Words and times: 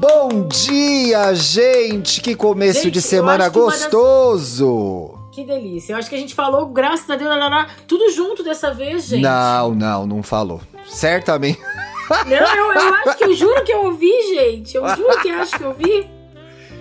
Bom 0.00 0.48
dia, 0.48 1.34
gente! 1.34 2.22
Que 2.22 2.34
começo 2.34 2.84
Gente, 2.84 2.92
de 2.94 3.02
semana 3.02 3.50
uma 3.50 3.50
das- 3.50 3.52
gostoso! 3.52 5.10
Que 5.30 5.44
delícia. 5.44 5.92
Eu 5.92 5.98
acho 5.98 6.08
que 6.08 6.14
a 6.16 6.18
gente 6.18 6.34
falou, 6.34 6.68
graças 6.68 7.08
a 7.10 7.16
Deus, 7.16 7.30
tudo 7.86 8.10
junto 8.10 8.42
dessa 8.42 8.72
vez, 8.72 9.04
gente. 9.04 9.20
Não, 9.20 9.74
não, 9.74 10.06
não 10.06 10.22
falou. 10.22 10.62
Certamente. 10.88 11.60
Não, 12.26 12.34
eu, 12.34 12.72
eu 12.72 12.94
acho 12.94 13.18
que 13.18 13.24
eu 13.24 13.34
juro 13.34 13.62
que 13.62 13.72
eu 13.72 13.84
ouvi, 13.84 14.10
gente. 14.34 14.74
Eu 14.74 14.88
juro 14.96 15.20
que 15.20 15.28
eu 15.28 15.38
acho 15.38 15.58
que 15.58 15.62
eu 15.64 15.68
ouvi. 15.68 16.08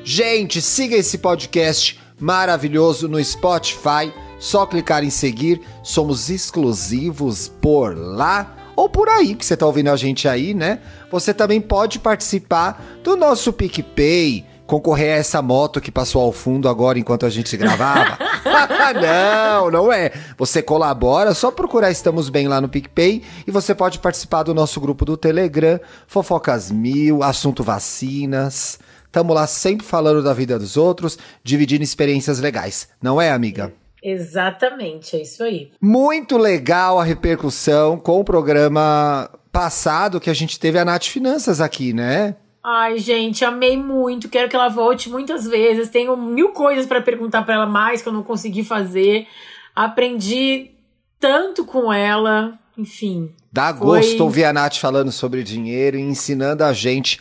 Gente, 0.01 0.61
siga 0.61 0.95
esse 0.95 1.17
podcast 1.17 1.99
maravilhoso 2.17 3.09
no 3.09 3.21
Spotify. 3.21 4.13
Só 4.39 4.65
clicar 4.65 5.03
em 5.03 5.09
seguir. 5.09 5.59
Somos 5.83 6.29
exclusivos 6.29 7.49
por 7.61 7.97
lá 7.97 8.55
ou 8.77 8.87
por 8.87 9.09
aí 9.09 9.35
que 9.35 9.45
você 9.45 9.57
tá 9.57 9.65
ouvindo 9.65 9.89
a 9.89 9.97
gente 9.97 10.25
aí, 10.25 10.53
né? 10.53 10.79
Você 11.11 11.33
também 11.33 11.59
pode 11.59 11.99
participar 11.99 12.83
do 13.03 13.15
nosso 13.15 13.51
PicPay. 13.51 14.45
Concorrer 14.65 15.15
a 15.15 15.17
essa 15.17 15.41
moto 15.41 15.81
que 15.81 15.91
passou 15.91 16.21
ao 16.21 16.31
fundo 16.31 16.69
agora 16.69 16.99
enquanto 16.99 17.25
a 17.25 17.29
gente 17.29 17.57
gravava? 17.57 18.19
não, 19.01 19.71
não 19.71 19.91
é. 19.91 20.11
Você 20.37 20.61
colabora, 20.61 21.33
só 21.33 21.49
procurar 21.49 21.89
Estamos 21.89 22.29
Bem 22.29 22.47
lá 22.47 22.61
no 22.61 22.69
PicPay 22.69 23.23
e 23.47 23.51
você 23.51 23.73
pode 23.73 23.97
participar 23.97 24.43
do 24.43 24.53
nosso 24.53 24.79
grupo 24.79 25.05
do 25.05 25.17
Telegram, 25.17 25.79
Fofocas 26.05 26.69
Mil, 26.69 27.23
Assunto 27.23 27.63
Vacinas. 27.63 28.79
Tamo 29.11 29.33
lá 29.33 29.47
sempre 29.47 29.85
falando 29.85 30.21
da 30.21 30.33
vida 30.33 30.59
dos 30.59 30.77
outros, 30.77 31.17
dividindo 31.43 31.83
experiências 31.83 32.39
legais. 32.39 32.89
Não 33.01 33.19
é, 33.19 33.31
amiga? 33.31 33.73
Exatamente, 34.03 35.15
é 35.15 35.21
isso 35.23 35.43
aí. 35.43 35.71
Muito 35.81 36.37
legal 36.37 36.99
a 36.99 37.03
repercussão 37.03 37.97
com 37.97 38.19
o 38.19 38.23
programa 38.23 39.29
passado 39.51 40.19
que 40.19 40.29
a 40.29 40.33
gente 40.33 40.59
teve 40.59 40.77
a 40.79 40.85
Nath 40.85 41.05
Finanças 41.05 41.59
aqui, 41.61 41.93
né? 41.93 42.35
Ai, 42.63 42.99
gente, 42.99 43.43
amei 43.45 43.77
muito. 43.77 44.27
Quero 44.29 44.49
que 44.49 44.55
ela 44.55 44.67
volte 44.69 45.09
muitas 45.09 45.47
vezes. 45.47 45.89
Tenho 45.89 46.15
mil 46.17 46.49
coisas 46.49 46.85
pra 46.85 47.01
perguntar 47.01 47.43
pra 47.43 47.55
ela 47.55 47.65
mais 47.65 48.01
que 48.01 48.07
eu 48.09 48.13
não 48.13 48.21
consegui 48.23 48.63
fazer. 48.63 49.27
Aprendi 49.75 50.71
tanto 51.19 51.65
com 51.65 51.91
ela. 51.91 52.59
Enfim. 52.77 53.33
Dá 53.51 53.73
Foi- 53.73 53.85
gosto 54.01 54.23
ouvir 54.23 54.43
a 54.45 54.53
Nath 54.53 54.75
falando 54.77 55.11
sobre 55.11 55.43
dinheiro 55.43 55.97
e 55.97 56.01
ensinando 56.01 56.63
a 56.63 56.71
gente 56.73 57.19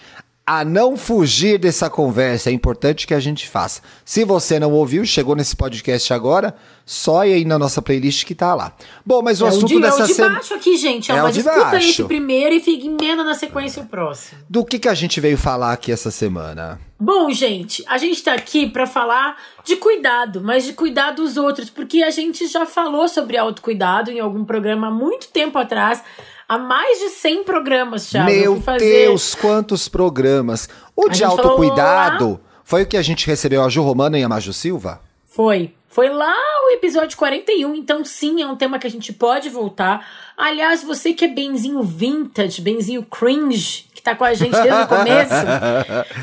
a 0.49 0.65
não 0.65 0.97
fugir 0.97 1.59
dessa 1.59 1.91
conversa. 1.91 2.49
É 2.49 2.53
importante 2.55 3.07
que 3.07 3.13
a 3.13 3.21
gente 3.21 3.47
faça. 3.47 3.83
Se 4.03 4.25
você 4.25 4.59
não 4.59 4.73
ouviu, 4.73 5.05
chegou 5.05 5.37
nesse 5.37 5.55
podcast 5.55 6.11
agora, 6.15 6.57
só 6.87 7.21
aí 7.21 7.45
na 7.45 7.59
nossa 7.59 7.83
playlist 7.83 8.25
que 8.25 8.35
tá 8.35 8.55
lá. 8.55 8.73
Bom, 9.05 9.21
mas 9.21 9.43
o 9.43 9.45
é 9.45 9.49
o 9.49 9.51
assunto 9.51 9.67
de, 9.67 9.77
é 9.77 9.81
dessa 9.81 10.05
o 10.05 10.07
de 10.07 10.15
semana. 10.15 10.35
baixo 10.37 10.55
aqui, 10.55 10.75
gente. 10.79 11.13
É, 11.13 11.17
É 11.17 11.23
o 11.23 11.27
uma 11.27 11.31
escuta 11.31 11.61
baixo. 11.71 11.91
esse 11.91 12.05
primeiro 12.05 12.55
e 12.55 12.61
fica 12.61 12.87
emenda 12.87 13.23
na 13.23 13.35
sequência 13.35 13.83
o 13.83 13.87
próximo. 13.87 14.41
Do 14.49 14.65
que, 14.65 14.79
que 14.79 14.89
a 14.89 14.95
gente 14.95 15.21
veio 15.21 15.37
falar 15.37 15.71
aqui 15.75 15.93
essa 15.93 16.11
semana? 16.11 16.81
Bom, 16.99 17.31
gente, 17.31 17.85
a 17.87 17.99
gente 17.99 18.23
tá 18.23 18.33
aqui 18.33 18.67
pra 18.71 18.87
falar 18.87 19.37
de 19.67 19.77
cuidado, 19.77 20.41
mas 20.43 20.65
de 20.65 20.73
cuidar 20.73 21.11
dos 21.11 21.37
outros, 21.37 21.69
porque 21.69 22.03
a 22.03 22.11
gente 22.11 22.47
já 22.47 22.65
falou 22.65 23.07
sobre 23.07 23.37
autocuidado 23.37 24.11
em 24.11 24.19
algum 24.19 24.47
programa 24.47 24.87
há 24.87 24.91
muito 24.91 25.29
tempo 25.29 25.59
atrás, 25.59 26.03
há 26.49 26.57
mais 26.59 26.99
de 26.99 27.11
100 27.11 27.45
programas, 27.45 28.09
Thiago. 28.09 28.31
Eu 28.31 28.53
Meu 28.55 28.63
fazer- 28.63 29.07
Deus, 29.07 29.35
quantos 29.35 29.89
programas! 29.89 30.69
O 30.97 31.07
A 31.07 31.11
de 31.11 31.23
autocuidado 31.25 32.41
foi 32.65 32.83
o 32.83 32.87
que 32.87 32.97
a 32.97 33.03
gente 33.03 33.27
recebeu 33.27 33.63
a 33.63 33.69
Ju 33.69 33.83
Romana 33.83 34.19
e 34.19 34.23
a 34.25 34.29
Maju 34.29 34.53
Silva? 34.53 35.01
Foi. 35.27 35.73
Foi 35.91 36.11
lá 36.11 36.35
o 36.67 36.71
episódio 36.75 37.17
41, 37.17 37.75
então 37.75 38.05
sim, 38.05 38.43
é 38.43 38.47
um 38.47 38.55
tema 38.55 38.79
que 38.79 38.87
a 38.87 38.91
gente 38.91 39.13
pode 39.13 39.49
voltar. 39.49 40.07
Aliás, 40.37 40.83
você 40.85 41.13
que 41.13 41.25
é 41.25 41.29
benzinho 41.29 41.83
vintage, 41.83 42.61
benzinho 42.61 43.03
cringe, 43.05 43.87
tá 44.09 44.17
com 44.17 44.25
a 44.25 44.35
gente 44.35 44.53
desde 44.53 44.83
o 44.83 44.87
começo, 44.89 45.35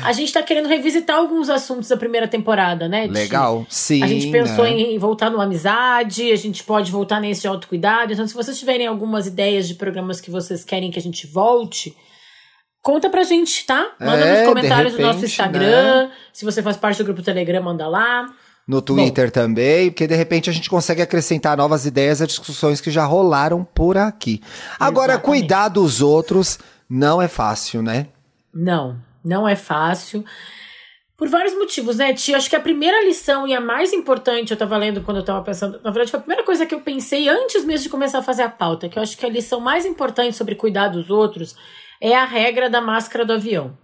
a 0.04 0.12
gente 0.12 0.32
tá 0.32 0.42
querendo 0.42 0.68
revisitar 0.68 1.16
alguns 1.16 1.48
assuntos 1.48 1.88
da 1.88 1.96
primeira 1.96 2.26
temporada, 2.26 2.88
né? 2.88 3.06
Ti? 3.06 3.12
Legal, 3.12 3.66
sim. 3.68 4.02
A 4.02 4.06
gente 4.06 4.30
pensou 4.30 4.64
né? 4.64 4.70
em 4.70 4.98
voltar 4.98 5.30
no 5.30 5.40
amizade, 5.40 6.32
a 6.32 6.36
gente 6.36 6.64
pode 6.64 6.90
voltar 6.90 7.20
nesse 7.20 7.42
de 7.42 7.48
autocuidado. 7.48 8.12
Então, 8.12 8.26
se 8.26 8.34
vocês 8.34 8.58
tiverem 8.58 8.86
algumas 8.86 9.26
ideias 9.26 9.68
de 9.68 9.74
programas 9.74 10.20
que 10.20 10.30
vocês 10.30 10.64
querem 10.64 10.90
que 10.90 10.98
a 10.98 11.02
gente 11.02 11.26
volte, 11.26 11.96
conta 12.82 13.08
pra 13.08 13.22
gente, 13.22 13.64
tá? 13.66 13.92
Manda 14.00 14.24
É, 14.24 14.38
nos 14.40 14.48
comentários 14.48 14.92
de 14.92 14.98
do 14.98 15.02
nosso 15.02 15.20
repente, 15.20 15.30
Instagram. 15.30 16.10
Se 16.32 16.44
você 16.44 16.62
faz 16.62 16.76
parte 16.76 16.98
do 16.98 17.04
grupo 17.04 17.22
Telegram, 17.22 17.62
manda 17.62 17.86
lá. 17.88 18.26
No 18.66 18.82
Twitter 18.82 19.30
também, 19.30 19.90
porque 19.90 20.08
de 20.08 20.16
repente 20.16 20.50
a 20.50 20.52
gente 20.52 20.68
consegue 20.68 21.00
acrescentar 21.00 21.56
novas 21.56 21.86
ideias 21.86 22.20
a 22.20 22.26
discussões 22.26 22.80
que 22.80 22.90
já 22.90 23.04
rolaram 23.04 23.62
por 23.62 23.96
aqui. 23.96 24.42
Agora, 24.78 25.12
Exatamente. 25.12 25.40
cuidar 25.40 25.68
dos 25.68 26.02
outros 26.02 26.58
não 26.88 27.20
é 27.20 27.28
fácil, 27.28 27.82
né? 27.82 28.08
Não, 28.52 28.98
não 29.24 29.46
é 29.46 29.56
fácil. 29.56 30.24
Por 31.16 31.28
vários 31.28 31.54
motivos, 31.54 31.96
né, 31.96 32.12
Tia? 32.12 32.36
Acho 32.36 32.50
que 32.50 32.56
a 32.56 32.60
primeira 32.60 33.02
lição 33.04 33.48
e 33.48 33.54
a 33.54 33.60
mais 33.60 33.92
importante, 33.92 34.50
eu 34.50 34.56
tava 34.56 34.76
lendo 34.76 35.00
quando 35.00 35.16
eu 35.16 35.24
tava 35.24 35.42
pensando. 35.42 35.80
Na 35.82 35.90
verdade, 35.90 36.10
foi 36.10 36.18
a 36.18 36.22
primeira 36.22 36.44
coisa 36.44 36.66
que 36.66 36.74
eu 36.74 36.80
pensei 36.80 37.28
antes 37.28 37.64
mesmo 37.64 37.84
de 37.84 37.88
começar 37.88 38.18
a 38.18 38.22
fazer 38.22 38.42
a 38.42 38.50
pauta, 38.50 38.88
que 38.88 38.98
eu 38.98 39.02
acho 39.02 39.16
que 39.16 39.24
a 39.24 39.28
lição 39.28 39.58
mais 39.58 39.86
importante 39.86 40.36
sobre 40.36 40.54
cuidar 40.54 40.88
dos 40.88 41.08
outros 41.08 41.56
é 42.00 42.14
a 42.14 42.26
regra 42.26 42.68
da 42.68 42.82
máscara 42.82 43.24
do 43.24 43.32
avião. 43.32 43.76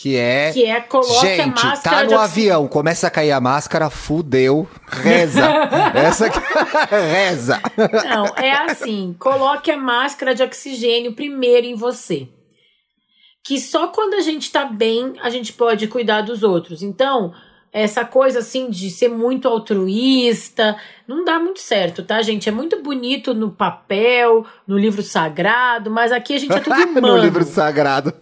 Que 0.00 0.16
é. 0.16 0.50
Que 0.52 0.64
é 0.64 0.80
coloque 0.80 1.26
a 1.26 1.36
Gente, 1.36 1.62
máscara 1.64 1.96
tá 1.96 2.04
de 2.04 2.14
no 2.14 2.20
oxi- 2.20 2.30
avião, 2.30 2.66
começa 2.68 3.06
a 3.06 3.10
cair 3.10 3.32
a 3.32 3.40
máscara, 3.40 3.90
fudeu. 3.90 4.66
Reza. 4.90 5.42
Essa 5.94 6.26
aqui. 6.26 6.38
Reza. 6.90 7.60
Não, 8.08 8.24
é 8.42 8.50
assim: 8.70 9.14
coloque 9.18 9.70
a 9.70 9.76
máscara 9.76 10.34
de 10.34 10.42
oxigênio 10.42 11.12
primeiro 11.12 11.66
em 11.66 11.74
você. 11.74 12.28
Que 13.44 13.60
só 13.60 13.88
quando 13.88 14.14
a 14.14 14.20
gente 14.20 14.50
tá 14.50 14.64
bem, 14.64 15.12
a 15.22 15.28
gente 15.28 15.52
pode 15.52 15.86
cuidar 15.86 16.22
dos 16.22 16.42
outros. 16.42 16.82
Então, 16.82 17.34
essa 17.72 18.02
coisa 18.04 18.38
assim 18.40 18.70
de 18.70 18.90
ser 18.90 19.08
muito 19.08 19.46
altruísta, 19.48 20.76
não 21.06 21.24
dá 21.24 21.38
muito 21.38 21.60
certo, 21.60 22.02
tá, 22.02 22.20
gente? 22.22 22.48
É 22.48 22.52
muito 22.52 22.82
bonito 22.82 23.32
no 23.34 23.50
papel, 23.50 24.46
no 24.66 24.78
livro 24.78 25.02
sagrado, 25.02 25.90
mas 25.90 26.10
aqui 26.10 26.34
a 26.34 26.38
gente 26.38 26.52
é 26.54 26.60
tudo 26.60 26.74
humano. 26.84 27.16
no 27.16 27.16
livro 27.18 27.44
sagrado. 27.44 28.12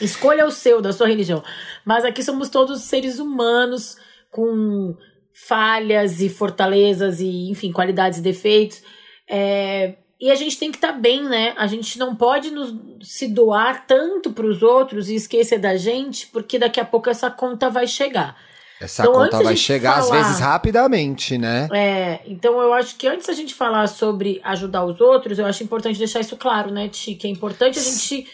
Escolha 0.00 0.46
o 0.46 0.50
seu, 0.50 0.80
da 0.82 0.92
sua 0.92 1.06
religião. 1.08 1.42
Mas 1.84 2.04
aqui 2.04 2.22
somos 2.22 2.48
todos 2.48 2.82
seres 2.82 3.18
humanos 3.18 3.96
com 4.30 4.94
falhas 5.32 6.20
e 6.20 6.28
fortalezas 6.28 7.20
e, 7.20 7.50
enfim, 7.50 7.72
qualidades 7.72 8.18
e 8.18 8.22
defeitos. 8.22 8.82
É, 9.28 9.94
e 10.20 10.30
a 10.30 10.34
gente 10.34 10.58
tem 10.58 10.70
que 10.70 10.78
estar 10.78 10.92
bem, 10.92 11.22
né? 11.24 11.54
A 11.58 11.66
gente 11.66 11.98
não 11.98 12.14
pode 12.16 12.50
nos, 12.50 12.74
se 13.02 13.28
doar 13.28 13.86
tanto 13.86 14.32
para 14.32 14.46
os 14.46 14.62
outros 14.62 15.08
e 15.10 15.14
esquecer 15.14 15.58
da 15.58 15.76
gente, 15.76 16.26
porque 16.28 16.58
daqui 16.58 16.80
a 16.80 16.84
pouco 16.84 17.10
essa 17.10 17.30
conta 17.30 17.68
vai 17.68 17.86
chegar. 17.86 18.36
Essa 18.80 19.02
Então, 19.02 19.14
conta 19.14 19.42
vai 19.42 19.56
chegar 19.56 19.98
às 19.98 20.08
falar- 20.08 20.22
vezes 20.22 20.38
rapidamente, 20.40 21.38
né? 21.38 21.66
É, 21.72 22.20
então 22.26 22.60
eu 22.60 22.72
acho 22.74 22.96
que 22.96 23.06
antes 23.06 23.26
da 23.26 23.32
gente 23.32 23.54
falar 23.54 23.86
sobre 23.88 24.38
ajudar 24.44 24.84
os 24.84 25.00
outros, 25.00 25.38
eu 25.38 25.46
acho 25.46 25.62
importante 25.64 25.98
deixar 25.98 26.20
isso 26.20 26.36
claro, 26.36 26.70
né, 26.70 26.88
Ti? 26.88 27.14
Que 27.14 27.26
é 27.26 27.30
importante 27.30 27.78
a 27.78 27.82
gente 27.82 28.26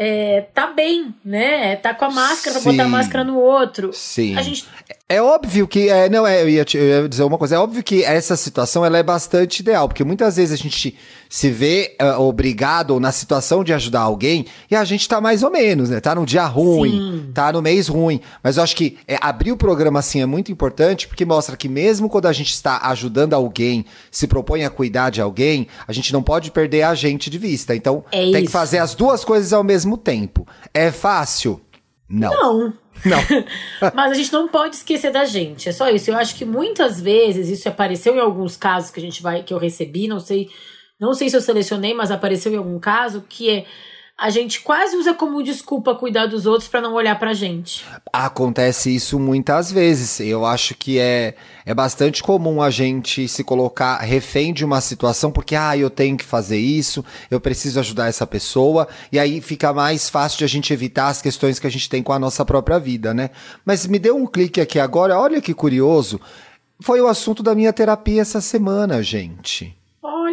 é, 0.00 0.42
tá 0.54 0.68
bem, 0.68 1.12
né? 1.24 1.74
Tá 1.74 1.92
com 1.92 2.04
a 2.04 2.10
máscara 2.10 2.60
pra 2.60 2.70
botar 2.70 2.84
a 2.84 2.88
máscara 2.88 3.24
no 3.24 3.36
outro. 3.36 3.92
Sim. 3.92 4.36
A 4.36 4.42
gente 4.42 4.64
É 5.10 5.22
óbvio 5.22 5.66
que 5.66 5.88
é, 5.88 6.06
não 6.10 6.26
é, 6.26 6.42
eu 6.42 6.48
ia, 6.50 6.64
te- 6.66 6.76
eu 6.76 6.84
ia 7.04 7.08
dizer 7.08 7.22
uma 7.22 7.38
coisa, 7.38 7.54
é 7.54 7.58
óbvio 7.58 7.82
que 7.82 8.04
essa 8.04 8.36
situação 8.36 8.84
ela 8.84 8.98
é 8.98 9.02
bastante 9.02 9.60
ideal, 9.60 9.88
porque 9.88 10.04
muitas 10.04 10.36
vezes 10.36 10.52
a 10.52 10.62
gente 10.62 10.94
se 11.30 11.50
vê 11.50 11.96
ah, 11.98 12.18
obrigado 12.20 12.90
ou 12.90 13.00
na 13.00 13.10
situação 13.10 13.64
de 13.64 13.72
ajudar 13.72 14.00
alguém 14.02 14.44
e 14.70 14.76
a 14.76 14.84
gente 14.84 15.08
tá 15.08 15.18
mais 15.18 15.42
ou 15.42 15.50
menos, 15.50 15.88
né? 15.88 15.98
Tá 15.98 16.14
num 16.14 16.26
dia 16.26 16.44
ruim, 16.44 16.90
Sim. 16.90 17.30
tá 17.32 17.50
no 17.50 17.62
mês 17.62 17.88
ruim, 17.88 18.20
mas 18.42 18.58
eu 18.58 18.62
acho 18.62 18.76
que 18.76 18.98
é, 19.08 19.16
abrir 19.18 19.50
o 19.50 19.56
programa 19.56 19.98
assim 20.00 20.20
é 20.20 20.26
muito 20.26 20.52
importante 20.52 21.08
porque 21.08 21.24
mostra 21.24 21.56
que 21.56 21.70
mesmo 21.70 22.10
quando 22.10 22.26
a 22.26 22.32
gente 22.34 22.50
está 22.52 22.78
ajudando 22.90 23.32
alguém, 23.32 23.86
se 24.10 24.26
propõe 24.26 24.62
a 24.66 24.68
cuidar 24.70 25.08
de 25.08 25.22
alguém, 25.22 25.68
a 25.86 25.92
gente 25.94 26.12
não 26.12 26.22
pode 26.22 26.50
perder 26.50 26.82
a 26.82 26.94
gente 26.94 27.30
de 27.30 27.38
vista. 27.38 27.74
Então, 27.74 28.04
É 28.12 28.24
tem 28.24 28.32
que 28.32 28.38
isso. 28.42 28.50
fazer 28.50 28.76
as 28.76 28.94
duas 28.94 29.24
coisas 29.24 29.54
ao 29.54 29.64
mesmo 29.64 29.96
tempo. 29.96 30.46
É 30.74 30.90
fácil? 30.92 31.58
Não. 32.10 32.30
Não. 32.30 32.72
Não. 33.04 33.18
Mas 33.94 34.12
a 34.12 34.14
gente 34.14 34.32
não 34.32 34.48
pode 34.48 34.76
esquecer 34.76 35.10
da 35.10 35.24
gente. 35.24 35.68
É 35.68 35.72
só 35.72 35.88
isso. 35.88 36.10
Eu 36.10 36.16
acho 36.16 36.34
que 36.34 36.44
muitas 36.44 37.00
vezes 37.00 37.48
isso 37.48 37.68
apareceu 37.68 38.14
em 38.16 38.20
alguns 38.20 38.56
casos 38.56 38.90
que 38.90 38.98
a 38.98 39.02
gente 39.02 39.22
vai, 39.22 39.42
que 39.42 39.52
eu 39.52 39.58
recebi, 39.58 40.08
não 40.08 40.20
sei, 40.20 40.50
não 40.98 41.14
sei 41.14 41.28
se 41.28 41.36
eu 41.36 41.40
selecionei, 41.40 41.94
mas 41.94 42.10
apareceu 42.10 42.52
em 42.52 42.56
algum 42.56 42.78
caso 42.78 43.24
que 43.28 43.50
é 43.50 43.66
a 44.18 44.30
gente 44.30 44.62
quase 44.62 44.96
usa 44.96 45.14
como 45.14 45.40
desculpa 45.44 45.94
cuidar 45.94 46.26
dos 46.26 46.44
outros 46.44 46.68
para 46.68 46.80
não 46.80 46.94
olhar 46.94 47.16
pra 47.20 47.32
gente. 47.32 47.84
Acontece 48.12 48.92
isso 48.92 49.16
muitas 49.16 49.70
vezes. 49.70 50.18
Eu 50.18 50.44
acho 50.44 50.74
que 50.74 50.98
é, 50.98 51.36
é 51.64 51.72
bastante 51.72 52.20
comum 52.20 52.60
a 52.60 52.68
gente 52.68 53.28
se 53.28 53.44
colocar 53.44 53.98
refém 53.98 54.52
de 54.52 54.64
uma 54.64 54.80
situação 54.80 55.30
porque, 55.30 55.54
ah, 55.54 55.76
eu 55.76 55.88
tenho 55.88 56.16
que 56.16 56.24
fazer 56.24 56.58
isso, 56.58 57.04
eu 57.30 57.40
preciso 57.40 57.78
ajudar 57.78 58.08
essa 58.08 58.26
pessoa, 58.26 58.88
e 59.12 59.20
aí 59.20 59.40
fica 59.40 59.72
mais 59.72 60.10
fácil 60.10 60.38
de 60.38 60.44
a 60.44 60.48
gente 60.48 60.72
evitar 60.72 61.06
as 61.06 61.22
questões 61.22 61.60
que 61.60 61.68
a 61.68 61.70
gente 61.70 61.88
tem 61.88 62.02
com 62.02 62.12
a 62.12 62.18
nossa 62.18 62.44
própria 62.44 62.80
vida, 62.80 63.14
né? 63.14 63.30
Mas 63.64 63.86
me 63.86 64.00
deu 64.00 64.16
um 64.16 64.26
clique 64.26 64.60
aqui 64.60 64.80
agora, 64.80 65.16
olha 65.16 65.40
que 65.40 65.54
curioso. 65.54 66.20
Foi 66.80 67.00
o 67.00 67.06
assunto 67.06 67.40
da 67.40 67.54
minha 67.54 67.72
terapia 67.72 68.22
essa 68.22 68.40
semana, 68.40 69.00
gente. 69.00 69.77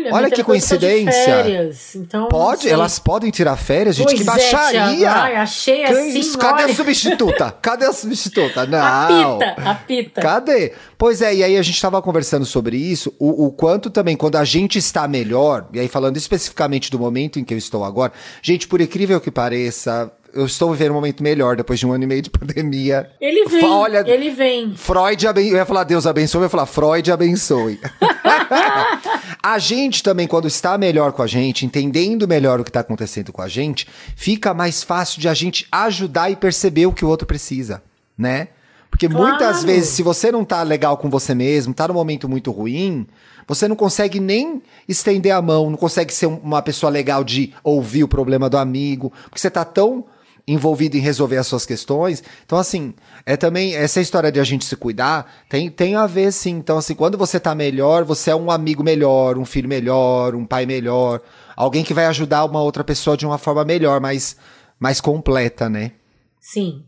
Olha, 0.05 0.25
Olha 0.25 0.29
que 0.31 0.43
coincidência. 0.43 1.11
Férias, 1.11 1.95
então, 1.95 2.27
Pode? 2.27 2.69
Elas 2.69 2.99
podem 2.99 3.31
tirar 3.31 3.55
férias? 3.57 3.95
Gente, 3.95 4.07
pois 4.07 4.17
que 4.17 4.23
é, 4.23 4.25
baixaria! 4.25 5.11
Ai, 5.11 5.35
achei 5.35 5.83
Que 5.85 5.91
assim, 5.91 6.19
isso? 6.19 6.37
Cadê 6.37 6.63
olha. 6.63 6.71
a 6.71 6.75
substituta? 6.75 7.51
Cadê 7.61 7.85
a 7.85 7.93
substituta? 7.93 8.65
Não. 8.67 9.39
Apita, 9.39 9.61
apita. 9.61 10.21
Cadê? 10.21 10.73
Pois 10.97 11.21
é, 11.21 11.35
e 11.35 11.43
aí 11.43 11.57
a 11.57 11.61
gente 11.61 11.75
estava 11.75 12.01
conversando 12.01 12.45
sobre 12.45 12.77
isso, 12.77 13.13
o, 13.19 13.45
o 13.45 13.51
quanto 13.51 13.89
também, 13.89 14.15
quando 14.15 14.37
a 14.37 14.43
gente 14.43 14.77
está 14.77 15.07
melhor, 15.07 15.67
e 15.73 15.79
aí 15.79 15.87
falando 15.87 16.17
especificamente 16.17 16.91
do 16.91 16.99
momento 16.99 17.39
em 17.39 17.43
que 17.43 17.53
eu 17.53 17.57
estou 17.57 17.83
agora, 17.83 18.13
gente, 18.41 18.67
por 18.67 18.81
incrível 18.81 19.19
que 19.19 19.31
pareça, 19.31 20.11
eu 20.35 20.45
estou 20.45 20.71
vivendo 20.71 20.91
um 20.91 20.95
momento 20.95 21.23
melhor 21.23 21.55
depois 21.55 21.79
de 21.79 21.87
um 21.87 21.91
ano 21.93 22.03
e 22.03 22.07
meio 22.07 22.21
de 22.21 22.29
pandemia. 22.31 23.09
Ele 23.19 23.45
vem, 23.47 23.63
Olha, 23.65 24.03
ele 24.05 24.29
vem. 24.31 24.75
Freud 24.75 25.25
abençoe. 25.27 25.51
Eu 25.51 25.57
ia 25.57 25.65
falar 25.65 25.83
Deus 25.85 26.05
abençoe, 26.05 26.39
eu 26.41 26.43
ia 26.43 26.49
falar 26.49 26.65
Freud 26.65 27.11
abençoe. 27.11 27.79
a 29.41 29.57
gente 29.59 30.03
também, 30.03 30.27
quando 30.27 30.47
está 30.47 30.77
melhor 30.77 31.11
com 31.11 31.21
a 31.21 31.27
gente, 31.27 31.65
entendendo 31.65 32.27
melhor 32.27 32.59
o 32.59 32.63
que 32.63 32.69
está 32.69 32.79
acontecendo 32.81 33.31
com 33.31 33.41
a 33.41 33.47
gente, 33.47 33.87
fica 34.15 34.53
mais 34.53 34.83
fácil 34.83 35.19
de 35.21 35.27
a 35.29 35.33
gente 35.33 35.67
ajudar 35.71 36.29
e 36.29 36.35
perceber 36.35 36.85
o 36.85 36.91
que 36.93 37.05
o 37.05 37.07
outro 37.07 37.27
precisa, 37.27 37.81
né? 38.17 38.49
Porque 38.89 39.09
Claro. 39.09 39.27
muitas 39.27 39.63
vezes, 39.63 39.89
se 39.89 40.01
você 40.01 40.31
não 40.31 40.45
tá 40.45 40.63
legal 40.63 40.97
com 40.97 41.09
você 41.09 41.35
mesmo, 41.35 41.73
tá 41.73 41.87
num 41.87 41.93
momento 41.93 42.29
muito 42.29 42.49
ruim, 42.51 43.05
você 43.47 43.67
não 43.67 43.75
consegue 43.75 44.19
nem 44.19 44.61
estender 44.87 45.33
a 45.33 45.41
mão, 45.41 45.69
não 45.69 45.77
consegue 45.77 46.13
ser 46.13 46.27
um- 46.27 46.37
uma 46.37 46.61
pessoa 46.61 46.89
legal 46.89 47.23
de 47.23 47.53
ouvir 47.63 48.03
o 48.03 48.07
problema 48.07 48.49
do 48.49 48.57
amigo, 48.57 49.11
porque 49.25 49.37
você 49.39 49.49
tá 49.49 49.65
tão 49.65 50.05
envolvido 50.47 50.95
em 50.95 50.99
resolver 50.99 51.37
as 51.37 51.47
suas 51.47 51.65
questões. 51.65 52.23
Então, 52.45 52.57
assim, 52.57 52.93
é 53.25 53.35
também 53.35 53.75
essa 53.75 53.99
história 53.99 54.31
de 54.31 54.39
a 54.39 54.43
gente 54.43 54.65
se 54.65 54.75
cuidar 54.75 55.31
tem, 55.49 55.69
tem 55.69 55.95
a 55.95 56.05
ver, 56.05 56.31
sim. 56.31 56.51
Então, 56.51 56.77
assim, 56.77 56.93
quando 56.93 57.17
você 57.17 57.39
tá 57.39 57.55
melhor, 57.55 58.03
você 58.03 58.31
é 58.31 58.35
um 58.35 58.51
amigo 58.51 58.83
melhor, 58.83 59.37
um 59.37 59.45
filho 59.45 59.67
melhor, 59.67 60.35
um 60.35 60.45
pai 60.45 60.65
melhor, 60.65 61.21
alguém 61.55 61.83
que 61.83 61.93
vai 61.93 62.05
ajudar 62.05 62.45
uma 62.45 62.61
outra 62.61 62.83
pessoa 62.83 63.17
de 63.17 63.25
uma 63.25 63.37
forma 63.37 63.65
melhor, 63.65 63.99
mais, 63.99 64.37
mais 64.79 65.01
completa, 65.01 65.67
né? 65.67 65.93
Sim, 66.39 66.83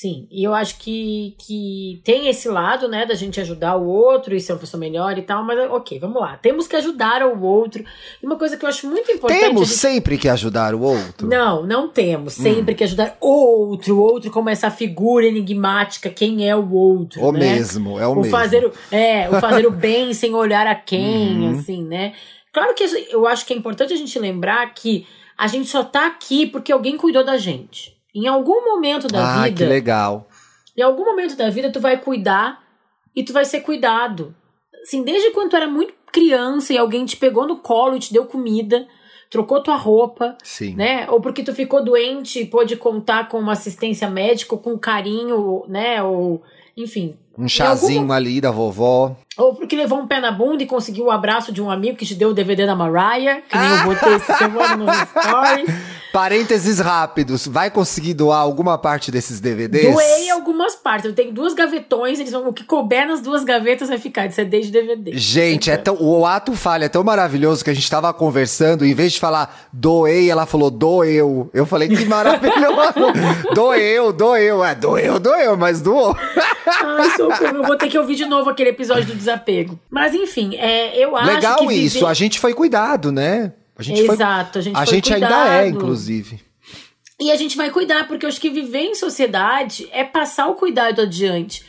sim. 0.00 0.28
E 0.30 0.44
eu 0.44 0.54
acho 0.54 0.78
que, 0.78 1.34
que 1.44 2.00
tem 2.04 2.28
esse 2.28 2.48
lado, 2.48 2.86
né, 2.88 3.04
da 3.04 3.14
gente 3.14 3.40
ajudar 3.40 3.74
o 3.76 3.86
outro 3.88 4.32
e 4.34 4.38
ser 4.40 4.52
uma 4.52 4.58
pessoa 4.60 4.78
melhor 4.80 5.18
e 5.18 5.22
tal, 5.22 5.42
mas 5.44 5.58
ok, 5.70 5.98
vamos 5.98 6.20
lá. 6.20 6.36
Temos 6.36 6.68
que 6.68 6.76
ajudar 6.76 7.22
o 7.24 7.42
outro. 7.42 7.82
E 8.22 8.24
uma 8.26 8.36
coisa 8.36 8.56
que 8.56 8.64
eu 8.64 8.68
acho 8.68 8.86
muito 8.86 9.10
importante. 9.10 9.40
Temos 9.40 9.68
gente- 9.68 9.78
sempre 9.78 10.16
que 10.16 10.28
ajudar 10.28 10.72
o 10.72 10.80
outro. 10.82 11.26
Não, 11.26 11.66
não 11.66 11.88
temos. 11.88 12.38
Hum. 12.38 12.42
Sempre 12.44 12.76
que 12.76 12.84
ajudar 12.84 13.16
o 13.20 13.28
outro, 13.28 13.96
o 13.96 14.00
outro 14.00 14.30
como 14.30 14.48
essa 14.48 14.70
figura 14.70 15.26
enigmática, 15.26 16.08
quem 16.10 16.48
é 16.48 16.54
o 16.54 16.72
outro, 16.72 17.20
O 17.20 17.32
né? 17.32 17.40
mesmo, 17.54 17.98
é 17.98 18.06
o, 18.06 18.12
o 18.12 18.16
mesmo. 18.16 18.30
fazer 18.30 18.64
o, 18.66 18.72
é, 18.94 19.28
o 19.28 19.40
fazer 19.40 19.66
o 19.66 19.70
bem 19.72 20.14
sem 20.14 20.32
olhar 20.34 20.66
a 20.66 20.76
quem, 20.76 21.40
Uhum. 21.40 21.58
assim, 21.58 21.82
né? 21.82 22.12
Claro 22.52 22.72
que 22.74 22.84
eu 23.10 23.26
acho 23.26 23.44
que 23.44 23.52
é 23.52 23.56
importante 23.56 23.92
a 23.92 23.96
gente 23.96 24.16
lembrar 24.18 24.72
que 24.74 25.06
a 25.36 25.48
gente 25.48 25.68
só 25.68 25.82
tá 25.82 26.06
aqui 26.06 26.46
porque 26.46 26.70
alguém 26.72 26.96
cuidou 26.96 27.24
da 27.24 27.36
gente. 27.36 27.97
Em 28.18 28.26
algum 28.26 28.64
momento 28.64 29.06
da 29.06 29.42
ah, 29.42 29.44
vida, 29.44 29.56
que 29.56 29.64
legal. 29.64 30.28
em 30.76 30.82
algum 30.82 31.04
momento 31.04 31.36
da 31.36 31.48
vida 31.50 31.70
tu 31.70 31.80
vai 31.80 31.96
cuidar 31.98 32.62
e 33.14 33.22
tu 33.22 33.32
vai 33.32 33.44
ser 33.44 33.60
cuidado. 33.60 34.34
Assim, 34.82 35.04
desde 35.04 35.30
quando 35.30 35.50
tu 35.50 35.56
era 35.56 35.68
muito 35.68 35.94
criança 36.12 36.72
e 36.72 36.78
alguém 36.78 37.04
te 37.04 37.16
pegou 37.16 37.46
no 37.46 37.58
colo 37.58 37.96
e 37.96 38.00
te 38.00 38.12
deu 38.12 38.26
comida, 38.26 38.88
trocou 39.30 39.62
tua 39.62 39.76
roupa, 39.76 40.36
Sim. 40.42 40.74
né? 40.74 41.08
Ou 41.10 41.20
porque 41.20 41.42
tu 41.44 41.54
ficou 41.54 41.84
doente 41.84 42.40
e 42.40 42.46
pôde 42.46 42.76
contar 42.76 43.28
com 43.28 43.38
uma 43.38 43.52
assistência 43.52 44.10
médica, 44.10 44.54
ou 44.54 44.60
com 44.60 44.78
carinho, 44.78 45.64
né? 45.68 46.02
Ou, 46.02 46.42
enfim. 46.76 47.16
Um 47.38 47.48
chazinho 47.48 48.10
ali 48.12 48.40
da 48.40 48.50
vovó. 48.50 49.16
Ou 49.36 49.54
porque 49.54 49.76
levou 49.76 50.00
um 50.00 50.06
pé 50.08 50.20
na 50.20 50.32
bunda 50.32 50.64
e 50.64 50.66
conseguiu 50.66 51.04
o 51.04 51.10
abraço 51.12 51.52
de 51.52 51.62
um 51.62 51.70
amigo 51.70 51.96
que 51.96 52.04
te 52.04 52.16
deu 52.16 52.30
o 52.30 52.34
DVD 52.34 52.66
da 52.66 52.74
Mariah, 52.74 53.40
que 53.48 53.56
nem 53.56 53.70
eu 53.70 53.84
botei 53.84 54.14
esse 54.16 54.36
semana 54.36 54.76
nos 54.76 54.96
stories. 55.08 55.70
Parênteses 56.12 56.80
rápidos. 56.80 57.46
Vai 57.46 57.70
conseguir 57.70 58.14
doar 58.14 58.40
alguma 58.40 58.76
parte 58.76 59.12
desses 59.12 59.38
DVDs? 59.38 59.92
Doei 59.92 60.30
algumas 60.30 60.74
partes. 60.74 61.04
Eu 61.04 61.14
tenho 61.14 61.32
duas 61.32 61.54
gavetões, 61.54 62.18
eles 62.18 62.32
vão, 62.32 62.48
o 62.48 62.52
que 62.52 62.64
couber 62.64 63.06
nas 63.06 63.20
duas 63.20 63.44
gavetas 63.44 63.88
vai 63.88 63.98
ficar 63.98 64.26
de 64.26 64.34
CD 64.34 64.60
de 64.62 64.72
DVD. 64.72 65.16
Gente, 65.16 65.70
é 65.70 65.76
tão, 65.76 65.96
o 66.00 66.26
ato 66.26 66.54
falha 66.54 66.86
é 66.86 66.88
tão 66.88 67.04
maravilhoso 67.04 67.62
que 67.62 67.70
a 67.70 67.74
gente 67.74 67.88
tava 67.88 68.12
conversando, 68.12 68.84
em 68.84 68.94
vez 68.94 69.12
de 69.12 69.20
falar 69.20 69.68
doei, 69.72 70.28
ela 70.28 70.46
falou 70.46 70.70
doeu. 70.70 71.48
Eu 71.54 71.66
falei 71.66 71.88
que 71.88 72.04
maravilhoso. 72.06 73.12
doeu, 73.54 74.12
doeu. 74.12 74.64
É, 74.64 74.74
doeu, 74.74 75.20
doeu, 75.20 75.56
mas 75.56 75.80
doou. 75.80 76.16
Ai, 76.84 77.10
socorro. 77.10 77.27
Eu 77.30 77.62
vou 77.64 77.76
ter 77.76 77.88
que 77.88 77.98
ouvir 77.98 78.14
de 78.16 78.24
novo 78.26 78.50
aquele 78.50 78.70
episódio 78.70 79.06
do 79.06 79.14
desapego. 79.14 79.78
Mas 79.90 80.14
enfim, 80.14 80.56
é, 80.56 80.96
eu 80.96 81.16
acho 81.16 81.26
Legal 81.34 81.56
que 81.58 81.66
viver- 81.68 81.82
isso. 81.84 82.06
A 82.06 82.14
gente 82.14 82.38
foi 82.40 82.54
cuidado, 82.54 83.10
né? 83.12 83.54
A 83.76 83.82
gente 83.82 84.04
foi. 84.04 84.14
Exato, 84.14 84.58
a 84.58 84.62
gente 84.62 84.76
A 84.76 84.84
foi 84.84 84.94
gente 84.94 85.14
ainda 85.14 85.62
é, 85.62 85.68
inclusive. 85.68 86.40
E 87.20 87.30
a 87.32 87.36
gente 87.36 87.56
vai 87.56 87.70
cuidar, 87.70 88.06
porque 88.06 88.24
eu 88.24 88.28
acho 88.28 88.40
que 88.40 88.50
viver 88.50 88.80
em 88.82 88.94
sociedade 88.94 89.88
é 89.92 90.04
passar 90.04 90.46
o 90.48 90.54
cuidado 90.54 91.00
adiante. 91.02 91.64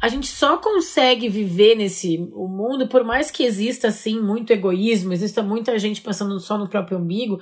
A 0.00 0.08
gente 0.08 0.26
só 0.26 0.56
consegue 0.56 1.28
viver 1.28 1.76
nesse 1.76 2.18
o 2.34 2.48
mundo, 2.48 2.88
por 2.88 3.04
mais 3.04 3.30
que 3.30 3.44
exista, 3.44 3.88
assim, 3.88 4.20
muito 4.20 4.52
egoísmo, 4.52 5.12
exista 5.12 5.42
muita 5.42 5.78
gente 5.78 6.00
pensando 6.00 6.38
só 6.40 6.58
no 6.58 6.68
próprio 6.68 6.98
umbigo, 6.98 7.40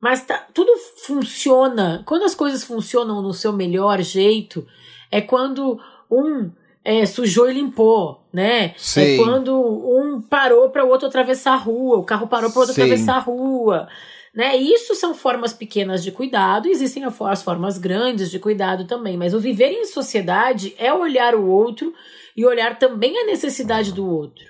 mas 0.00 0.22
tá, 0.22 0.46
tudo 0.54 0.72
funciona. 1.04 2.02
Quando 2.06 2.22
as 2.24 2.34
coisas 2.34 2.62
funcionam 2.62 3.20
no 3.20 3.34
seu 3.34 3.52
melhor 3.52 4.00
jeito, 4.00 4.64
é 5.10 5.20
quando 5.20 5.78
um 6.10 6.50
é, 6.88 7.04
sujou 7.04 7.50
e 7.50 7.52
limpou, 7.52 8.22
né? 8.32 8.72
Sim. 8.78 9.00
É 9.00 9.16
quando 9.18 9.54
um 9.54 10.22
parou 10.22 10.70
para 10.70 10.86
o 10.86 10.88
outro 10.88 11.06
atravessar 11.06 11.52
a 11.52 11.56
rua, 11.56 11.98
o 11.98 12.02
carro 12.02 12.26
parou 12.26 12.50
para 12.50 12.56
o 12.56 12.60
outro 12.60 12.74
Sim. 12.74 12.80
atravessar 12.80 13.16
a 13.16 13.20
rua. 13.20 13.88
Né? 14.34 14.56
Isso 14.56 14.94
são 14.94 15.14
formas 15.14 15.52
pequenas 15.52 16.02
de 16.02 16.10
cuidado, 16.10 16.66
existem 16.66 17.04
as 17.04 17.42
formas 17.42 17.76
grandes 17.76 18.30
de 18.30 18.38
cuidado 18.38 18.86
também, 18.86 19.18
mas 19.18 19.34
o 19.34 19.40
viver 19.40 19.70
em 19.70 19.84
sociedade 19.84 20.74
é 20.78 20.90
olhar 20.90 21.34
o 21.34 21.46
outro 21.46 21.92
e 22.34 22.46
olhar 22.46 22.78
também 22.78 23.18
a 23.18 23.26
necessidade 23.26 23.92
do 23.92 24.08
outro. 24.08 24.44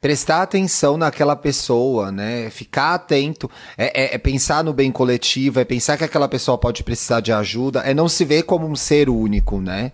Prestar 0.00 0.42
atenção 0.42 0.96
naquela 0.96 1.36
pessoa, 1.36 2.10
né? 2.10 2.50
Ficar 2.50 2.94
atento. 2.94 3.48
É, 3.78 4.02
é- 4.02 4.14
é 4.16 4.18
pensar 4.18 4.64
no 4.64 4.72
bem 4.72 4.90
coletivo, 4.90 5.60
é 5.60 5.64
pensar 5.64 5.96
que 5.96 6.04
aquela 6.04 6.28
pessoa 6.28 6.58
pode 6.58 6.82
precisar 6.82 7.20
de 7.20 7.32
ajuda, 7.32 7.80
é 7.80 7.94
não 7.94 8.08
se 8.08 8.24
ver 8.24 8.42
como 8.42 8.66
um 8.66 8.74
ser 8.74 9.08
único, 9.08 9.60
né? 9.60 9.92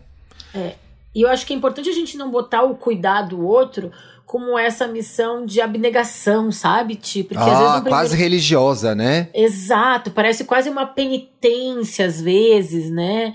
E 1.14 1.22
eu 1.22 1.28
acho 1.28 1.44
que 1.46 1.52
é 1.52 1.56
importante 1.56 1.88
a 1.88 1.94
gente 1.94 2.16
não 2.16 2.30
botar 2.30 2.62
o 2.62 2.76
cuidar 2.76 3.22
do 3.22 3.44
outro 3.44 3.90
como 4.24 4.56
essa 4.56 4.86
missão 4.86 5.44
de 5.44 5.60
abnegação, 5.60 6.52
sabe, 6.52 6.94
Ti? 6.94 7.24
Porque 7.24 7.42
às 7.42 7.46
vezes 7.46 7.62
ah, 7.62 7.72
primeiro 7.74 7.96
quase 7.96 8.16
religiosa, 8.16 8.94
né? 8.94 9.28
Exato, 9.34 10.12
parece 10.12 10.44
quase 10.44 10.70
uma 10.70 10.86
penitência 10.86 12.06
às 12.06 12.20
vezes, 12.20 12.90
né? 12.90 13.34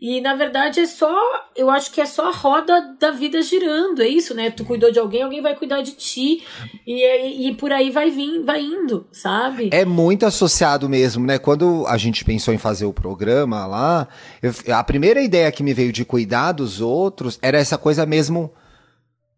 E 0.00 0.18
na 0.22 0.34
verdade 0.34 0.80
é 0.80 0.86
só, 0.86 1.14
eu 1.54 1.68
acho 1.68 1.90
que 1.92 2.00
é 2.00 2.06
só 2.06 2.30
a 2.30 2.32
roda 2.34 2.96
da 2.98 3.10
vida 3.10 3.42
girando, 3.42 4.00
é 4.00 4.08
isso, 4.08 4.32
né? 4.34 4.50
Tu 4.50 4.64
cuidou 4.64 4.90
de 4.90 4.98
alguém, 4.98 5.22
alguém 5.22 5.42
vai 5.42 5.54
cuidar 5.54 5.82
de 5.82 5.92
ti 5.92 6.42
e, 6.86 7.48
e, 7.48 7.54
por 7.54 7.70
aí 7.70 7.90
vai 7.90 8.10
vir, 8.10 8.42
vai 8.42 8.62
indo, 8.62 9.06
sabe? 9.12 9.68
É 9.72 9.84
muito 9.84 10.24
associado 10.24 10.88
mesmo, 10.88 11.26
né? 11.26 11.38
Quando 11.38 11.86
a 11.86 11.98
gente 11.98 12.24
pensou 12.24 12.54
em 12.54 12.58
fazer 12.58 12.86
o 12.86 12.94
programa 12.94 13.66
lá, 13.66 14.08
eu- 14.42 14.54
a 14.74 14.82
primeira 14.82 15.20
ideia 15.20 15.52
que 15.52 15.62
me 15.62 15.74
veio 15.74 15.92
de 15.92 16.02
cuidar 16.04 16.52
dos 16.52 16.80
outros 16.80 17.38
era 17.42 17.58
essa 17.58 17.76
coisa 17.76 18.06
mesmo. 18.06 18.50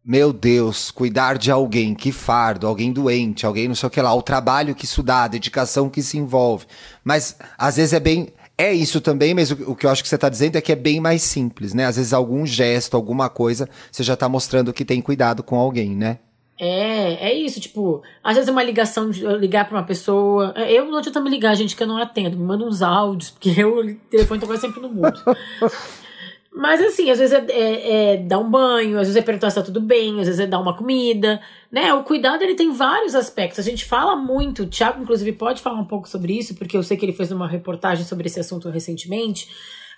Meu 0.05 0.33
Deus, 0.33 0.91
cuidar 0.91 1.39
de 1.39 1.51
alguém, 1.51 1.95
que 1.95 2.11
fardo, 2.11 2.67
alguém 2.67 2.93
doente, 2.93 3.47
alguém 3.47 3.69
não 3.69 3.75
sei 3.75 3.87
o 3.87 3.91
que 3.91 4.01
lá, 4.03 4.13
o 4.13 4.21
trabalho 4.23 4.75
que 4.75 4.85
isso 4.85 5.01
dá, 5.01 5.25
a 5.25 5.29
dedicação 5.29 5.89
que 5.89 6.03
se 6.03 6.19
envolve. 6.19 6.67
Mas 7.05 7.37
às 7.59 7.77
vezes 7.77 7.93
é 7.93 8.01
bem. 8.01 8.33
É 8.63 8.73
isso 8.73 9.01
também, 9.01 9.35
mas 9.35 9.51
o, 9.51 9.73
o 9.73 9.75
que 9.75 9.85
eu 9.85 9.91
acho 9.91 10.05
que 10.05 10.09
você 10.09 10.15
está 10.15 10.29
dizendo 10.29 10.55
é 10.55 10.61
que 10.61 10.71
é 10.71 10.77
bem 10.77 11.01
mais 11.01 11.21
simples, 11.23 11.75
né? 11.75 11.85
Às 11.85 11.97
vezes 11.97 12.13
algum 12.13 12.47
gesto, 12.47 12.97
alguma 12.97 13.29
coisa, 13.29 13.69
você 13.91 14.05
já 14.05 14.15
está 14.15 14.29
mostrando 14.29 14.73
que 14.73 14.85
tem 14.85 15.01
cuidado 15.01 15.43
com 15.43 15.57
alguém, 15.57 15.97
né? 15.97 16.21
É, 16.61 17.31
é 17.31 17.35
isso, 17.35 17.59
tipo, 17.59 18.05
às 18.23 18.37
vezes 18.37 18.49
é 18.49 18.53
uma 18.53 18.63
ligação 18.63 19.11
ligar 19.11 19.69
pra 19.69 19.79
uma 19.79 19.85
pessoa. 19.85 20.53
é, 20.55 20.73
Eu 20.73 20.85
não 20.85 20.99
adianta 20.99 21.21
me 21.21 21.29
ligar, 21.29 21.57
gente, 21.57 21.75
que 21.75 21.83
eu 21.83 21.89
não 21.89 21.97
atendo. 21.97 22.39
Me 22.39 22.45
manda 22.45 22.65
uns 22.65 22.83
áudios, 22.83 23.31
porque 23.31 23.51
eu, 23.61 23.79
o 23.79 23.95
telefone 24.09 24.41
tá 24.41 24.47
quase 24.47 24.61
sempre 24.61 24.81
no 24.81 24.89
mudo. 24.89 25.21
Mas 26.55 26.81
assim, 26.83 27.11
às 27.11 27.19
vezes 27.19 27.33
é, 27.35 27.45
é, 27.51 28.13
é, 28.13 28.17
dar 28.19 28.39
um 28.39 28.49
banho, 28.49 28.99
às 29.01 29.09
vezes 29.09 29.17
é 29.17 29.23
perguntar 29.23 29.51
se 29.51 29.57
tá 29.57 29.63
tudo 29.63 29.81
bem, 29.81 30.21
às 30.21 30.27
vezes 30.27 30.39
é 30.39 30.47
dar 30.47 30.61
uma 30.61 30.77
comida, 30.77 31.41
né? 31.73 31.95
O 31.95 32.05
cuidado 32.05 32.43
ele 32.43 32.55
tem 32.55 32.71
vários 32.71 33.15
aspectos. 33.15 33.59
A 33.59 33.63
gente 33.63 33.87
fala 33.87 34.15
muito, 34.15 34.65
o 34.65 34.67
Thiago, 34.67 35.03
inclusive, 35.03 35.33
pode 35.33 35.63
falar 35.63 35.81
um 35.81 35.87
pouco 35.87 36.07
sobre 36.07 36.37
isso, 36.39 36.55
porque 36.55 36.77
eu 36.77 36.83
sei 36.83 36.99
que 36.99 37.07
ele 37.07 37.15
fez 37.15 37.33
uma 37.33 37.49
reportagem 37.49 38.05
sobre 38.05 38.27
esse 38.27 38.39
assunto 38.39 38.69
recentemente. 38.69 39.49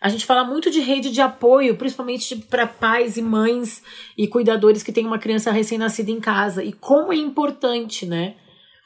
A 0.00 0.09
gente 0.09 0.25
fala 0.25 0.45
muito 0.45 0.71
de 0.71 0.81
rede 0.81 1.11
de 1.11 1.21
apoio, 1.21 1.76
principalmente 1.76 2.37
para 2.37 2.66
pais 2.66 3.16
e 3.16 3.23
mães 3.23 3.83
e 4.16 4.28
cuidadores 4.28 4.83
que 4.83 4.93
têm 4.93 5.04
uma 5.04 5.19
criança 5.19 5.50
recém-nascida 5.50 6.12
em 6.12 6.21
casa. 6.21 6.62
E 6.62 6.73
como 6.73 7.12
é 7.12 7.16
importante, 7.16 8.07
né? 8.07 8.35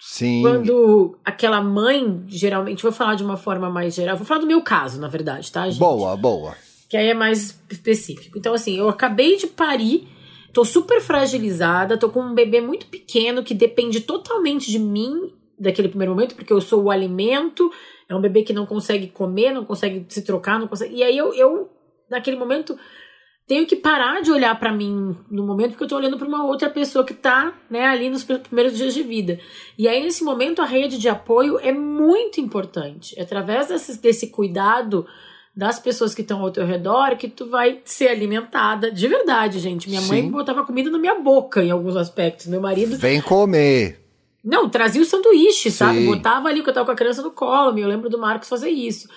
Sim. 0.00 0.42
Quando 0.42 1.18
aquela 1.25 1.61
mãe, 1.61 2.23
geralmente, 2.28 2.83
vou 2.83 2.92
falar 2.92 3.16
de 3.16 3.25
uma 3.25 3.37
forma 3.37 3.68
mais 3.68 3.95
geral, 3.95 4.16
vou 4.16 4.25
falar 4.25 4.40
do 4.40 4.47
meu 4.47 4.62
caso, 4.62 5.00
na 5.00 5.09
verdade, 5.09 5.50
tá, 5.50 5.68
gente? 5.68 5.80
Boa, 5.80 6.16
boa. 6.16 6.57
Que 6.88 6.97
aí 6.97 7.09
é 7.09 7.14
mais 7.14 7.61
específico. 7.68 8.38
Então, 8.38 8.54
assim, 8.54 8.78
eu 8.78 8.88
acabei 8.88 9.37
de 9.37 9.49
parir, 9.49 10.09
tô 10.52 10.64
super 10.64 11.00
fragilizada, 11.00 11.99
tô 11.99 12.09
com 12.09 12.21
um 12.21 12.35
bebê 12.35 12.61
muito 12.61 12.87
pequeno 12.87 13.43
que 13.43 13.55
depende 13.55 14.00
totalmente 14.00 14.71
de 14.71 14.78
mim 14.78 15.33
daquele 15.59 15.88
primeiro 15.88 16.14
momento, 16.14 16.35
porque 16.35 16.52
eu 16.52 16.61
sou 16.61 16.85
o 16.85 16.90
alimento, 16.90 17.71
é 18.09 18.14
um 18.14 18.21
bebê 18.21 18.43
que 18.43 18.52
não 18.52 18.64
consegue 18.64 19.09
comer, 19.09 19.52
não 19.52 19.64
consegue 19.64 20.07
se 20.09 20.23
trocar, 20.23 20.59
não 20.59 20.69
consegue. 20.69 20.95
E 20.95 21.02
aí 21.02 21.17
eu, 21.17 21.35
eu 21.35 21.69
naquele 22.09 22.37
momento, 22.37 22.78
tenho 23.47 23.67
que 23.67 23.76
parar 23.76 24.21
de 24.21 24.31
olhar 24.31 24.59
para 24.59 24.73
mim 24.73 25.17
no 25.31 25.47
momento 25.47 25.71
porque 25.71 25.85
eu 25.85 25.88
tô 25.88 25.97
olhando 25.97 26.19
para 26.19 26.28
uma 26.28 26.45
outra 26.45 26.69
pessoa 26.69 27.05
que 27.05 27.14
tá, 27.14 27.55
né, 27.71 27.87
ali 27.87 28.11
nos 28.11 28.23
primeiros 28.23 28.76
dias 28.76 28.95
de 28.95 29.02
vida. 29.02 29.38
E 29.76 29.88
aí 29.88 30.02
nesse 30.02 30.23
momento 30.23 30.61
a 30.61 30.67
rede 30.67 30.99
de 30.99 31.09
apoio 31.09 31.59
é 31.59 31.73
muito 31.73 32.40
importante. 32.40 33.19
Através 33.21 33.69
desse, 33.69 34.00
desse 34.00 34.28
cuidado 34.28 35.07
das 35.58 35.80
pessoas 35.80 36.14
que 36.14 36.22
estão 36.22 36.40
ao 36.40 36.52
teu 36.52 36.64
redor 36.64 37.16
que 37.16 37.26
tu 37.26 37.50
vai 37.50 37.80
ser 37.84 38.06
alimentada 38.06 38.92
de 38.92 39.08
verdade, 39.08 39.58
gente. 39.58 39.88
Minha 39.88 40.02
mãe 40.02 40.22
Sim. 40.22 40.30
botava 40.30 40.64
comida 40.64 40.88
na 40.88 40.98
minha 40.98 41.16
boca 41.16 41.60
em 41.64 41.72
alguns 41.72 41.96
aspectos. 41.96 42.46
Meu 42.46 42.60
marido 42.60 42.96
Vem 42.96 43.20
comer. 43.20 43.98
Não, 44.44 44.68
trazia 44.70 45.02
o 45.02 45.04
sanduíche, 45.04 45.68
sabe? 45.72 46.06
Botava 46.06 46.46
ali 46.46 46.62
que 46.62 46.70
eu 46.70 46.72
tava 46.72 46.86
com 46.86 46.92
a 46.92 46.94
criança 46.94 47.22
no 47.22 47.32
colo. 47.32 47.76
Eu 47.76 47.88
lembro 47.88 48.08
do 48.08 48.16
Marcos 48.16 48.48
fazer 48.48 48.70
isso. 48.70 49.08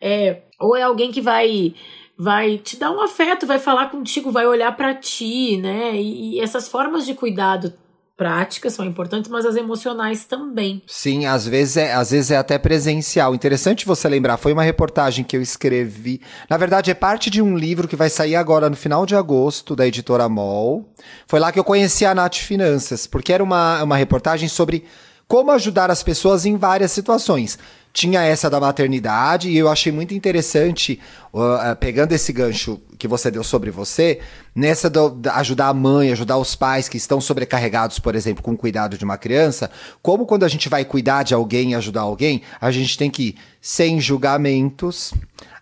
É, 0.00 0.42
ou 0.60 0.76
é 0.76 0.82
alguém 0.82 1.10
que 1.10 1.20
vai 1.20 1.74
vai 2.16 2.58
te 2.58 2.76
dar 2.76 2.92
um 2.92 3.00
afeto, 3.00 3.44
vai 3.44 3.58
falar 3.58 3.90
contigo, 3.90 4.30
vai 4.30 4.46
olhar 4.46 4.76
para 4.76 4.94
ti, 4.94 5.56
né? 5.56 5.96
E, 5.96 6.36
e, 6.36 6.40
essas 6.40 6.68
formas 6.68 7.06
de 7.06 7.14
cuidado 7.14 7.74
práticas 8.18 8.72
são 8.72 8.84
importantes, 8.84 9.30
mas 9.30 9.46
as 9.46 9.54
emocionais 9.54 10.24
também. 10.24 10.82
Sim, 10.88 11.24
às 11.24 11.46
vezes 11.46 11.76
é, 11.76 11.94
às 11.94 12.10
vezes 12.10 12.32
é 12.32 12.36
até 12.36 12.58
presencial. 12.58 13.32
Interessante 13.32 13.86
você 13.86 14.08
lembrar, 14.08 14.36
foi 14.36 14.52
uma 14.52 14.64
reportagem 14.64 15.24
que 15.24 15.36
eu 15.36 15.40
escrevi. 15.40 16.20
Na 16.50 16.56
verdade, 16.56 16.90
é 16.90 16.94
parte 16.94 17.30
de 17.30 17.40
um 17.40 17.56
livro 17.56 17.86
que 17.86 17.94
vai 17.94 18.10
sair 18.10 18.34
agora 18.34 18.68
no 18.68 18.74
final 18.74 19.06
de 19.06 19.14
agosto, 19.14 19.76
da 19.76 19.86
editora 19.86 20.28
MOL. 20.28 20.92
Foi 21.28 21.38
lá 21.38 21.52
que 21.52 21.60
eu 21.60 21.64
conheci 21.64 22.04
a 22.04 22.12
Nath 22.12 22.38
Finanças, 22.38 23.06
porque 23.06 23.32
era 23.32 23.42
uma, 23.42 23.84
uma 23.84 23.96
reportagem 23.96 24.48
sobre 24.48 24.84
como 25.28 25.50
ajudar 25.52 25.90
as 25.90 26.02
pessoas 26.02 26.46
em 26.46 26.56
várias 26.56 26.90
situações. 26.90 27.58
Tinha 27.92 28.22
essa 28.22 28.48
da 28.48 28.58
maternidade 28.58 29.50
e 29.50 29.58
eu 29.58 29.68
achei 29.68 29.92
muito 29.92 30.14
interessante, 30.14 30.98
uh, 31.32 31.76
pegando 31.76 32.12
esse 32.12 32.32
gancho 32.32 32.80
que 32.98 33.06
você 33.06 33.30
deu 33.30 33.44
sobre 33.44 33.70
você, 33.70 34.20
nessa 34.54 34.88
do, 34.88 35.20
ajudar 35.32 35.68
a 35.68 35.74
mãe, 35.74 36.12
ajudar 36.12 36.38
os 36.38 36.54
pais 36.54 36.88
que 36.88 36.96
estão 36.96 37.20
sobrecarregados, 37.20 37.98
por 37.98 38.14
exemplo, 38.14 38.42
com 38.42 38.52
o 38.52 38.56
cuidado 38.56 38.96
de 38.96 39.04
uma 39.04 39.18
criança, 39.18 39.70
como 40.00 40.26
quando 40.26 40.44
a 40.44 40.48
gente 40.48 40.68
vai 40.68 40.84
cuidar 40.84 41.24
de 41.24 41.34
alguém, 41.34 41.74
ajudar 41.74 42.02
alguém, 42.02 42.42
a 42.60 42.70
gente 42.70 42.96
tem 42.96 43.10
que 43.10 43.22
ir 43.22 43.38
sem 43.60 44.00
julgamentos, 44.00 45.12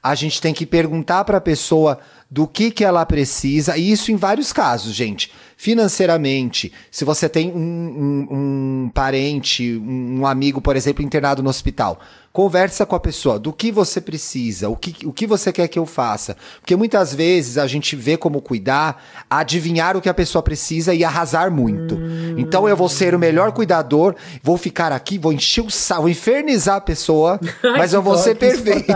a 0.02 0.14
gente 0.14 0.40
tem 0.40 0.54
que 0.54 0.66
perguntar 0.66 1.24
para 1.24 1.38
a 1.38 1.40
pessoa 1.40 1.98
do 2.28 2.46
que, 2.46 2.70
que 2.70 2.84
ela 2.84 3.06
precisa, 3.06 3.76
e 3.76 3.92
isso 3.92 4.10
em 4.10 4.16
vários 4.16 4.52
casos, 4.52 4.92
gente. 4.94 5.30
Financeiramente, 5.56 6.72
se 6.90 7.04
você 7.04 7.28
tem 7.28 7.50
um, 7.50 7.56
um, 7.58 8.28
um 8.30 8.90
parente, 8.92 9.76
um 9.78 10.26
amigo, 10.26 10.60
por 10.60 10.76
exemplo, 10.76 11.04
internado 11.04 11.42
no 11.42 11.48
hospital, 11.48 11.98
conversa 12.32 12.84
com 12.84 12.94
a 12.94 13.00
pessoa 13.00 13.38
do 13.38 13.50
que 13.52 13.72
você 13.72 13.98
precisa, 13.98 14.68
o 14.68 14.76
que, 14.76 15.06
o 15.06 15.12
que 15.12 15.26
você 15.26 15.50
quer 15.50 15.68
que 15.68 15.78
eu 15.78 15.86
faça. 15.86 16.36
Porque 16.60 16.76
muitas 16.76 17.14
vezes 17.14 17.56
a 17.56 17.66
gente 17.66 17.96
vê 17.96 18.18
como 18.18 18.42
cuidar, 18.42 19.02
adivinhar 19.30 19.96
o 19.96 20.02
que 20.02 20.08
a 20.08 20.12
pessoa 20.12 20.42
precisa 20.42 20.92
e 20.92 21.02
arrasar 21.02 21.50
muito. 21.50 21.94
Hum. 21.94 22.34
Então 22.36 22.68
eu 22.68 22.76
vou 22.76 22.90
ser 22.90 23.14
o 23.14 23.18
melhor 23.18 23.52
cuidador, 23.52 24.14
vou 24.42 24.58
ficar 24.58 24.92
aqui, 24.92 25.16
vou 25.16 25.32
encher 25.32 25.64
o 25.64 25.70
sal, 25.70 26.02
vou 26.02 26.10
infernizar 26.10 26.76
a 26.76 26.80
pessoa, 26.82 27.40
mas 27.62 27.94
eu 27.94 28.02
vou 28.02 28.18
ser 28.18 28.34
perfeito. 28.34 28.92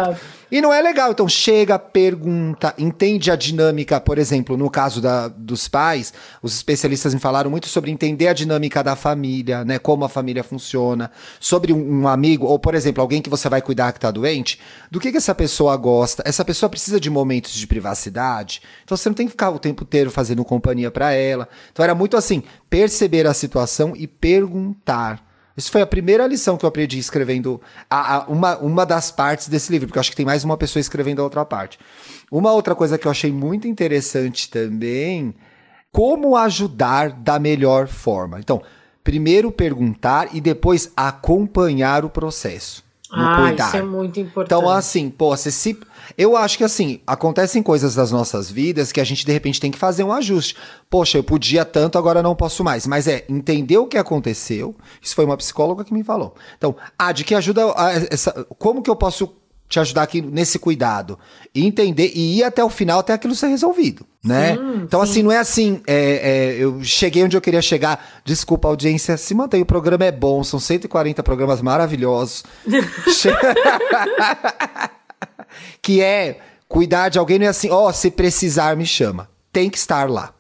E 0.51 0.61
não 0.61 0.73
é 0.73 0.83
legal. 0.83 1.13
Então 1.13 1.29
chega, 1.29 1.79
pergunta, 1.79 2.75
entende 2.77 3.31
a 3.31 3.37
dinâmica, 3.37 4.01
por 4.01 4.19
exemplo, 4.19 4.57
no 4.57 4.69
caso 4.69 5.01
da, 5.01 5.29
dos 5.29 5.69
pais, 5.69 6.13
os 6.43 6.55
especialistas 6.55 7.15
me 7.15 7.21
falaram 7.21 7.51
muito 7.51 7.69
sobre 7.69 7.91
entender 7.91 8.29
a 8.29 8.33
dinâmica 8.33 8.83
da 8.83 8.97
família, 8.97 9.65
né? 9.65 9.79
Como 9.79 10.05
a 10.05 10.09
família 10.09 10.43
funciona, 10.43 11.11
sobre 11.39 11.73
um, 11.73 12.01
um 12.01 12.09
amigo, 12.09 12.47
ou 12.47 12.59
por 12.59 12.75
exemplo, 12.75 13.01
alguém 13.01 13.23
que 13.23 13.31
você 13.31 13.49
vai 13.49 13.63
cuidar 13.63 13.93
que 13.93 13.99
está 13.99 14.11
doente, 14.11 14.59
do 14.91 14.99
que, 14.99 15.13
que 15.13 15.19
essa 15.19 15.35
pessoa 15.35 15.77
gosta. 15.77 16.23
Essa 16.27 16.45
pessoa 16.45 16.69
precisa 16.69 17.01
de 17.01 17.09
momentos 17.09 17.53
de 17.53 17.67
privacidade. 17.67 18.63
Então 18.85 18.97
você 18.97 19.09
não 19.09 19.15
tem 19.15 19.27
que 19.27 19.33
ficar 19.33 19.51
o 19.51 19.59
tempo 19.59 19.85
inteiro 19.85 20.11
fazendo 20.11 20.45
companhia 20.45 20.91
para 20.91 21.13
ela. 21.13 21.49
Então 21.73 21.85
era 21.85 21.95
muito 21.95 22.17
assim, 22.17 22.43
perceber 22.69 23.27
a 23.27 23.35
situação 23.35 23.95
e 23.97 24.07
perguntar. 24.07 25.30
Isso 25.57 25.71
foi 25.71 25.83
a 25.83 25.87
primeira 25.87 26.27
lição 26.27 26.57
que 26.57 26.65
eu 26.65 26.69
aprendi 26.69 26.99
escrevendo 26.99 27.61
a, 27.89 28.17
a, 28.17 28.27
uma, 28.27 28.57
uma 28.59 28.87
das 28.87 29.11
partes 29.11 29.49
desse 29.49 29.71
livro, 29.71 29.89
porque 29.89 29.99
eu 29.99 30.01
acho 30.01 30.11
que 30.11 30.17
tem 30.17 30.27
mais 30.27 30.45
uma 30.45 30.57
pessoa 30.57 30.81
escrevendo 30.81 31.21
a 31.21 31.25
outra 31.25 31.45
parte. 31.45 31.79
Uma 32.31 32.53
outra 32.53 32.75
coisa 32.75 32.97
que 32.97 33.07
eu 33.07 33.11
achei 33.11 33.33
muito 33.33 33.67
interessante 33.67 34.49
também, 34.49 35.35
como 35.93 36.37
ajudar 36.37 37.11
da 37.11 37.39
melhor 37.39 37.89
forma. 37.89 38.39
Então, 38.39 38.63
primeiro 39.03 39.51
perguntar 39.51 40.35
e 40.35 40.41
depois 40.41 40.93
acompanhar 40.97 42.05
o 42.05 42.11
processo. 42.11 42.85
ah, 43.11 43.43
cuidar. 43.43 43.69
isso 43.69 43.77
é 43.77 43.83
muito 43.83 44.21
importante. 44.21 44.57
Então, 44.57 44.71
assim, 44.71 45.11
pô, 45.11 45.37
você 45.37 45.51
se 45.51 45.77
eu 46.17 46.37
acho 46.37 46.59
que 46.59 46.65
assim, 46.65 47.01
acontecem 47.07 47.63
coisas 47.63 47.95
das 47.95 48.11
nossas 48.11 48.51
vidas 48.51 48.93
que 48.93 49.01
a 49.01 49.05
gente 49.05 49.25
de 49.25 49.33
repente 49.33 49.61
tem 49.61 49.71
que 49.71 49.79
fazer 49.79 50.05
um 50.05 50.13
ajuste. 50.13 50.57
Poxa, 50.89 51.19
eu 51.19 51.25
podia 51.25 51.65
tanto, 51.65 51.99
agora 51.99 52.23
não 52.23 52.35
posso 52.35 52.65
mais. 52.65 52.87
Mas 52.87 53.07
é 53.07 53.25
entender 53.29 53.79
o 53.79 53.87
que 53.87 53.99
aconteceu. 53.99 54.75
Isso 55.01 55.15
foi 55.15 55.25
uma 55.25 55.37
psicóloga 55.37 55.85
que 55.85 55.95
me 55.95 56.03
falou. 56.03 56.35
Então, 56.57 56.77
ah, 56.99 57.13
de 57.13 57.25
que 57.25 57.35
ajuda. 57.35 57.73
A, 57.77 57.93
essa, 58.11 58.47
como 58.59 58.83
que 58.83 58.91
eu 58.91 58.97
posso 58.97 59.41
te 59.71 59.79
ajudar 59.79 60.03
aqui 60.03 60.21
nesse 60.21 60.59
cuidado. 60.59 61.17
E 61.55 61.65
entender 61.65 62.11
e 62.13 62.39
ir 62.39 62.45
até 62.45 62.63
o 62.63 62.69
final, 62.69 62.99
até 62.99 63.13
aquilo 63.13 63.37
ser 63.37 63.47
resolvido, 63.47 64.05
né? 64.23 64.57
Sim, 64.57 64.83
então, 64.83 65.07
sim. 65.07 65.11
assim, 65.11 65.23
não 65.23 65.31
é 65.31 65.39
assim, 65.39 65.81
é, 65.87 65.97
é, 65.97 66.57
eu 66.59 66.83
cheguei 66.83 67.23
onde 67.23 67.37
eu 67.37 67.41
queria 67.41 67.63
chegar. 67.63 68.21
Desculpa, 68.25 68.67
audiência, 68.67 69.17
se 69.17 69.33
mantém, 69.33 69.63
o 69.63 69.67
programa 69.67 70.05
é 70.05 70.13
bom, 70.13 70.43
são 70.43 70.59
140 70.59 71.23
programas 71.23 71.63
maravilhosos. 71.63 72.43
que 75.83 76.01
é 76.01 76.41
cuidar 76.69 77.09
de 77.09 77.19
alguém, 77.19 77.39
não 77.39 77.47
é 77.47 77.49
assim, 77.49 77.71
ó, 77.71 77.89
oh, 77.89 77.93
se 77.93 78.11
precisar, 78.11 78.77
me 78.77 78.87
chama. 78.87 79.29
Tem 79.53 79.69
que 79.69 79.79
estar 79.79 80.09
lá. 80.09 80.33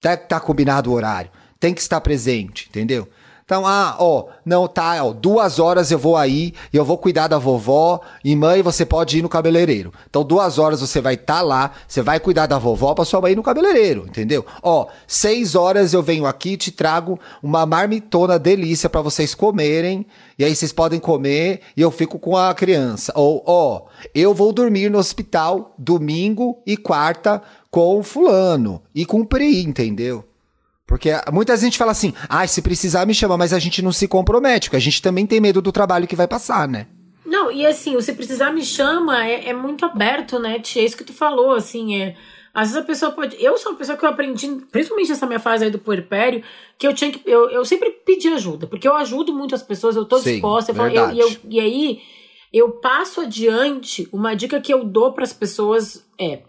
Tem 0.00 0.16
que 0.16 0.24
estar 0.24 0.40
combinado 0.40 0.90
o 0.90 0.94
horário. 0.94 1.30
Tem 1.58 1.74
que 1.74 1.80
estar 1.80 2.00
presente, 2.00 2.68
entendeu? 2.68 3.08
Então, 3.46 3.64
ah, 3.64 3.94
ó, 4.00 4.24
não, 4.44 4.66
tá, 4.66 5.04
ó, 5.04 5.12
duas 5.12 5.60
horas 5.60 5.92
eu 5.92 5.98
vou 6.00 6.16
aí 6.16 6.52
eu 6.72 6.84
vou 6.84 6.98
cuidar 6.98 7.28
da 7.28 7.38
vovó 7.38 8.00
e 8.24 8.34
mãe, 8.34 8.60
você 8.60 8.84
pode 8.84 9.20
ir 9.20 9.22
no 9.22 9.28
cabeleireiro. 9.28 9.92
Então, 10.10 10.24
duas 10.24 10.58
horas 10.58 10.80
você 10.80 11.00
vai 11.00 11.14
estar 11.14 11.36
tá 11.36 11.42
lá, 11.42 11.70
você 11.86 12.02
vai 12.02 12.18
cuidar 12.18 12.46
da 12.46 12.58
vovó 12.58 12.92
pra 12.92 13.04
sua 13.04 13.20
mãe 13.20 13.34
ir 13.34 13.36
no 13.36 13.44
cabeleireiro, 13.44 14.04
entendeu? 14.08 14.44
Ó, 14.60 14.88
seis 15.06 15.54
horas 15.54 15.92
eu 15.92 16.02
venho 16.02 16.26
aqui 16.26 16.54
e 16.54 16.56
te 16.56 16.72
trago 16.72 17.20
uma 17.40 17.64
marmitona 17.64 18.36
delícia 18.36 18.90
para 18.90 19.00
vocês 19.00 19.32
comerem 19.32 20.04
e 20.36 20.44
aí 20.44 20.56
vocês 20.56 20.72
podem 20.72 20.98
comer 20.98 21.60
e 21.76 21.80
eu 21.80 21.92
fico 21.92 22.18
com 22.18 22.36
a 22.36 22.52
criança. 22.52 23.12
Ou, 23.14 23.44
ó, 23.46 23.82
eu 24.12 24.34
vou 24.34 24.52
dormir 24.52 24.90
no 24.90 24.98
hospital 24.98 25.72
domingo 25.78 26.58
e 26.66 26.76
quarta 26.76 27.40
com 27.70 28.00
o 28.00 28.02
fulano 28.02 28.82
e 28.92 29.06
cumprir, 29.06 29.64
entendeu? 29.64 30.24
Porque 30.86 31.10
muita 31.32 31.56
gente 31.56 31.76
fala 31.76 31.90
assim, 31.90 32.14
ah, 32.28 32.46
se 32.46 32.62
precisar 32.62 33.04
me 33.06 33.14
chama, 33.14 33.36
mas 33.36 33.52
a 33.52 33.58
gente 33.58 33.82
não 33.82 33.90
se 33.90 34.06
compromete, 34.06 34.68
porque 34.68 34.76
a 34.76 34.80
gente 34.80 35.02
também 35.02 35.26
tem 35.26 35.40
medo 35.40 35.60
do 35.60 35.72
trabalho 35.72 36.06
que 36.06 36.14
vai 36.14 36.28
passar, 36.28 36.68
né? 36.68 36.86
Não, 37.24 37.50
e 37.50 37.66
assim, 37.66 37.96
o 37.96 38.00
se 38.00 38.12
precisar 38.12 38.52
me 38.52 38.64
chama 38.64 39.26
é, 39.26 39.48
é 39.48 39.52
muito 39.52 39.84
aberto, 39.84 40.38
né, 40.38 40.60
Tia? 40.60 40.82
É 40.82 40.84
isso 40.84 40.96
que 40.96 41.02
tu 41.02 41.12
falou, 41.12 41.52
assim, 41.52 42.00
é. 42.00 42.14
Às 42.54 42.68
vezes 42.68 42.82
a 42.82 42.86
pessoa 42.86 43.12
pode. 43.12 43.36
Eu 43.38 43.58
sou 43.58 43.72
uma 43.72 43.78
pessoa 43.78 43.98
que 43.98 44.04
eu 44.04 44.08
aprendi, 44.08 44.46
principalmente 44.70 45.10
nessa 45.10 45.26
minha 45.26 45.40
fase 45.40 45.64
aí 45.64 45.70
do 45.70 45.78
puerpério, 45.78 46.42
que 46.78 46.86
eu 46.86 46.94
tinha 46.94 47.10
que. 47.10 47.20
Eu, 47.26 47.50
eu 47.50 47.64
sempre 47.64 47.90
pedi 47.90 48.28
ajuda, 48.28 48.66
porque 48.66 48.88
eu 48.88 48.96
ajudo 48.96 49.34
muito 49.34 49.54
as 49.54 49.62
pessoas, 49.62 49.96
eu 49.96 50.06
tô 50.06 50.18
Sim, 50.18 50.34
disposta. 50.34 50.70
Eu 50.70 50.74
falo, 50.74 50.90
eu, 50.90 51.10
eu, 51.10 51.36
e 51.50 51.60
aí, 51.60 52.00
eu 52.50 52.70
passo 52.70 53.20
adiante 53.20 54.08
uma 54.10 54.34
dica 54.34 54.60
que 54.60 54.72
eu 54.72 54.84
dou 54.84 55.12
para 55.12 55.24
as 55.24 55.34
pessoas 55.34 56.06
é 56.18 56.40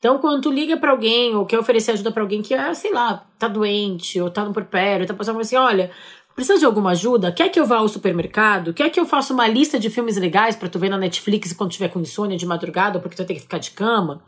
então, 0.00 0.18
quando 0.18 0.40
tu 0.40 0.50
liga 0.50 0.78
para 0.78 0.92
alguém 0.92 1.36
ou 1.36 1.44
quer 1.44 1.58
oferecer 1.58 1.90
ajuda 1.90 2.10
para 2.10 2.22
alguém 2.22 2.40
que, 2.40 2.54
ah, 2.54 2.72
sei 2.72 2.90
lá, 2.90 3.22
tá 3.38 3.46
doente 3.46 4.18
ou 4.18 4.30
tá 4.30 4.42
no 4.42 4.52
porpério, 4.52 5.06
tá 5.06 5.12
passando 5.12 5.38
assim, 5.38 5.56
olha, 5.56 5.90
precisa 6.34 6.58
de 6.58 6.64
alguma 6.64 6.92
ajuda? 6.92 7.30
Quer 7.30 7.50
que 7.50 7.60
eu 7.60 7.66
vá 7.66 7.76
ao 7.76 7.88
supermercado? 7.88 8.72
Quer 8.72 8.88
que 8.88 8.98
eu 8.98 9.04
faça 9.04 9.34
uma 9.34 9.46
lista 9.46 9.78
de 9.78 9.90
filmes 9.90 10.16
legais 10.16 10.56
para 10.56 10.70
tu 10.70 10.78
ver 10.78 10.88
na 10.88 10.96
Netflix 10.96 11.52
quando 11.52 11.72
tiver 11.72 11.88
com 11.88 12.00
insônia 12.00 12.38
de 12.38 12.46
madrugada 12.46 12.98
porque 12.98 13.14
tu 13.14 13.18
vai 13.18 13.26
ter 13.26 13.34
que 13.34 13.40
ficar 13.40 13.58
de 13.58 13.72
cama? 13.72 14.22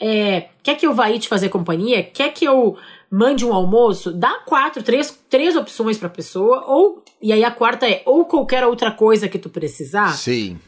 É, 0.00 0.48
quer 0.60 0.74
que 0.74 0.84
eu 0.84 0.92
vá 0.92 1.04
aí 1.04 1.20
te 1.20 1.28
fazer 1.28 1.50
companhia? 1.50 2.02
Quer 2.02 2.30
que 2.30 2.44
eu 2.44 2.76
mande 3.08 3.46
um 3.46 3.54
almoço? 3.54 4.12
Dá 4.12 4.40
quatro, 4.44 4.82
três, 4.82 5.16
três 5.30 5.54
opções 5.54 5.96
pra 5.96 6.08
pessoa, 6.08 6.64
ou. 6.66 7.04
E 7.22 7.32
aí 7.32 7.44
a 7.44 7.50
quarta 7.52 7.88
é, 7.88 8.02
ou 8.04 8.24
qualquer 8.24 8.66
outra 8.66 8.90
coisa 8.90 9.28
que 9.28 9.38
tu 9.38 9.48
precisar. 9.48 10.08
Sim. 10.08 10.58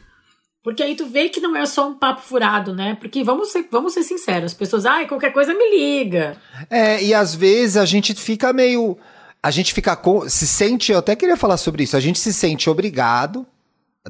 Porque 0.63 0.83
aí 0.83 0.95
tu 0.95 1.05
vê 1.05 1.29
que 1.29 1.39
não 1.39 1.55
é 1.55 1.65
só 1.65 1.87
um 1.87 1.93
papo 1.93 2.21
furado, 2.21 2.73
né? 2.73 2.97
Porque 2.99 3.23
vamos 3.23 3.51
ser, 3.51 3.67
vamos 3.71 3.93
ser 3.93 4.03
sinceros, 4.03 4.51
as 4.51 4.53
pessoas, 4.53 4.85
ai, 4.85 5.07
qualquer 5.07 5.31
coisa 5.31 5.53
me 5.53 5.69
liga. 5.69 6.35
É, 6.69 7.01
e 7.01 7.13
às 7.13 7.33
vezes 7.33 7.77
a 7.77 7.85
gente 7.85 8.13
fica 8.13 8.51
meio. 8.51 8.97
A 9.41 9.51
gente 9.51 9.73
fica. 9.73 9.97
Se 10.27 10.45
sente. 10.45 10.91
Eu 10.91 10.99
até 10.99 11.15
queria 11.15 11.37
falar 11.37 11.57
sobre 11.57 11.83
isso. 11.83 11.95
A 11.95 11.99
gente 12.01 12.19
se 12.19 12.33
sente 12.33 12.69
obrigado, 12.69 13.47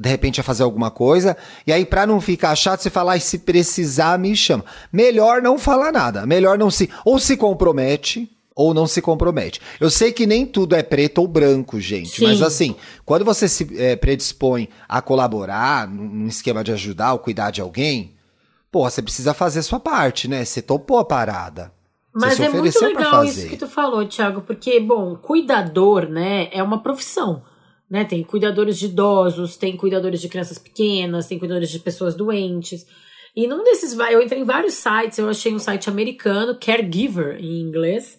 de 0.00 0.08
repente, 0.08 0.40
a 0.40 0.44
fazer 0.44 0.64
alguma 0.64 0.90
coisa. 0.90 1.36
E 1.64 1.72
aí, 1.72 1.84
pra 1.84 2.04
não 2.04 2.20
ficar 2.20 2.54
chato, 2.56 2.80
você 2.80 2.90
fala, 2.90 3.12
ai, 3.12 3.20
se 3.20 3.38
precisar, 3.38 4.18
me 4.18 4.34
chama. 4.34 4.64
Melhor 4.92 5.40
não 5.40 5.56
falar 5.56 5.92
nada. 5.92 6.26
Melhor 6.26 6.58
não 6.58 6.70
se. 6.70 6.90
Ou 7.04 7.20
se 7.20 7.36
compromete. 7.36 8.28
Ou 8.54 8.74
não 8.74 8.86
se 8.86 9.00
compromete. 9.00 9.60
Eu 9.78 9.88
sei 9.88 10.12
que 10.12 10.26
nem 10.26 10.44
tudo 10.44 10.74
é 10.74 10.82
preto 10.82 11.18
ou 11.18 11.28
branco, 11.28 11.80
gente. 11.80 12.16
Sim. 12.16 12.24
Mas 12.24 12.42
assim, 12.42 12.74
quando 13.04 13.24
você 13.24 13.48
se 13.48 13.66
eh, 13.78 13.96
predispõe 13.96 14.68
a 14.88 15.00
colaborar 15.00 15.88
num 15.88 16.26
esquema 16.26 16.62
de 16.62 16.72
ajudar 16.72 17.12
ou 17.12 17.18
cuidar 17.20 17.50
de 17.50 17.60
alguém, 17.60 18.16
pô, 18.70 18.88
você 18.88 19.00
precisa 19.00 19.32
fazer 19.32 19.60
a 19.60 19.62
sua 19.62 19.80
parte, 19.80 20.28
né? 20.28 20.44
Você 20.44 20.60
topou 20.60 20.98
a 20.98 21.04
parada. 21.04 21.72
Mas 22.12 22.40
é 22.40 22.48
muito 22.48 22.84
legal 22.84 23.24
isso 23.24 23.48
que 23.48 23.56
tu 23.56 23.68
falou, 23.68 24.04
Thiago, 24.04 24.42
porque, 24.42 24.80
bom, 24.80 25.14
cuidador, 25.16 26.08
né, 26.08 26.48
é 26.52 26.62
uma 26.62 26.82
profissão. 26.82 27.42
Né? 27.88 28.04
Tem 28.04 28.22
cuidadores 28.22 28.78
de 28.78 28.86
idosos, 28.86 29.56
tem 29.56 29.76
cuidadores 29.76 30.20
de 30.20 30.28
crianças 30.28 30.58
pequenas, 30.58 31.26
tem 31.26 31.38
cuidadores 31.38 31.70
de 31.70 31.78
pessoas 31.78 32.14
doentes. 32.14 32.86
E 33.34 33.46
num 33.46 33.62
desses, 33.62 33.96
eu 33.96 34.22
entrei 34.22 34.40
em 34.40 34.44
vários 34.44 34.74
sites, 34.74 35.18
eu 35.18 35.28
achei 35.28 35.54
um 35.54 35.58
site 35.58 35.88
americano, 35.88 36.58
Caregiver 36.58 37.36
em 37.40 37.60
inglês. 37.60 38.18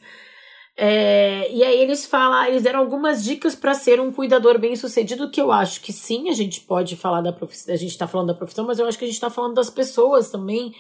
É, 0.78 1.51
e 1.51 1.63
aí 1.63 1.80
eles 1.82 2.06
falam, 2.06 2.46
eles 2.46 2.63
deram 2.63 2.80
algumas 2.80 3.24
dicas 3.24 3.56
para 3.56 3.74
ser 3.74 4.00
um 4.00 4.12
cuidador 4.12 4.58
bem 4.58 4.75
sucedido, 4.75 5.30
que 5.30 5.40
eu 5.42 5.51
acho 5.51 5.82
que 5.82 5.92
sim, 5.92 6.30
a 6.30 6.34
gente 6.34 6.62
pode 6.62 6.96
falar 6.96 7.22
da 7.22 7.34
profissão, 7.34 7.74
a 7.74 7.78
gente 7.78 7.98
tá 7.98 8.08
falando 8.08 8.28
da 8.28 8.34
profissão, 8.34 8.66
mas 8.66 8.80
eu 8.80 8.88
acho 8.88 8.98
que 8.98 9.06
a 9.06 9.08
gente 9.08 9.20
tá 9.20 9.30
falando 9.30 9.54
das 9.54 9.70
pessoas 9.70 10.32
também, 10.32 10.74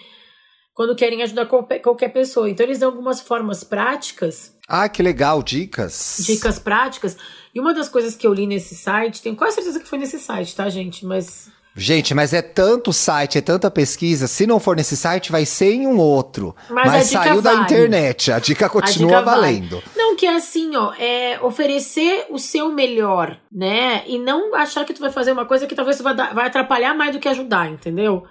quando 0.73 0.95
querem 0.95 1.21
ajudar 1.21 1.45
qualquer, 1.45 1.79
qualquer 1.79 2.09
pessoa. 2.09 2.49
Então 2.49 2.65
eles 2.65 2.79
dão 2.79 2.89
algumas 2.89 3.19
formas 3.19 3.63
práticas, 3.63 4.55
Ah, 4.67 4.87
que 4.87 5.03
legal, 5.03 5.43
dicas. 5.43 6.23
dicas 6.25 6.57
práticas, 6.57 7.17
e 7.53 7.59
uma 7.59 7.73
das 7.73 7.89
coisas 7.89 8.15
que 8.15 8.25
eu 8.25 8.33
li 8.33 8.47
nesse 8.47 8.73
site, 8.75 9.21
tenho 9.21 9.35
quase 9.35 9.55
certeza 9.55 9.79
que 9.79 9.87
foi 9.87 9.99
nesse 9.99 10.17
site, 10.19 10.55
tá, 10.55 10.69
gente? 10.69 11.05
Mas 11.05 11.51
Gente, 11.75 12.13
mas 12.13 12.33
é 12.33 12.41
tanto 12.41 12.91
site, 12.91 13.37
é 13.37 13.41
tanta 13.41 13.71
pesquisa. 13.71 14.27
Se 14.27 14.45
não 14.45 14.59
for 14.59 14.75
nesse 14.75 14.97
site, 14.97 15.31
vai 15.31 15.45
ser 15.45 15.71
em 15.73 15.87
um 15.87 15.97
outro. 15.97 16.53
Mas 16.69 16.85
Mas, 16.87 17.05
a 17.05 17.09
dica 17.09 17.23
saiu 17.23 17.41
da 17.41 17.51
vale. 17.53 17.63
internet. 17.63 18.31
A 18.31 18.39
dica 18.39 18.67
continua 18.69 19.07
dica 19.09 19.21
vale. 19.21 19.41
valendo. 19.41 19.83
Não, 19.95 20.15
que 20.17 20.25
é 20.25 20.35
assim, 20.35 20.75
ó, 20.75 20.93
é 20.95 21.39
oferecer 21.41 22.25
o 22.29 22.37
seu 22.37 22.69
melhor, 22.73 23.39
né? 23.49 24.03
E 24.05 24.19
não 24.19 24.53
achar 24.53 24.83
que 24.83 24.93
tu 24.93 24.99
vai 24.99 25.11
fazer 25.11 25.31
uma 25.31 25.45
coisa 25.45 25.65
que 25.65 25.73
talvez 25.73 25.99
vai, 26.01 26.13
dar- 26.13 26.33
vai 26.33 26.47
atrapalhar 26.47 26.93
mais 26.93 27.13
do 27.13 27.19
que 27.19 27.29
ajudar, 27.29 27.69
entendeu? 27.71 28.25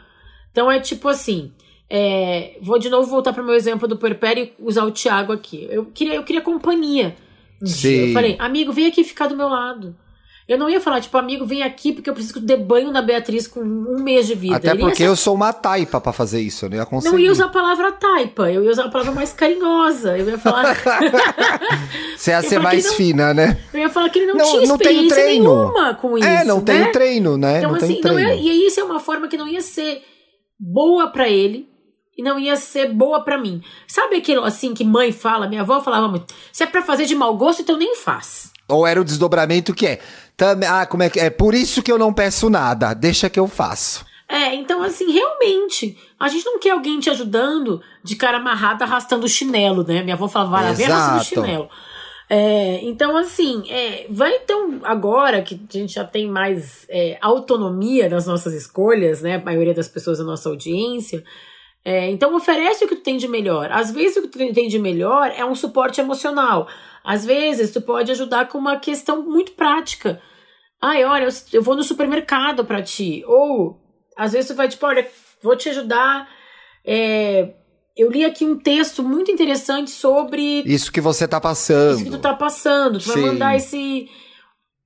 Então 0.52 0.70
é 0.70 0.78
tipo 0.78 1.08
assim, 1.08 1.50
é, 1.88 2.58
vou 2.60 2.78
de 2.78 2.90
novo 2.90 3.08
voltar 3.08 3.32
pro 3.32 3.42
meu 3.42 3.54
exemplo 3.54 3.88
do 3.88 3.96
Perpério 3.96 4.44
e 4.44 4.52
usar 4.60 4.84
o 4.84 4.90
Thiago 4.90 5.32
aqui. 5.32 5.66
Eu 5.70 5.86
queria, 5.86 6.14
eu 6.14 6.22
queria 6.24 6.42
companhia. 6.42 7.16
Sim. 7.64 8.08
Eu 8.08 8.12
falei, 8.12 8.36
amigo, 8.38 8.70
vem 8.72 8.86
aqui 8.86 9.02
ficar 9.02 9.28
do 9.28 9.36
meu 9.36 9.48
lado. 9.48 9.96
Eu 10.50 10.58
não 10.58 10.68
ia 10.68 10.80
falar, 10.80 11.00
tipo, 11.00 11.16
amigo, 11.16 11.46
vem 11.46 11.62
aqui 11.62 11.92
porque 11.92 12.10
eu 12.10 12.14
preciso 12.14 12.34
que 12.34 12.40
dê 12.40 12.56
banho 12.56 12.90
na 12.90 13.00
Beatriz 13.00 13.46
com 13.46 13.60
um 13.60 14.02
mês 14.02 14.26
de 14.26 14.34
vida. 14.34 14.56
Até 14.56 14.68
ia 14.68 14.76
porque 14.78 14.96
ser- 15.04 15.06
eu 15.08 15.14
sou 15.14 15.34
uma 15.34 15.52
taipa 15.52 16.00
pra 16.00 16.12
fazer 16.12 16.40
isso. 16.40 16.64
Eu 16.64 16.70
não 16.70 16.76
ia 16.78 16.84
conseguir. 16.86 17.12
não 17.12 17.20
ia 17.20 17.30
usar 17.30 17.44
a 17.44 17.48
palavra 17.50 17.92
taipa, 17.92 18.50
eu 18.50 18.64
ia 18.64 18.70
usar 18.70 18.86
a 18.86 18.88
palavra 18.88 19.12
mais 19.12 19.32
carinhosa. 19.32 20.18
Eu 20.18 20.28
ia 20.28 20.38
falar. 20.38 20.74
Você 22.16 22.32
ia 22.32 22.42
ser 22.42 22.58
mais 22.58 22.84
não- 22.84 22.94
fina, 22.94 23.32
né? 23.32 23.58
Eu 23.72 23.80
ia 23.80 23.88
falar 23.88 24.08
que 24.10 24.18
ele 24.18 24.26
não, 24.26 24.34
Não- 24.36 24.44
tinha 24.44 24.66
não 24.66 24.76
tem 24.78 24.88
experiência 25.06 25.16
treino. 25.22 25.44
nenhuma 25.54 25.94
com 25.94 26.18
isso. 26.18 26.26
é, 26.26 26.44
não 26.44 26.60
tem 26.60 26.80
né? 26.80 26.86
treino, 26.90 27.36
né? 27.36 27.58
Então, 27.58 27.70
não 27.70 27.76
assim, 27.76 27.86
tem 27.86 28.00
treino. 28.00 28.20
é, 28.30 28.36
e 28.36 28.66
isso 28.66 28.80
é 28.80 28.84
uma 28.84 28.98
forma 29.00 29.28
que 29.28 29.36
não 29.36 29.46
ia 29.48 29.60
ser 29.60 30.02
boa 30.58 31.08
pra 31.12 31.28
ele 31.28 31.68
e 32.18 32.22
não 32.22 32.38
ia 32.38 32.56
ser 32.56 32.92
boa 32.92 33.22
pra 33.24 33.38
mim. 33.38 33.62
Sabe 33.86 34.16
aquilo 34.16 34.44
assim 34.44 34.74
que 34.74 34.84
mãe 34.84 35.12
fala, 35.12 35.48
minha 35.48 35.62
avó 35.62 35.80
falava 35.80 36.08
muito: 36.08 36.34
se 36.52 36.62
é 36.62 36.66
pra 36.66 36.82
fazer 36.82 37.06
de 37.06 37.14
mau 37.14 37.36
gosto, 37.36 37.62
então 37.62 37.76
nem 37.76 37.94
faz. 37.94 38.50
Ou 38.68 38.86
era 38.86 39.00
o 39.00 39.04
desdobramento 39.04 39.74
que 39.74 39.86
é. 39.86 40.00
Também, 40.40 40.66
ah, 40.66 40.86
como 40.86 41.02
é 41.02 41.10
que 41.10 41.20
é? 41.20 41.28
Por 41.28 41.54
isso 41.54 41.82
que 41.82 41.92
eu 41.92 41.98
não 41.98 42.14
peço 42.14 42.48
nada. 42.48 42.94
Deixa 42.94 43.28
que 43.28 43.38
eu 43.38 43.46
faço. 43.46 44.06
É, 44.26 44.54
então 44.54 44.82
assim, 44.82 45.12
realmente, 45.12 45.98
a 46.18 46.28
gente 46.28 46.46
não 46.46 46.58
quer 46.58 46.70
alguém 46.70 46.98
te 46.98 47.10
ajudando 47.10 47.82
de 48.02 48.16
cara 48.16 48.38
amarrada 48.38 48.86
arrastando 48.86 49.26
o 49.26 49.28
chinelo, 49.28 49.84
né? 49.86 50.02
Minha 50.02 50.14
avó 50.14 50.28
falava, 50.28 50.52
vai 50.52 50.64
lá, 50.64 50.72
vem 50.72 50.86
arrastando 50.86 51.20
o 51.20 51.24
chinelo. 51.24 51.68
É, 52.30 52.80
então, 52.84 53.18
assim, 53.18 53.64
é, 53.68 54.06
vai 54.08 54.34
então, 54.36 54.80
agora 54.82 55.42
que 55.42 55.60
a 55.68 55.76
gente 55.76 55.92
já 55.92 56.04
tem 56.04 56.26
mais 56.26 56.86
é, 56.88 57.18
autonomia 57.20 58.08
nas 58.08 58.26
nossas 58.26 58.54
escolhas, 58.54 59.20
né? 59.20 59.34
A 59.34 59.44
maioria 59.44 59.74
das 59.74 59.88
pessoas 59.88 60.16
da 60.16 60.24
nossa 60.24 60.48
audiência. 60.48 61.22
é, 61.84 62.08
então, 62.08 62.34
oferece 62.34 62.82
o 62.82 62.88
que 62.88 62.96
tu 62.96 63.02
tem 63.02 63.18
de 63.18 63.28
melhor. 63.28 63.70
Às 63.70 63.90
vezes, 63.90 64.16
o 64.16 64.22
que 64.22 64.28
tu 64.28 64.38
tem 64.38 64.68
de 64.68 64.78
melhor 64.78 65.34
é 65.36 65.44
um 65.44 65.54
suporte 65.54 66.00
emocional. 66.00 66.66
Às 67.04 67.24
vezes, 67.24 67.72
tu 67.72 67.80
pode 67.80 68.10
ajudar 68.12 68.48
com 68.48 68.58
uma 68.58 68.78
questão 68.78 69.22
muito 69.22 69.52
prática. 69.52 70.20
Ai, 70.80 71.04
olha, 71.04 71.28
eu, 71.52 71.62
vou 71.62 71.76
no 71.76 71.82
supermercado 71.82 72.64
pra 72.64 72.82
ti. 72.82 73.22
Ou, 73.26 73.78
às 74.16 74.32
vezes, 74.32 74.48
tu 74.50 74.54
vai, 74.54 74.68
tipo, 74.68 74.86
olha, 74.86 75.06
vou 75.42 75.56
te 75.56 75.68
ajudar. 75.68 76.28
é, 76.84 77.54
eu 77.96 78.10
li 78.10 78.24
aqui 78.24 78.44
um 78.44 78.58
texto 78.58 79.02
muito 79.02 79.30
interessante 79.30 79.90
sobre 79.90 80.62
Isso 80.64 80.90
que 80.90 81.00
você 81.00 81.28
tá 81.28 81.40
passando. 81.40 81.96
isso 81.96 82.04
que 82.04 82.10
tu 82.10 82.18
tá 82.18 82.34
passando. 82.34 82.98
Tu 82.98 83.06
vai 83.08 83.16
Sim. 83.16 83.22
mandar 83.22 83.56
esse. 83.56 84.08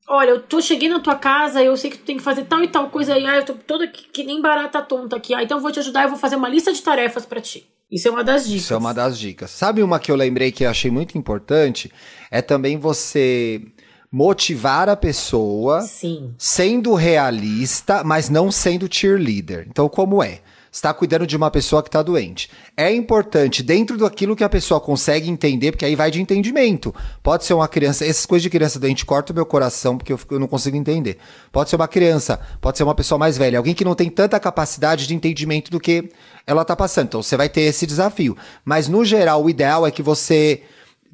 Olha, 0.09 0.31
eu 0.31 0.43
tô 0.43 0.61
cheguei 0.61 0.89
na 0.89 1.01
tua 1.01 1.15
casa, 1.15 1.63
eu 1.63 1.77
sei 1.77 1.91
que 1.91 1.99
tu 1.99 2.05
tem 2.05 2.17
que 2.17 2.23
fazer 2.23 2.45
tal 2.45 2.63
e 2.63 2.69
tal 2.69 2.91
coisa 2.91 3.15
aí. 3.15 3.25
Ah, 3.25 3.37
eu 3.37 3.45
tô 3.45 3.55
toda 3.55 3.87
que, 3.87 4.09
que 4.09 4.25
nem 4.25 4.41
barata 4.41 4.83
tonta 4.83 5.17
aqui. 5.17 5.33
Ah, 5.33 5.43
então 5.43 5.59
eu 5.59 5.63
vou 5.63 5.71
te 5.71 5.79
ajudar, 5.79 6.03
eu 6.03 6.09
vou 6.11 6.19
fazer 6.19 6.37
uma 6.37 6.49
lista 6.49 6.73
de 6.73 6.83
tarefas 6.83 7.25
pra 7.25 7.41
ti. 7.41 7.67
Isso 7.95 8.09
é 8.09 8.11
uma 8.11 8.25
das 8.25 8.45
dicas. 8.45 8.63
Isso 8.65 8.75
é 8.75 8.77
uma 8.77 8.93
das 8.93 9.17
dicas. 9.17 9.51
Sabe 9.53 9.81
uma 9.81 10.01
que 10.01 10.11
eu 10.11 10.17
lembrei 10.17 10.51
que 10.51 10.65
eu 10.65 10.71
achei 10.71 10.91
muito 10.91 11.17
importante? 11.17 11.93
É 12.29 12.43
também 12.43 12.77
você 12.77 13.63
motivar 14.11 14.89
a 14.89 14.97
pessoa 14.97 15.81
Sim. 15.83 16.35
sendo 16.37 16.95
realista, 16.95 18.03
mas 18.03 18.29
não 18.29 18.51
sendo 18.51 18.93
cheerleader. 18.93 19.67
Então, 19.71 19.89
como 19.89 20.21
é? 20.21 20.41
Está 20.75 20.93
cuidando 20.93 21.25
de 21.25 21.37
uma 21.37 21.53
pessoa 21.53 21.85
que 21.85 21.89
está 21.89 22.03
doente. 22.03 22.51
É 22.77 22.93
importante, 22.93 23.63
dentro 23.63 23.97
daquilo 23.97 24.35
que 24.35 24.43
a 24.43 24.49
pessoa 24.49 24.81
consegue 24.81 25.31
entender, 25.31 25.71
porque 25.71 25.85
aí 25.85 25.95
vai 25.95 26.11
de 26.11 26.21
entendimento. 26.21 26.93
Pode 27.23 27.45
ser 27.45 27.55
uma 27.55 27.69
criança, 27.69 28.05
essas 28.05 28.27
coisas 28.27 28.43
de 28.43 28.51
criança 28.51 28.81
doente 28.81 29.07
cortam 29.07 29.33
o 29.33 29.37
meu 29.37 29.47
coração, 29.47 29.97
porque 29.97 30.13
eu, 30.13 30.19
fico- 30.19 30.35
eu 30.35 30.41
não 30.41 30.49
consigo 30.49 30.77
entender. 30.77 31.19
Pode 31.53 31.71
ser 31.71 31.77
uma 31.77 31.87
criança, 31.87 32.41
pode 32.61 32.77
ser 32.77 32.83
uma 32.83 32.95
pessoa 32.95 33.17
mais 33.17 33.39
velha, 33.39 33.57
alguém 33.57 33.73
que 33.73 33.85
não 33.85 33.95
tem 33.95 34.11
tanta 34.11 34.41
capacidade 34.41 35.07
de 35.07 35.15
entendimento 35.15 35.71
do 35.71 35.79
que 35.79 36.11
ela 36.45 36.63
está 36.63 36.75
passando. 36.75 37.07
Então, 37.07 37.23
você 37.23 37.37
vai 37.37 37.49
ter 37.49 37.61
esse 37.61 37.87
desafio. 37.87 38.37
Mas, 38.65 38.89
no 38.89 39.05
geral, 39.05 39.45
o 39.45 39.49
ideal 39.49 39.87
é 39.87 39.93
que 39.93 40.03
você 40.03 40.61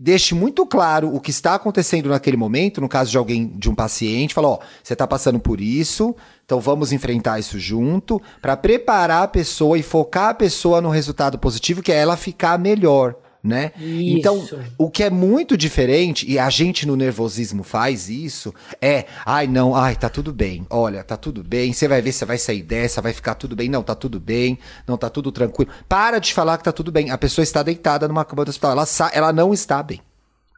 deixe 0.02 0.34
muito 0.34 0.64
claro 0.64 1.14
o 1.14 1.20
que 1.20 1.30
está 1.30 1.54
acontecendo 1.54 2.08
naquele 2.08 2.36
momento, 2.36 2.80
no 2.80 2.88
caso 2.88 3.10
de 3.10 3.18
alguém, 3.18 3.46
de 3.46 3.68
um 3.68 3.74
paciente, 3.74 4.32
fala, 4.32 4.48
ó, 4.48 4.58
você 4.82 4.94
está 4.94 5.06
passando 5.06 5.38
por 5.38 5.60
isso, 5.60 6.16
então 6.42 6.58
vamos 6.58 6.90
enfrentar 6.90 7.38
isso 7.38 7.58
junto, 7.58 8.20
para 8.40 8.56
preparar 8.56 9.24
a 9.24 9.28
pessoa 9.28 9.78
e 9.78 9.82
focar 9.82 10.30
a 10.30 10.34
pessoa 10.34 10.80
no 10.80 10.88
resultado 10.88 11.38
positivo, 11.38 11.82
que 11.82 11.92
é 11.92 11.96
ela 11.96 12.16
ficar 12.16 12.58
melhor. 12.58 13.14
Né? 13.42 13.72
Isso. 13.78 14.18
Então, 14.18 14.48
o 14.76 14.90
que 14.90 15.02
é 15.02 15.08
muito 15.08 15.56
diferente, 15.56 16.30
e 16.30 16.38
a 16.38 16.50
gente 16.50 16.86
no 16.86 16.94
nervosismo 16.94 17.62
faz 17.62 18.10
isso, 18.10 18.54
é, 18.82 19.06
ai 19.24 19.46
não, 19.46 19.74
ai, 19.74 19.96
tá 19.96 20.10
tudo 20.10 20.30
bem, 20.30 20.66
olha, 20.68 21.02
tá 21.02 21.16
tudo 21.16 21.42
bem, 21.42 21.72
você 21.72 21.88
vai 21.88 22.02
ver, 22.02 22.12
você 22.12 22.26
vai 22.26 22.36
sair 22.36 22.62
dessa, 22.62 23.00
vai 23.00 23.14
ficar 23.14 23.34
tudo 23.36 23.56
bem, 23.56 23.70
não, 23.70 23.82
tá 23.82 23.94
tudo 23.94 24.20
bem, 24.20 24.58
não, 24.86 24.98
tá 24.98 25.08
tudo 25.08 25.32
tranquilo. 25.32 25.70
Para 25.88 26.18
de 26.18 26.34
falar 26.34 26.58
que 26.58 26.64
tá 26.64 26.72
tudo 26.72 26.92
bem, 26.92 27.10
a 27.10 27.16
pessoa 27.16 27.42
está 27.42 27.62
deitada 27.62 28.06
numa 28.06 28.26
cama 28.26 28.44
do 28.44 28.50
hospital, 28.50 28.72
ela, 28.72 28.84
ela 29.12 29.32
não 29.32 29.54
está 29.54 29.82
bem. 29.82 30.02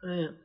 É. 0.03 0.43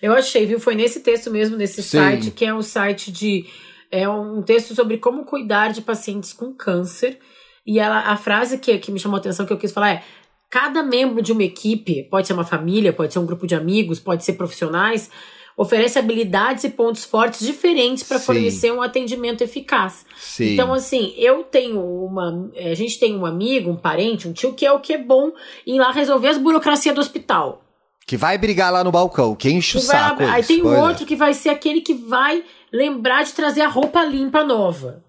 Eu 0.00 0.12
achei, 0.12 0.46
viu? 0.46 0.60
Foi 0.60 0.74
nesse 0.74 1.00
texto 1.00 1.30
mesmo, 1.30 1.56
nesse 1.56 1.82
Sim. 1.82 1.98
site, 1.98 2.30
que 2.30 2.44
é 2.44 2.54
um 2.54 2.62
site 2.62 3.10
de. 3.10 3.46
É 3.90 4.08
um 4.08 4.42
texto 4.42 4.74
sobre 4.74 4.98
como 4.98 5.24
cuidar 5.24 5.72
de 5.72 5.80
pacientes 5.80 6.32
com 6.32 6.52
câncer. 6.52 7.18
E 7.66 7.78
ela, 7.78 8.00
a 8.00 8.16
frase 8.16 8.58
que, 8.58 8.78
que 8.78 8.92
me 8.92 8.98
chamou 8.98 9.16
a 9.16 9.20
atenção, 9.20 9.46
que 9.46 9.52
eu 9.52 9.58
quis 9.58 9.72
falar 9.72 9.90
é: 9.90 10.04
cada 10.50 10.82
membro 10.82 11.22
de 11.22 11.32
uma 11.32 11.42
equipe, 11.42 12.04
pode 12.04 12.26
ser 12.26 12.32
uma 12.32 12.44
família, 12.44 12.92
pode 12.92 13.12
ser 13.12 13.18
um 13.18 13.26
grupo 13.26 13.46
de 13.46 13.54
amigos, 13.54 14.00
pode 14.00 14.24
ser 14.24 14.34
profissionais, 14.34 15.10
oferece 15.56 15.98
habilidades 15.98 16.64
e 16.64 16.70
pontos 16.70 17.04
fortes 17.04 17.44
diferentes 17.44 18.04
para 18.04 18.20
fornecer 18.20 18.72
um 18.72 18.80
atendimento 18.80 19.42
eficaz. 19.42 20.06
Sim. 20.16 20.52
Então, 20.54 20.72
assim, 20.72 21.12
eu 21.16 21.42
tenho 21.42 21.80
uma. 21.80 22.48
A 22.56 22.74
gente 22.74 22.98
tem 22.98 23.16
um 23.16 23.26
amigo, 23.26 23.70
um 23.70 23.76
parente, 23.76 24.28
um 24.28 24.32
tio 24.32 24.54
que 24.54 24.64
é 24.64 24.72
o 24.72 24.78
que 24.78 24.92
é 24.92 24.98
bom 24.98 25.32
em 25.66 25.76
ir 25.76 25.80
lá 25.80 25.90
resolver 25.90 26.28
as 26.28 26.38
burocracias 26.38 26.94
do 26.94 27.00
hospital. 27.00 27.64
Que 28.06 28.16
vai 28.16 28.38
brigar 28.38 28.72
lá 28.72 28.82
no 28.82 28.90
balcão, 28.90 29.34
que 29.34 29.50
enche 29.50 29.76
o 29.76 29.80
Tu 29.80 29.86
vai 29.86 29.98
saco. 29.98 30.22
aí 30.22 30.42
tem 30.42 30.62
um 30.62 30.80
outro 30.80 31.04
que 31.04 31.14
vai 31.14 31.34
ser 31.34 31.50
aquele 31.50 31.82
que 31.82 31.92
vai 31.92 32.42
lembrar 32.72 33.22
de 33.24 33.32
trazer 33.32 33.60
a 33.60 33.68
roupa 33.68 34.02
limpa 34.02 34.42
nova. 34.44 35.04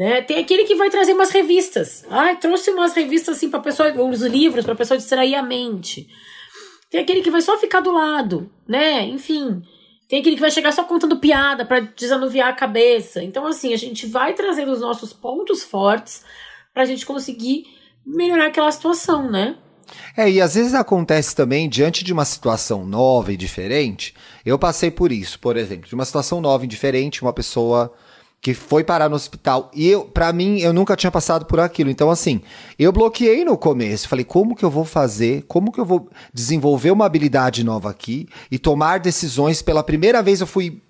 Né? 0.00 0.22
Tem 0.22 0.38
aquele 0.38 0.64
que 0.64 0.76
vai 0.76 0.88
trazer 0.88 1.12
umas 1.12 1.28
revistas. 1.28 2.06
Ai, 2.08 2.38
trouxe 2.38 2.70
umas 2.70 2.94
revistas 2.94 3.36
assim 3.36 3.50
para 3.50 3.60
pessoa, 3.60 3.92
os 4.02 4.22
livros 4.22 4.64
para 4.64 4.74
pessoa 4.74 4.96
distrair 4.96 5.34
a 5.34 5.42
mente. 5.42 6.08
Tem 6.90 7.02
aquele 7.02 7.20
que 7.20 7.30
vai 7.30 7.42
só 7.42 7.58
ficar 7.58 7.80
do 7.80 7.92
lado, 7.92 8.50
né? 8.66 9.04
Enfim, 9.04 9.62
tem 10.08 10.20
aquele 10.20 10.36
que 10.36 10.40
vai 10.40 10.50
chegar 10.50 10.72
só 10.72 10.84
contando 10.84 11.18
piada 11.18 11.66
para 11.66 11.80
desanuviar 11.80 12.48
a 12.48 12.54
cabeça. 12.54 13.22
Então 13.22 13.46
assim, 13.46 13.74
a 13.74 13.76
gente 13.76 14.06
vai 14.06 14.32
trazendo 14.32 14.72
os 14.72 14.80
nossos 14.80 15.12
pontos 15.12 15.62
fortes 15.62 16.24
pra 16.72 16.86
gente 16.86 17.04
conseguir 17.04 17.66
melhorar 18.06 18.46
aquela 18.46 18.72
situação, 18.72 19.30
né? 19.30 19.58
É, 20.16 20.30
e 20.30 20.40
às 20.40 20.54
vezes 20.54 20.72
acontece 20.72 21.36
também, 21.36 21.68
diante 21.68 22.02
de 22.02 22.12
uma 22.14 22.24
situação 22.24 22.86
nova 22.86 23.34
e 23.34 23.36
diferente, 23.36 24.14
eu 24.46 24.58
passei 24.58 24.90
por 24.90 25.12
isso, 25.12 25.38
por 25.38 25.58
exemplo, 25.58 25.86
de 25.86 25.94
uma 25.94 26.06
situação 26.06 26.40
nova 26.40 26.64
e 26.64 26.68
diferente, 26.68 27.20
uma 27.20 27.34
pessoa 27.34 27.92
que 28.40 28.54
foi 28.54 28.82
parar 28.82 29.08
no 29.08 29.16
hospital. 29.16 29.70
E 29.74 29.86
eu, 29.88 30.04
para 30.04 30.32
mim, 30.32 30.60
eu 30.60 30.72
nunca 30.72 30.96
tinha 30.96 31.10
passado 31.10 31.44
por 31.44 31.60
aquilo. 31.60 31.90
Então, 31.90 32.10
assim, 32.10 32.40
eu 32.78 32.90
bloqueei 32.90 33.44
no 33.44 33.56
começo. 33.56 34.08
Falei, 34.08 34.24
como 34.24 34.56
que 34.56 34.64
eu 34.64 34.70
vou 34.70 34.84
fazer? 34.84 35.44
Como 35.46 35.70
que 35.70 35.78
eu 35.78 35.84
vou 35.84 36.08
desenvolver 36.32 36.90
uma 36.90 37.04
habilidade 37.04 37.62
nova 37.62 37.90
aqui 37.90 38.26
e 38.50 38.58
tomar 38.58 38.98
decisões? 38.98 39.60
Pela 39.60 39.82
primeira 39.82 40.22
vez 40.22 40.40
eu 40.40 40.46
fui. 40.46 40.82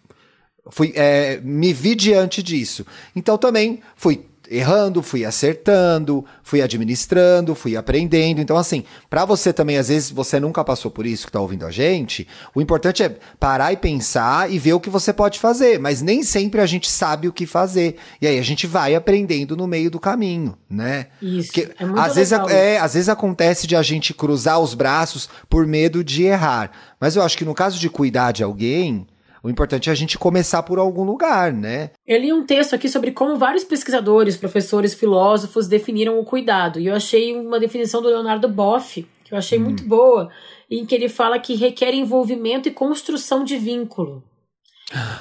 Fui, 0.71 0.93
é, 0.95 1.41
me 1.43 1.73
vi 1.73 1.97
diante 1.97 2.43
disso. 2.43 2.87
Então 3.17 3.37
também 3.37 3.81
fui 3.97 4.27
errando, 4.51 5.01
fui 5.01 5.25
acertando, 5.25 6.25
fui 6.43 6.61
administrando, 6.61 7.55
fui 7.55 7.77
aprendendo. 7.77 8.41
Então, 8.41 8.57
assim, 8.57 8.83
para 9.09 9.25
você 9.25 9.53
também, 9.53 9.79
às 9.79 9.89
vezes, 9.89 10.11
você 10.11 10.41
nunca 10.41 10.65
passou 10.65 10.91
por 10.91 11.07
isso 11.07 11.27
que 11.27 11.33
tá 11.33 11.41
ouvindo 11.41 11.65
a 11.65 11.71
gente, 11.71 12.27
o 12.53 12.61
importante 12.61 13.03
é 13.05 13.17
parar 13.39 13.73
e 13.73 13.77
pensar 13.77 14.51
e 14.51 14.59
ver 14.59 14.73
o 14.73 14.81
que 14.81 14.91
você 14.91 15.13
pode 15.13 15.39
fazer. 15.39 15.79
Mas 15.79 16.03
nem 16.03 16.25
sempre 16.25 16.61
a 16.61 16.67
gente 16.67 16.91
sabe 16.91 17.29
o 17.29 17.33
que 17.33 17.47
fazer. 17.47 17.97
E 18.21 18.27
aí 18.27 18.39
a 18.39 18.43
gente 18.43 18.67
vai 18.67 18.95
aprendendo 18.97 19.57
no 19.57 19.69
meio 19.69 19.91
do 19.91 20.01
caminho, 20.01 20.59
né? 20.69 21.07
Isso. 21.23 21.53
Porque 21.53 21.73
é 21.79 21.87
muito 21.87 22.01
às, 22.01 22.17
vezes, 22.17 22.33
é, 22.33 22.75
isso. 22.75 22.85
às 22.85 22.95
vezes 22.95 23.09
acontece 23.09 23.67
de 23.69 23.77
a 23.77 23.83
gente 23.83 24.13
cruzar 24.13 24.59
os 24.59 24.75
braços 24.75 25.29
por 25.49 25.65
medo 25.67 26.03
de 26.03 26.25
errar. 26.25 26.73
Mas 26.99 27.15
eu 27.15 27.23
acho 27.23 27.39
que 27.39 27.45
no 27.45 27.55
caso 27.55 27.79
de 27.79 27.89
cuidar 27.89 28.33
de 28.33 28.43
alguém. 28.43 29.07
O 29.43 29.49
importante 29.49 29.89
é 29.89 29.93
a 29.93 29.97
gente 29.97 30.19
começar 30.19 30.63
por 30.63 30.79
algum 30.79 31.03
lugar, 31.03 31.53
né? 31.53 31.91
Eu 32.07 32.21
li 32.21 32.33
um 32.33 32.45
texto 32.45 32.75
aqui 32.75 32.89
sobre 32.89 33.13
como 33.13 33.37
vários 33.37 33.65
pesquisadores, 33.65 34.37
professores, 34.37 34.93
filósofos 34.95 35.67
definiram 35.67 36.19
o 36.19 36.25
cuidado. 36.25 36.79
E 36.79 36.87
eu 36.87 36.95
achei 36.95 37.35
uma 37.35 37.59
definição 37.59 38.03
do 38.03 38.09
Leonardo 38.09 38.49
Boff, 38.49 39.07
que 39.25 39.33
eu 39.33 39.39
achei 39.39 39.59
Hum. 39.59 39.63
muito 39.63 39.85
boa, 39.85 40.31
em 40.71 40.85
que 40.85 40.95
ele 40.95 41.09
fala 41.09 41.39
que 41.39 41.55
requer 41.55 41.95
envolvimento 41.95 42.69
e 42.69 42.73
construção 42.73 43.43
de 43.43 43.57
vínculo. 43.57 44.23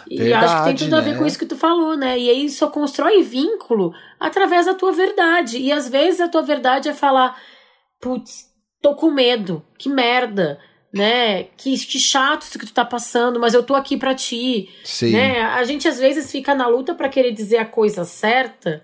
E 0.09 0.33
acho 0.33 0.57
que 0.57 0.63
tem 0.63 0.75
tudo 0.75 0.95
a 0.95 1.01
ver 1.01 1.11
né? 1.13 1.17
com 1.19 1.25
isso 1.25 1.37
que 1.37 1.45
tu 1.45 1.55
falou, 1.55 1.95
né? 1.95 2.17
E 2.17 2.29
aí 2.29 2.49
só 2.49 2.67
constrói 2.69 3.21
vínculo 3.21 3.93
através 4.19 4.65
da 4.65 4.73
tua 4.73 4.91
verdade. 4.91 5.59
E 5.59 5.71
às 5.71 5.87
vezes 5.87 6.19
a 6.19 6.27
tua 6.27 6.41
verdade 6.41 6.89
é 6.89 6.93
falar, 6.93 7.39
putz, 8.01 8.47
tô 8.81 8.95
com 8.95 9.11
medo, 9.11 9.63
que 9.77 9.87
merda, 9.87 10.59
né? 10.93 11.43
Que, 11.57 11.77
que 11.77 11.99
chato 11.99 12.43
isso 12.43 12.57
que 12.59 12.65
tu 12.65 12.73
tá 12.73 12.83
passando, 12.85 13.39
mas 13.39 13.53
eu 13.53 13.63
tô 13.63 13.75
aqui 13.75 13.97
pra 13.97 14.15
ti. 14.15 14.69
Sim. 14.83 15.11
Né? 15.11 15.41
A 15.41 15.63
gente 15.63 15.87
às 15.87 15.99
vezes 15.99 16.31
fica 16.31 16.55
na 16.55 16.67
luta 16.67 16.93
pra 16.95 17.09
querer 17.09 17.31
dizer 17.31 17.57
a 17.57 17.65
coisa 17.65 18.05
certa. 18.05 18.83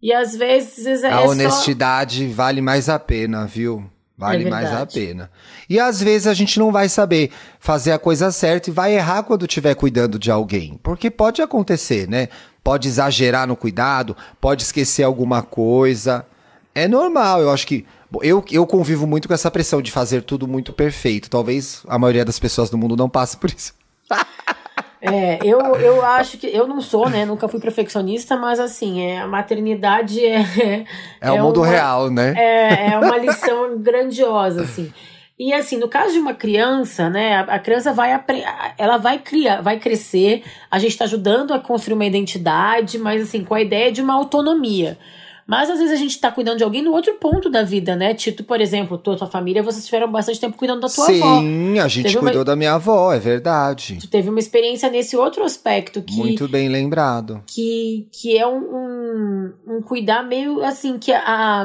E 0.00 0.12
às 0.12 0.36
vezes 0.36 1.02
é 1.02 1.10
A 1.10 1.22
só... 1.22 1.28
honestidade 1.30 2.26
vale 2.28 2.60
mais 2.60 2.88
a 2.88 2.98
pena, 2.98 3.46
viu? 3.46 3.90
Vale 4.18 4.46
É 4.46 4.50
mais 4.50 4.72
a 4.72 4.86
pena. 4.86 5.30
E 5.68 5.78
às 5.78 6.00
vezes 6.00 6.26
a 6.26 6.32
gente 6.32 6.58
não 6.58 6.72
vai 6.72 6.88
saber 6.88 7.30
fazer 7.60 7.92
a 7.92 7.98
coisa 7.98 8.30
certa 8.30 8.70
e 8.70 8.72
vai 8.72 8.94
errar 8.94 9.22
quando 9.22 9.44
estiver 9.44 9.74
cuidando 9.74 10.18
de 10.18 10.30
alguém. 10.30 10.80
Porque 10.82 11.10
pode 11.10 11.42
acontecer, 11.42 12.08
né? 12.08 12.28
Pode 12.64 12.88
exagerar 12.88 13.46
no 13.46 13.56
cuidado, 13.56 14.16
pode 14.40 14.62
esquecer 14.62 15.02
alguma 15.02 15.42
coisa. 15.42 16.24
É 16.74 16.88
normal, 16.88 17.42
eu 17.42 17.50
acho 17.50 17.66
que. 17.66 17.86
Eu, 18.22 18.44
eu 18.50 18.66
convivo 18.66 19.06
muito 19.06 19.28
com 19.28 19.34
essa 19.34 19.50
pressão 19.50 19.82
de 19.82 19.90
fazer 19.90 20.22
tudo 20.22 20.46
muito 20.46 20.72
perfeito. 20.72 21.28
Talvez 21.28 21.82
a 21.88 21.98
maioria 21.98 22.24
das 22.24 22.38
pessoas 22.38 22.70
do 22.70 22.78
mundo 22.78 22.96
não 22.96 23.08
passe 23.08 23.36
por 23.36 23.50
isso. 23.50 23.74
É, 24.98 25.38
eu, 25.44 25.60
eu 25.76 26.04
acho 26.04 26.38
que. 26.38 26.46
Eu 26.46 26.66
não 26.66 26.80
sou, 26.80 27.08
né? 27.08 27.24
Nunca 27.24 27.46
fui 27.46 27.60
perfeccionista, 27.60 28.36
mas 28.36 28.58
assim, 28.58 29.02
é, 29.02 29.20
a 29.20 29.26
maternidade 29.28 30.24
é. 30.24 30.84
É, 31.20 31.30
o 31.30 31.44
mundo 31.44 31.60
uma- 31.60 31.66
real, 31.66 32.10
né? 32.10 32.34
É, 32.36 32.92
é 32.92 32.98
uma 32.98 33.16
lição 33.16 33.78
grandiosa, 33.78 34.62
assim. 34.62 34.92
E 35.38 35.52
assim, 35.52 35.76
no 35.76 35.86
caso 35.86 36.14
de 36.14 36.18
uma 36.18 36.32
criança, 36.32 37.10
né, 37.10 37.44
a, 37.46 37.58
criança 37.58 37.92
vai 37.92 38.18
ela 38.78 38.96
vai 38.96 39.18
criar, 39.18 39.60
vai 39.60 39.78
crescer, 39.78 40.42
a 40.70 40.78
gente 40.78 40.92
está 40.92 41.04
ajudando 41.04 41.52
a 41.52 41.58
construir 41.58 41.92
uma 41.92 42.06
identidade, 42.06 42.98
mas 42.98 43.20
assim, 43.20 43.44
com 43.44 43.52
a 43.52 43.60
ideia 43.60 43.92
de 43.92 44.00
uma 44.00 44.14
autonomia. 44.14 44.98
Mas 45.46 45.70
às 45.70 45.78
vezes 45.78 45.92
a 45.94 45.96
gente 45.96 46.18
tá 46.20 46.30
cuidando 46.32 46.58
de 46.58 46.64
alguém 46.64 46.82
no 46.82 46.90
outro 46.92 47.14
ponto 47.20 47.48
da 47.48 47.62
vida, 47.62 47.94
né? 47.94 48.12
Tito, 48.14 48.42
por 48.42 48.60
exemplo, 48.60 48.98
tua, 48.98 49.16
tua 49.16 49.28
família, 49.28 49.62
vocês 49.62 49.84
tiveram 49.84 50.10
bastante 50.10 50.40
tempo 50.40 50.56
cuidando 50.56 50.80
da 50.80 50.88
tua 50.88 51.04
avó. 51.04 51.38
Sim, 51.40 51.78
a 51.78 51.86
gente 51.86 52.04
Teve 52.06 52.16
uma- 52.18 52.24
cuidou 52.24 52.44
da 52.44 52.56
minha 52.56 52.74
avó, 52.74 53.12
é 53.12 53.18
verdade. 53.20 53.98
Tu 54.00 54.08
teve 54.08 54.28
uma 54.28 54.40
experiência 54.40 54.90
nesse 54.90 55.16
outro 55.16 55.44
aspecto 55.44 56.02
que 56.02 56.16
Muito 56.16 56.48
bem 56.48 56.68
lembrado. 56.68 57.42
que, 57.46 58.08
que 58.10 58.36
é 58.36 58.44
um, 58.46 58.58
um, 58.58 59.52
um 59.76 59.82
cuidar 59.82 60.24
meio 60.24 60.64
assim, 60.64 60.98
que 60.98 61.12
a, 61.12 61.64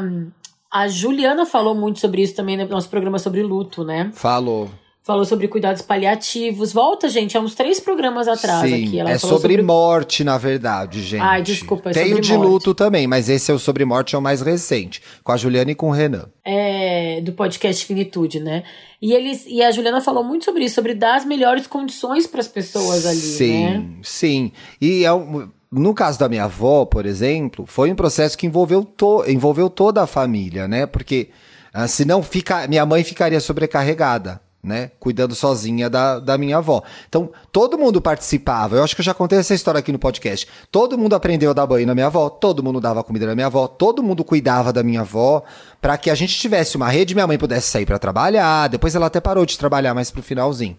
a 0.72 0.88
Juliana 0.88 1.44
falou 1.46 1.74
muito 1.74 2.00
sobre 2.00 2.22
isso 2.22 2.36
também 2.36 2.56
no 2.58 2.67
nosso 2.67 2.88
programa 2.89 3.17
sobre 3.17 3.41
luto, 3.41 3.84
né? 3.84 4.12
Falou. 4.13 4.70
Falou 5.03 5.25
sobre 5.25 5.47
cuidados 5.47 5.81
paliativos. 5.81 6.71
Volta, 6.71 7.09
gente, 7.09 7.35
há 7.35 7.41
uns 7.41 7.55
três 7.55 7.79
programas 7.79 8.27
atrás 8.27 8.69
Sim, 8.69 8.85
aqui. 8.85 8.99
Ela 8.99 9.11
é 9.11 9.17
falou 9.17 9.39
sobre, 9.39 9.59
morte, 9.61 10.23
na 10.23 10.37
verdade, 10.37 11.01
gente. 11.01 11.21
Ai, 11.21 11.41
desculpa, 11.41 11.89
é 11.89 11.93
Tem 11.93 12.03
sobre 12.09 12.19
o 12.19 12.21
de 12.21 12.33
morte. 12.33 12.47
luto 12.47 12.75
também, 12.75 13.07
mas 13.07 13.27
esse 13.27 13.49
é 13.49 13.53
o 13.53 13.57
sobre 13.57 13.83
morte, 13.83 14.13
é 14.13 14.17
o 14.19 14.21
mais 14.21 14.41
recente. 14.41 15.01
Com 15.23 15.31
a 15.31 15.37
Juliana 15.37 15.71
e 15.71 15.75
com 15.75 15.87
o 15.89 15.91
Renan. 15.91 16.29
é, 16.45 17.19
do 17.21 17.31
podcast 17.33 17.83
Finitude, 17.83 18.39
né? 18.39 18.63
E, 19.01 19.11
eles, 19.11 19.43
e 19.47 19.63
a 19.63 19.71
Juliana 19.71 20.01
falou 20.01 20.23
muito 20.23 20.45
sobre 20.45 20.65
isso, 20.65 20.75
sobre 20.75 20.93
dar 20.93 21.15
as 21.15 21.25
melhores 21.25 21.65
condições 21.65 22.27
para 22.27 22.39
as 22.39 22.47
pessoas 22.47 23.03
ali, 23.07 23.17
sim, 23.17 23.63
né? 23.65 23.85
sim. 24.03 24.51
E 24.79 25.03
é 25.03 25.11
um- 25.11 25.49
no 25.71 25.95
caso 25.95 26.19
da 26.19 26.29
minha 26.29 26.43
avó, 26.43 26.85
por 26.85 27.07
exemplo, 27.07 27.65
foi 27.65 27.91
um 27.91 27.95
processo 27.95 28.37
que 28.37 28.45
envolveu, 28.45 28.83
to, 28.83 29.23
envolveu 29.27 29.67
toda 29.67 30.03
a 30.03 30.05
família, 30.07 30.67
né? 30.67 30.85
Porque 30.85 31.29
ah, 31.73 31.87
senão 31.87 32.21
fica, 32.21 32.67
minha 32.67 32.85
mãe 32.85 33.03
ficaria 33.03 33.39
sobrecarregada. 33.39 34.39
Né, 34.63 34.91
cuidando 35.00 35.34
sozinha 35.34 35.89
da, 35.89 36.19
da 36.19 36.38
minha 36.38 36.58
avó. 36.58 36.84
Então, 37.10 37.32
todo 37.52 37.80
mundo 37.80 38.00
participava. 38.00 38.76
Eu 38.76 38.84
acho 38.84 38.95
que 38.95 39.02
eu 39.02 39.06
já 39.06 39.12
contei 39.12 39.39
essa 39.39 39.56
história 39.56 39.80
aqui 39.80 39.91
no 39.91 39.97
podcast. 39.97 40.47
Todo 40.71 41.00
mundo 41.00 41.15
aprendeu 41.15 41.50
a 41.50 41.54
dar 41.54 41.65
banho 41.65 41.88
na 41.88 41.95
minha 41.95 42.06
avó, 42.06 42.30
todo 42.30 42.62
mundo 42.62 42.80
dava 42.80 43.04
comida 43.04 43.26
na 43.26 43.34
minha 43.34 43.47
avó, 43.47 43.67
todo 43.67 44.04
mundo 44.04 44.24
cuidava 44.24 44.71
da 44.71 44.84
minha 44.84 45.02
avó, 45.02 45.41
para 45.82 45.97
que 45.97 46.12
a 46.12 46.15
gente 46.15 46.38
tivesse 46.38 46.78
uma 46.78 46.89
rede, 46.89 47.15
minha 47.15 47.26
mãe 47.26 47.39
pudesse 47.39 47.69
sair 47.69 47.88
para 47.88 47.97
trabalhar. 47.97 48.69
Depois 48.69 48.93
ela 48.93 49.08
até 49.08 49.19
parou 49.19 49.47
de 49.47 49.58
trabalhar 49.58 49.95
mais 49.95 50.12
pro 50.12 50.21
finalzinho. 50.21 50.78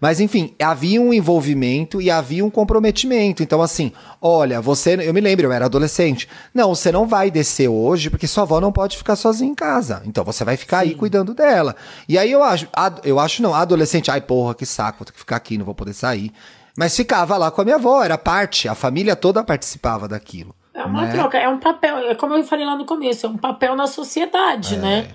Mas 0.00 0.20
enfim, 0.20 0.54
havia 0.62 1.00
um 1.00 1.12
envolvimento 1.12 2.00
e 2.00 2.10
havia 2.10 2.44
um 2.44 2.50
comprometimento. 2.50 3.42
Então, 3.42 3.60
assim, 3.60 3.92
olha, 4.22 4.60
você. 4.60 4.94
Eu 4.94 5.12
me 5.12 5.20
lembro, 5.20 5.46
eu 5.46 5.52
era 5.52 5.64
adolescente. 5.64 6.28
Não, 6.54 6.74
você 6.74 6.92
não 6.92 7.06
vai 7.06 7.30
descer 7.30 7.68
hoje 7.68 8.08
porque 8.08 8.26
sua 8.26 8.44
avó 8.44 8.60
não 8.60 8.70
pode 8.70 8.96
ficar 8.96 9.16
sozinha 9.16 9.50
em 9.50 9.54
casa. 9.54 10.02
Então 10.04 10.24
você 10.24 10.44
vai 10.44 10.56
ficar 10.56 10.80
aí 10.80 10.94
cuidando 10.94 11.34
dela. 11.34 11.74
E 12.08 12.16
aí 12.16 12.30
eu 12.30 12.42
acho, 12.42 12.68
eu 13.02 13.18
acho 13.18 13.42
não, 13.42 13.54
adolescente, 13.54 14.10
ai 14.10 14.20
porra, 14.20 14.54
que 14.54 14.64
saco, 14.64 14.98
vou 14.98 15.06
ter 15.06 15.12
que 15.12 15.18
ficar 15.18 15.36
aqui, 15.36 15.58
não 15.58 15.64
vou 15.64 15.74
poder 15.74 15.94
sair. 15.94 16.32
Mas 16.76 16.96
ficava 16.96 17.36
lá 17.36 17.50
com 17.50 17.60
a 17.60 17.64
minha 17.64 17.76
avó, 17.76 18.04
era 18.04 18.16
parte, 18.16 18.68
a 18.68 18.74
família 18.74 19.16
toda 19.16 19.42
participava 19.42 20.06
daquilo. 20.06 20.54
É 20.72 20.84
uma 20.84 21.06
né? 21.06 21.12
troca, 21.12 21.36
é 21.36 21.48
um 21.48 21.58
papel, 21.58 21.98
é 22.10 22.14
como 22.14 22.36
eu 22.36 22.44
falei 22.44 22.64
lá 22.64 22.76
no 22.76 22.84
começo, 22.84 23.26
é 23.26 23.28
um 23.28 23.36
papel 23.36 23.74
na 23.74 23.88
sociedade, 23.88 24.76
né? 24.76 25.08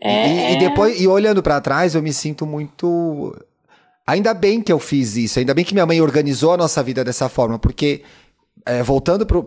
É, 0.00 0.52
e, 0.52 0.54
e 0.54 0.58
depois, 0.58 1.00
e 1.00 1.08
olhando 1.08 1.42
pra 1.42 1.60
trás, 1.60 1.94
eu 1.94 2.02
me 2.02 2.12
sinto 2.12 2.46
muito. 2.46 3.34
Ainda 4.06 4.32
bem 4.32 4.60
que 4.60 4.72
eu 4.72 4.78
fiz 4.78 5.16
isso, 5.16 5.38
ainda 5.38 5.52
bem 5.52 5.64
que 5.64 5.74
minha 5.74 5.86
mãe 5.86 6.00
organizou 6.00 6.52
a 6.52 6.56
nossa 6.56 6.82
vida 6.82 7.02
dessa 7.04 7.28
forma, 7.28 7.58
porque. 7.58 8.02
é, 8.64 8.82
voltando 8.82 9.24
pro, 9.26 9.44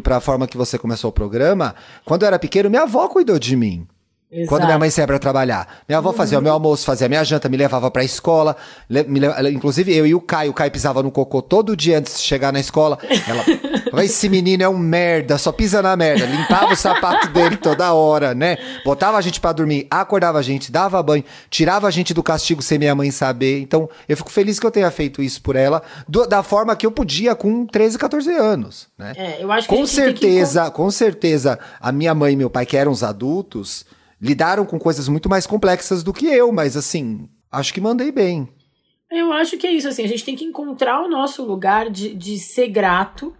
pra 0.00 0.20
forma 0.20 0.46
que 0.46 0.56
você 0.56 0.78
começou 0.78 1.10
o 1.10 1.12
programa, 1.12 1.74
quando 2.04 2.22
eu 2.22 2.28
era 2.28 2.38
pequeno, 2.38 2.70
minha 2.70 2.82
avó 2.82 3.08
cuidou 3.08 3.38
de 3.38 3.54
mim. 3.56 3.86
Exato. 4.30 4.48
Quando 4.48 4.64
minha 4.66 4.78
mãe 4.78 4.90
saía 4.90 5.06
pra 5.06 5.18
trabalhar. 5.18 5.78
Minha 5.88 5.98
avó 5.98 6.12
fazia 6.12 6.38
o 6.38 6.42
meu 6.42 6.52
almoço, 6.52 6.84
fazia 6.84 7.06
a 7.06 7.08
minha 7.08 7.24
janta, 7.24 7.48
me 7.48 7.56
levava 7.56 7.90
pra 7.90 8.04
escola. 8.04 8.54
le- 8.88 9.04
me 9.04 9.20
inclusive 9.52 9.94
eu 9.96 10.06
e 10.06 10.14
o 10.14 10.20
Caio. 10.20 10.50
O 10.50 10.54
Caio 10.54 10.70
pisava 10.70 11.02
no 11.02 11.10
cocô 11.10 11.40
todo 11.40 11.74
dia 11.74 11.98
antes 11.98 12.18
de 12.18 12.24
chegar 12.26 12.52
na 12.52 12.60
escola. 12.60 12.98
Ela, 13.26 14.04
esse 14.04 14.28
menino 14.28 14.62
é 14.62 14.68
um 14.68 14.76
merda, 14.76 15.38
só 15.38 15.50
pisa 15.50 15.80
na 15.80 15.96
merda. 15.96 16.26
Limpava 16.26 16.74
o 16.74 16.76
sapato 16.76 17.28
dele 17.28 17.56
toda 17.56 17.92
hora, 17.94 18.34
né? 18.34 18.58
Botava 18.84 19.16
a 19.16 19.20
gente 19.22 19.40
pra 19.40 19.50
dormir, 19.52 19.86
acordava 19.90 20.38
a 20.38 20.42
gente, 20.42 20.70
dava 20.70 21.02
banho, 21.02 21.24
tirava 21.48 21.86
a 21.88 21.90
gente 21.90 22.12
do 22.12 22.22
castigo 22.22 22.60
sem 22.60 22.78
minha 22.78 22.94
mãe 22.94 23.10
saber. 23.10 23.60
Então, 23.60 23.88
eu 24.06 24.14
fico 24.16 24.30
feliz 24.30 24.60
que 24.60 24.66
eu 24.66 24.70
tenha 24.70 24.90
feito 24.90 25.22
isso 25.22 25.40
por 25.40 25.56
ela, 25.56 25.82
do- 26.06 26.26
da 26.26 26.42
forma 26.42 26.76
que 26.76 26.84
eu 26.84 26.90
podia 26.92 27.34
com 27.34 27.64
13, 27.66 27.96
14 27.96 28.30
anos, 28.32 28.88
né? 28.98 29.14
É, 29.16 29.42
eu 29.42 29.50
acho 29.50 29.66
que 29.66 29.74
a 29.74 29.76
Com 29.78 29.84
tem 29.84 29.88
que 29.88 29.94
certeza, 30.02 30.70
com 30.70 30.90
certeza, 30.90 31.58
a 31.80 31.90
minha 31.90 32.14
mãe 32.14 32.34
e 32.34 32.36
meu 32.36 32.50
pai, 32.50 32.66
que 32.66 32.76
eram 32.76 32.92
os 32.92 33.02
adultos, 33.02 33.86
lidaram 34.20 34.64
com 34.64 34.78
coisas 34.78 35.08
muito 35.08 35.28
mais 35.28 35.46
complexas 35.46 36.02
do 36.02 36.12
que 36.12 36.26
eu, 36.26 36.50
mas 36.52 36.76
assim, 36.76 37.28
acho 37.50 37.72
que 37.72 37.80
mandei 37.80 38.10
bem. 38.10 38.48
Eu 39.10 39.32
acho 39.32 39.56
que 39.56 39.66
é 39.66 39.72
isso, 39.72 39.88
assim, 39.88 40.04
a 40.04 40.08
gente 40.08 40.24
tem 40.24 40.36
que 40.36 40.44
encontrar 40.44 41.02
o 41.02 41.08
nosso 41.08 41.44
lugar 41.44 41.88
de, 41.88 42.14
de 42.14 42.38
ser 42.38 42.68
grato 42.68 43.34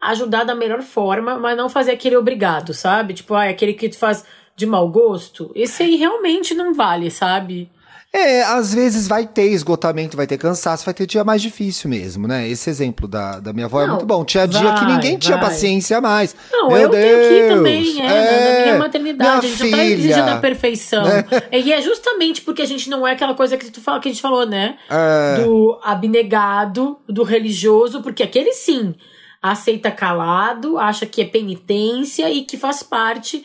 ajudar 0.00 0.44
da 0.44 0.54
melhor 0.54 0.82
forma, 0.82 1.38
mas 1.38 1.56
não 1.56 1.68
fazer 1.68 1.92
aquele 1.92 2.16
obrigado, 2.16 2.74
sabe? 2.74 3.14
Tipo, 3.14 3.34
ah, 3.34 3.48
aquele 3.48 3.72
que 3.72 3.88
tu 3.88 3.96
faz 3.96 4.24
de 4.54 4.66
mau 4.66 4.88
gosto. 4.88 5.50
Esse 5.54 5.82
aí 5.82 5.96
realmente 5.96 6.54
não 6.54 6.74
vale, 6.74 7.10
sabe? 7.10 7.70
É, 8.16 8.44
às 8.44 8.72
vezes 8.72 9.08
vai 9.08 9.26
ter 9.26 9.46
esgotamento, 9.50 10.16
vai 10.16 10.24
ter 10.24 10.38
cansaço, 10.38 10.84
vai 10.84 10.94
ter 10.94 11.04
dia 11.04 11.24
mais 11.24 11.42
difícil 11.42 11.90
mesmo, 11.90 12.28
né? 12.28 12.48
Esse 12.48 12.70
exemplo 12.70 13.08
da, 13.08 13.40
da 13.40 13.52
minha 13.52 13.66
avó 13.66 13.80
é 13.80 13.86
Não, 13.86 13.88
é 13.88 13.96
muito 13.96 14.06
bom. 14.06 14.24
Tinha 14.24 14.46
dia 14.46 14.62
vai, 14.62 14.78
que 14.78 14.84
ninguém 14.84 15.18
tinha 15.18 15.36
vai. 15.36 15.46
paciência 15.46 16.00
mais. 16.00 16.36
Não, 16.52 16.68
Meu 16.68 16.78
eu 16.78 16.90
Deus, 16.90 17.02
tenho 17.02 17.44
aqui 17.46 17.54
também, 17.56 18.00
é, 18.00 18.06
é, 18.06 18.58
na 18.58 18.62
minha 18.66 18.78
maternidade. 18.78 19.30
minha 19.30 19.38
a 19.38 19.40
gente 19.40 19.64
não 19.64 19.70
tá 19.72 19.76
filha. 19.78 19.94
exigindo 19.94 20.28
a 20.28 20.36
perfeição. 20.36 21.04
É. 21.08 21.24
E 21.64 21.72
é 21.72 21.80
justamente 21.80 22.42
porque 22.42 22.62
a 22.62 22.66
gente 22.66 22.88
não 22.88 23.06
é 23.06 23.12
aquela 23.12 23.34
coisa 23.34 23.56
que 23.56 23.70
tu 23.70 23.80
fala, 23.80 23.98
que 23.98 24.08
a 24.08 24.12
gente 24.12 24.22
falou, 24.22 24.46
né? 24.46 24.76
É. 24.88 25.42
Do 25.42 25.80
abnegado, 25.82 26.98
do 27.08 27.24
religioso, 27.24 28.00
porque 28.00 28.22
aquele 28.22 28.52
sim 28.52 28.94
aceita 29.42 29.90
calado, 29.90 30.78
acha 30.78 31.04
que 31.04 31.20
é 31.20 31.24
penitência 31.24 32.30
e 32.30 32.42
que 32.42 32.56
faz 32.56 32.82
parte. 32.82 33.44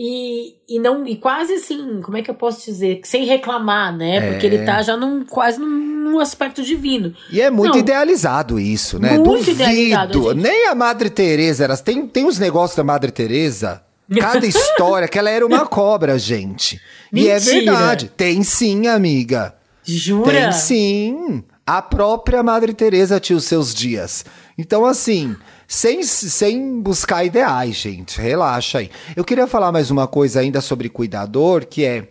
E, 0.00 0.54
e 0.68 0.78
não 0.78 1.04
e 1.04 1.16
quase 1.16 1.54
assim, 1.54 2.00
como 2.00 2.16
é 2.16 2.22
que 2.22 2.30
eu 2.30 2.34
posso 2.34 2.64
dizer? 2.64 3.00
Sem 3.02 3.24
reclamar, 3.24 3.96
né? 3.96 4.30
Porque 4.30 4.46
É. 4.46 4.48
ele 4.48 4.64
tá 4.64 4.80
já 4.80 4.96
num, 4.96 5.24
quase 5.24 5.58
num, 5.58 5.66
num 5.66 6.20
aspecto 6.20 6.62
divino. 6.62 7.12
E 7.32 7.40
é 7.40 7.50
muito 7.50 7.72
Não. 7.72 7.80
idealizado 7.80 8.60
isso, 8.60 9.00
né? 9.00 9.18
Muito 9.18 9.38
Duvido. 9.38 9.50
idealizado, 9.50 10.22
gente. 10.30 10.34
Nem 10.40 10.68
a 10.68 10.74
Madre 10.76 11.10
Teresa 11.10 11.64
era. 11.64 11.76
Tem, 11.76 12.06
tem 12.06 12.24
uns 12.24 12.38
negócios 12.38 12.76
da 12.76 12.84
Madre 12.84 13.10
Teresa. 13.10 13.82
Cada 14.20 14.46
história 14.46 15.08
que 15.08 15.18
ela 15.18 15.30
era 15.30 15.44
uma 15.44 15.66
cobra, 15.66 16.16
gente. 16.16 16.80
E 17.12 17.26
é 17.28 17.34
Mentira. 17.34 17.54
verdade. 17.72 18.12
Tem 18.16 18.44
sim, 18.44 18.86
amiga. 18.86 19.52
Jura? 19.82 20.30
Tem 20.30 20.52
sim. 20.52 21.42
A 21.66 21.82
própria 21.82 22.40
Madre 22.40 22.72
Teresa 22.72 23.18
tinha 23.18 23.36
os 23.36 23.44
seus 23.44 23.74
dias. 23.74 24.24
Então, 24.56 24.86
assim, 24.86 25.34
sem, 25.68 26.02
sem 26.02 26.80
buscar 26.80 27.24
ideais, 27.24 27.76
gente. 27.76 28.18
Relaxa 28.18 28.78
aí. 28.78 28.90
Eu 29.14 29.22
queria 29.22 29.46
falar 29.46 29.70
mais 29.70 29.90
uma 29.90 30.06
coisa 30.06 30.40
ainda 30.40 30.62
sobre 30.62 30.88
cuidador, 30.88 31.66
que 31.66 31.84
é 31.84 32.08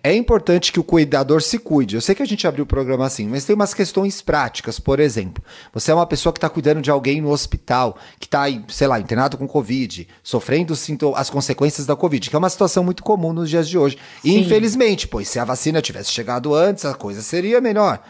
é 0.00 0.14
importante 0.14 0.70
que 0.70 0.78
o 0.78 0.84
cuidador 0.84 1.42
se 1.42 1.58
cuide. 1.58 1.96
Eu 1.96 2.00
sei 2.00 2.14
que 2.14 2.22
a 2.22 2.26
gente 2.26 2.46
abriu 2.46 2.62
o 2.62 2.66
programa 2.66 3.04
assim, 3.04 3.26
mas 3.26 3.44
tem 3.44 3.56
umas 3.56 3.74
questões 3.74 4.22
práticas. 4.22 4.78
Por 4.78 5.00
exemplo, 5.00 5.42
você 5.72 5.90
é 5.90 5.94
uma 5.94 6.06
pessoa 6.06 6.32
que 6.32 6.38
está 6.38 6.48
cuidando 6.48 6.80
de 6.80 6.90
alguém 6.90 7.20
no 7.20 7.30
hospital, 7.30 7.98
que 8.20 8.26
está, 8.26 8.44
sei 8.68 8.86
lá, 8.86 9.00
internado 9.00 9.36
com 9.36 9.48
Covid, 9.48 10.06
sofrendo 10.22 10.72
as 11.16 11.28
consequências 11.28 11.86
da 11.86 11.96
Covid, 11.96 12.30
que 12.30 12.36
é 12.36 12.38
uma 12.38 12.48
situação 12.48 12.84
muito 12.84 13.02
comum 13.02 13.32
nos 13.32 13.50
dias 13.50 13.68
de 13.68 13.76
hoje. 13.76 13.98
E, 14.22 14.38
infelizmente, 14.38 15.08
pois 15.08 15.28
se 15.28 15.40
a 15.40 15.44
vacina 15.44 15.82
tivesse 15.82 16.12
chegado 16.12 16.54
antes, 16.54 16.84
a 16.84 16.94
coisa 16.94 17.22
seria 17.22 17.60
melhor. 17.60 18.00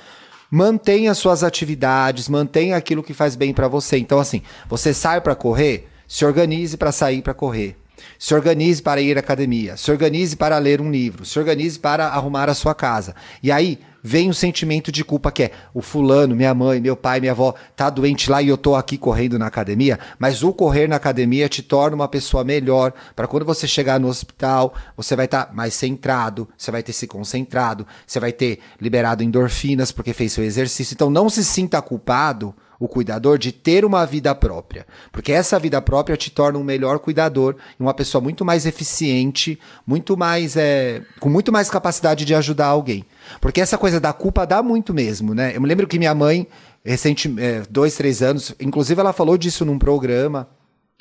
Mantenha 0.51 1.15
suas 1.15 1.45
atividades, 1.45 2.29
mantenha 2.29 2.77
aquilo 2.77 3.05
que 3.05 3.15
faz 3.15 3.37
bem 3.37 3.55
pra 3.55 3.69
você. 3.69 3.99
Então, 3.99 4.19
assim, 4.19 4.43
você 4.69 4.93
sai 4.93 5.21
pra 5.21 5.37
correr, 5.37 5.89
se 6.09 6.25
organize 6.25 6.77
pra 6.77 6.91
sair 6.91 7.23
pra 7.23 7.33
correr. 7.33 7.77
Se 8.19 8.35
organize 8.35 8.83
para 8.83 9.01
ir 9.01 9.17
à 9.17 9.21
academia, 9.21 9.77
se 9.77 9.91
organize 9.91 10.37
para 10.37 10.59
ler 10.59 10.81
um 10.81 10.91
livro, 10.91 11.25
se 11.25 11.39
organize 11.39 11.79
para 11.79 12.09
arrumar 12.09 12.49
a 12.49 12.55
sua 12.55 12.75
casa. 12.75 13.15
E 13.43 13.51
aí 13.51 13.79
vem 14.03 14.31
o 14.31 14.35
sentimento 14.35 14.91
de 14.91 15.05
culpa 15.05 15.31
que 15.31 15.45
é 15.45 15.51
o 15.75 15.83
fulano, 15.83 16.35
minha 16.35 16.55
mãe, 16.55 16.81
meu 16.81 16.97
pai, 16.97 17.21
minha 17.21 17.33
avó 17.33 17.55
tá 17.77 17.91
doente 17.91 18.31
lá 18.31 18.41
e 18.41 18.49
eu 18.49 18.57
tô 18.57 18.75
aqui 18.75 18.97
correndo 18.97 19.39
na 19.39 19.47
academia, 19.47 19.99
mas 20.19 20.43
o 20.43 20.53
correr 20.53 20.89
na 20.89 20.97
academia 20.97 21.49
te 21.49 21.63
torna 21.63 21.95
uma 21.95 22.09
pessoa 22.09 22.43
melhor 22.43 22.93
para 23.15 23.27
quando 23.27 23.45
você 23.45 23.67
chegar 23.67 24.01
no 24.01 24.09
hospital, 24.09 24.75
você 24.97 25.15
vai 25.15 25.27
estar 25.27 25.51
mais 25.53 25.75
centrado, 25.75 26.49
você 26.57 26.71
vai 26.71 26.83
ter 26.83 26.93
se 26.93 27.07
concentrado, 27.07 27.87
você 28.07 28.19
vai 28.19 28.33
ter 28.33 28.61
liberado 28.81 29.23
endorfinas 29.23 29.93
porque 29.93 30.13
fez 30.13 30.33
seu 30.33 30.45
exercício. 30.45 30.95
Então 30.95 31.11
não 31.11 31.29
se 31.29 31.45
sinta 31.45 31.81
culpado 31.83 32.55
o 32.81 32.89
cuidador 32.89 33.37
de 33.37 33.53
ter 33.53 33.85
uma 33.85 34.07
vida 34.07 34.35
própria, 34.35 34.87
porque 35.13 35.31
essa 35.31 35.59
vida 35.59 35.81
própria 35.83 36.17
te 36.17 36.31
torna 36.31 36.59
um 36.59 36.65
melhor 36.65 36.99
cuidador 36.99 37.55
e 37.79 37.83
uma 37.83 37.93
pessoa 37.93 38.23
muito 38.23 38.43
mais 38.43 38.65
eficiente, 38.65 39.61
muito 39.87 40.17
mais 40.17 40.57
é, 40.57 41.03
com 41.21 41.29
muito 41.29 41.53
mais 41.53 41.69
capacidade 41.69 42.25
de 42.25 42.35
ajudar 42.35 42.67
alguém. 42.69 43.05
Porque 43.39 43.61
essa 43.61 43.77
coisa 43.77 44.01
da 44.01 44.15
culpa 44.15 44.47
dá 44.47 44.63
muito 44.63 44.95
mesmo, 44.95 45.35
né? 45.35 45.55
Eu 45.55 45.61
me 45.61 45.69
lembro 45.69 45.87
que 45.87 45.99
minha 45.99 46.15
mãe, 46.15 46.47
recente, 46.83 47.33
é, 47.39 47.63
dois, 47.69 47.95
três 47.97 48.23
anos, 48.23 48.55
inclusive 48.59 48.99
ela 48.99 49.13
falou 49.13 49.37
disso 49.37 49.63
num 49.65 49.79
programa, 49.79 50.49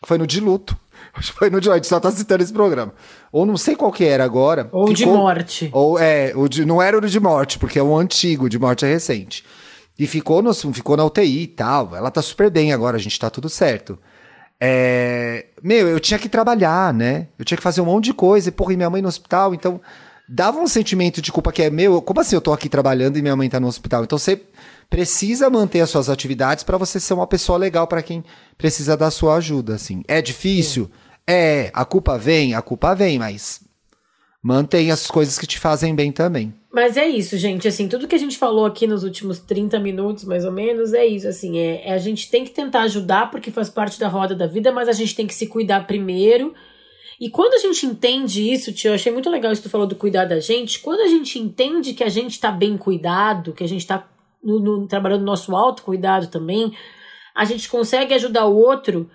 foi 0.05 0.17
no 0.17 0.27
de 0.27 0.39
luto. 0.41 0.77
Foi 1.33 1.49
no 1.49 1.59
de 1.61 1.67
luto, 1.69 1.75
a 1.75 1.77
gente 1.77 1.87
só 1.87 1.97
tá 1.99 2.11
citando 2.11 2.43
esse 2.43 2.51
programa. 2.53 2.93
Ou 3.31 3.45
não 3.45 3.55
sei 3.55 3.73
qual 3.75 3.89
que 3.91 4.03
era 4.03 4.23
agora. 4.23 4.67
Ou 4.71 4.89
de 4.93 5.03
Ficou- 5.05 5.17
morte. 5.17 5.69
ou 5.73 5.97
é, 5.97 6.33
o 6.35 6.47
de, 6.47 6.65
não 6.65 6.81
era 6.81 6.97
o 6.97 7.01
de 7.01 7.19
morte, 7.21 7.57
porque 7.57 7.79
é 7.79 7.83
o 7.83 7.95
antigo, 7.97 8.45
o 8.45 8.49
de 8.49 8.59
morte 8.59 8.85
é 8.85 8.89
recente. 8.89 9.43
E 9.99 10.07
ficou, 10.07 10.41
no, 10.41 10.53
ficou 10.53 10.95
na 10.95 11.03
UTI 11.03 11.43
e 11.43 11.47
tal. 11.47 11.93
Ela 11.93 12.09
tá 12.09 12.21
super 12.21 12.49
bem 12.49 12.71
agora, 12.71 12.95
a 12.95 12.99
gente 12.99 13.19
tá 13.19 13.29
tudo 13.29 13.49
certo. 13.49 13.99
É, 14.57 15.47
meu, 15.61 15.89
eu 15.89 15.99
tinha 15.99 16.17
que 16.17 16.29
trabalhar, 16.29 16.93
né? 16.93 17.27
Eu 17.37 17.43
tinha 17.43 17.57
que 17.57 17.63
fazer 17.63 17.81
um 17.81 17.85
monte 17.85 18.05
de 18.05 18.13
coisa. 18.13 18.47
E, 18.47 18.51
porra, 18.51 18.73
e 18.73 18.77
minha 18.77 18.89
mãe 18.89 19.01
no 19.01 19.09
hospital, 19.09 19.53
então 19.53 19.81
dava 20.27 20.57
um 20.57 20.67
sentimento 20.67 21.21
de 21.21 21.33
culpa 21.33 21.51
que 21.51 21.63
é 21.63 21.69
meu. 21.69 22.01
Como 22.01 22.21
assim 22.21 22.35
eu 22.35 22.41
tô 22.41 22.53
aqui 22.53 22.69
trabalhando 22.69 23.17
e 23.17 23.21
minha 23.21 23.35
mãe 23.35 23.49
tá 23.49 23.59
no 23.59 23.67
hospital? 23.67 24.05
Então 24.05 24.17
você 24.17 24.41
precisa 24.89 25.49
manter 25.49 25.81
as 25.81 25.89
suas 25.89 26.09
atividades 26.09 26.63
pra 26.63 26.77
você 26.77 26.97
ser 26.97 27.13
uma 27.13 27.27
pessoa 27.27 27.57
legal 27.57 27.85
pra 27.85 28.01
quem 28.01 28.23
precisa 28.57 28.95
da 28.95 29.11
sua 29.11 29.35
ajuda, 29.35 29.75
assim. 29.75 30.01
É 30.07 30.21
difícil? 30.21 30.89
É. 31.27 31.71
A 31.73 31.83
culpa 31.83 32.17
vem? 32.17 32.53
A 32.53 32.61
culpa 32.61 32.95
vem, 32.95 33.19
mas 33.19 33.61
mantém 34.41 34.91
as 34.91 35.07
coisas 35.07 35.37
que 35.37 35.45
te 35.45 35.59
fazem 35.59 35.93
bem 35.93 36.09
também. 36.11 36.53
Mas 36.71 36.97
é 36.97 37.07
isso, 37.07 37.35
gente. 37.37 37.67
Assim, 37.67 37.87
tudo 37.87 38.07
que 38.07 38.15
a 38.15 38.19
gente 38.19 38.37
falou 38.37 38.65
aqui 38.65 38.85
nos 38.85 39.03
últimos 39.03 39.39
30 39.39 39.79
minutos, 39.79 40.23
mais 40.23 40.45
ou 40.45 40.51
menos, 40.51 40.93
é 40.93 41.05
isso. 41.05 41.27
Assim, 41.27 41.57
é, 41.57 41.87
é 41.89 41.93
a 41.93 41.97
gente 41.97 42.29
tem 42.29 42.43
que 42.43 42.51
tentar 42.51 42.81
ajudar 42.81 43.31
porque 43.31 43.49
faz 43.49 43.69
parte 43.69 43.99
da 43.99 44.07
roda 44.07 44.35
da 44.35 44.45
vida, 44.45 44.71
mas 44.71 44.87
a 44.87 44.93
gente 44.93 45.15
tem 45.15 45.25
que 45.25 45.33
se 45.33 45.47
cuidar 45.47 45.87
primeiro. 45.87 46.53
E 47.19 47.29
quando 47.29 47.55
a 47.55 47.57
gente 47.57 47.85
entende 47.85 48.49
isso, 48.49 48.71
tio, 48.71 48.89
eu 48.89 48.95
achei 48.95 49.11
muito 49.11 49.29
legal 49.29 49.51
isso 49.51 49.61
que 49.61 49.67
tu 49.67 49.71
falou 49.71 49.87
do 49.87 49.95
cuidar 49.95 50.25
da 50.25 50.39
gente. 50.39 50.79
Quando 50.79 51.01
a 51.01 51.07
gente 51.07 51.39
entende 51.39 51.93
que 51.93 52.03
a 52.03 52.09
gente 52.09 52.39
tá 52.39 52.51
bem 52.51 52.77
cuidado, 52.77 53.51
que 53.51 53.63
a 53.63 53.67
gente 53.67 53.85
tá 53.85 54.07
no, 54.41 54.59
no- 54.59 54.87
trabalhando 54.87 55.21
no 55.21 55.25
nosso 55.25 55.55
autocuidado 55.55 56.27
também, 56.27 56.71
a 57.35 57.45
gente 57.45 57.67
consegue 57.67 58.13
ajudar 58.13 58.45
o 58.45 58.55
outro 58.55 59.09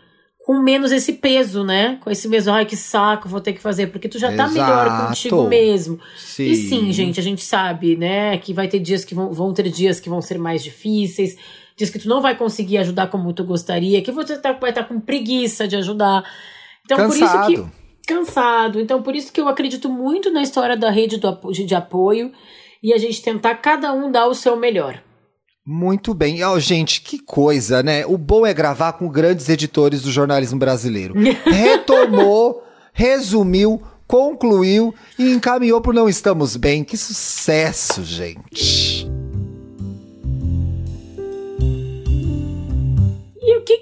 com 0.45 0.59
menos 0.61 0.93
esse 0.93 1.15
peso, 1.15 1.65
né? 1.65 1.99
Com 2.03 2.11
esse 2.11 2.29
mesmo, 2.29 2.53
ai 2.53 2.67
que 2.67 2.77
saco, 2.77 3.29
vou 3.29 3.41
ter 3.41 3.55
que 3.55 3.61
fazer, 3.63 3.87
porque 3.87 4.09
tu 4.09 4.19
já 4.19 4.31
tá 4.37 4.47
melhor 4.49 5.07
contigo 5.09 5.49
mesmo. 5.49 5.99
Sim. 6.19 6.45
E 6.45 6.57
sim, 6.57 6.93
gente, 6.93 7.19
a 7.19 7.23
gente 7.23 7.43
sabe, 7.43 7.97
né, 7.97 8.37
que 8.37 8.53
vai 8.53 8.69
ter 8.69 8.79
dias 8.79 9.05
que 9.05 9.15
vão, 9.15 9.33
vão 9.33 9.55
ter 9.55 9.69
dias 9.71 9.99
que 10.01 10.09
vão 10.11 10.21
ser 10.21 10.39
mais 10.39 10.63
difíceis, 10.63 11.37
dias 11.75 11.89
que 11.89 11.99
tu 11.99 12.09
não 12.09 12.21
vai 12.21 12.37
conseguir 12.37 12.77
ajudar 12.79 13.07
como 13.07 13.33
tu 13.33 13.43
gostaria, 13.43 14.03
que 14.03 14.13
você 14.13 14.37
tá- 14.39 14.53
vai 14.53 14.71
estar 14.71 14.85
com 14.85 15.01
preguiça 15.01 15.67
de 15.67 15.77
ajudar. 15.77 16.23
Então, 16.85 16.99
por 17.09 17.17
isso 17.17 17.21
Cansado. 17.25 17.47
que. 17.47 17.85
Cansado. 18.07 18.81
Então, 18.81 19.03
por 19.03 19.17
isso 19.17 19.33
que 19.33 19.41
eu 19.41 19.49
acredito 19.49 19.89
muito 19.89 20.31
na 20.31 20.43
história 20.43 20.77
da 20.77 20.91
rede 20.91 21.17
do 21.17 21.27
apo- 21.29 21.53
de 21.53 21.75
apoio 21.75 22.31
e 22.83 22.93
a 22.93 22.99
gente 22.99 23.23
tentar 23.23 23.55
cada 23.55 23.95
um 23.95 24.13
dar 24.13 24.27
o 24.27 24.35
seu 24.35 24.57
melhor. 24.57 25.03
Muito 25.67 26.13
bem. 26.13 26.43
Ó, 26.45 26.59
gente, 26.59 27.01
que 27.01 27.19
coisa, 27.19 27.83
né? 27.83 28.05
O 28.05 28.19
bom 28.19 28.45
é 28.45 28.53
gravar 28.53 28.93
com 28.95 29.09
grandes 29.09 29.49
editores 29.49 30.03
do 30.03 30.13
jornalismo 30.13 30.59
brasileiro. 30.59 31.15
Retomou, 31.47 32.63
resumiu, 32.93 33.83
concluiu 34.07 34.95
e 35.19 35.33
encaminhou 35.33 35.81
pro 35.81 35.95
Não 35.95 36.07
Estamos 36.07 36.57
Bem. 36.57 36.85
Que 36.85 36.99
sucesso, 36.99 38.05
gente. 38.05 38.94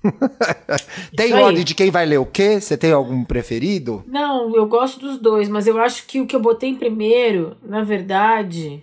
tem 1.17 1.33
ordem 1.35 1.65
de 1.65 1.75
quem 1.75 1.91
vai 1.91 2.07
ler 2.07 2.19
o 2.19 2.27
quê? 2.27 2.61
Você 2.61 2.77
tem 2.77 2.93
algum 2.93 3.25
preferido? 3.25 4.03
Não, 4.07 4.55
eu 4.57 4.67
gosto 4.67 4.99
dos 5.01 5.19
dois, 5.19 5.49
mas 5.49 5.67
eu 5.67 5.79
acho 5.81 6.07
que 6.07 6.21
o 6.21 6.27
que 6.27 6.35
eu 6.35 6.41
botei 6.41 6.71
em 6.71 6.75
primeiro, 6.77 7.57
na 7.63 7.83
verdade, 7.83 8.83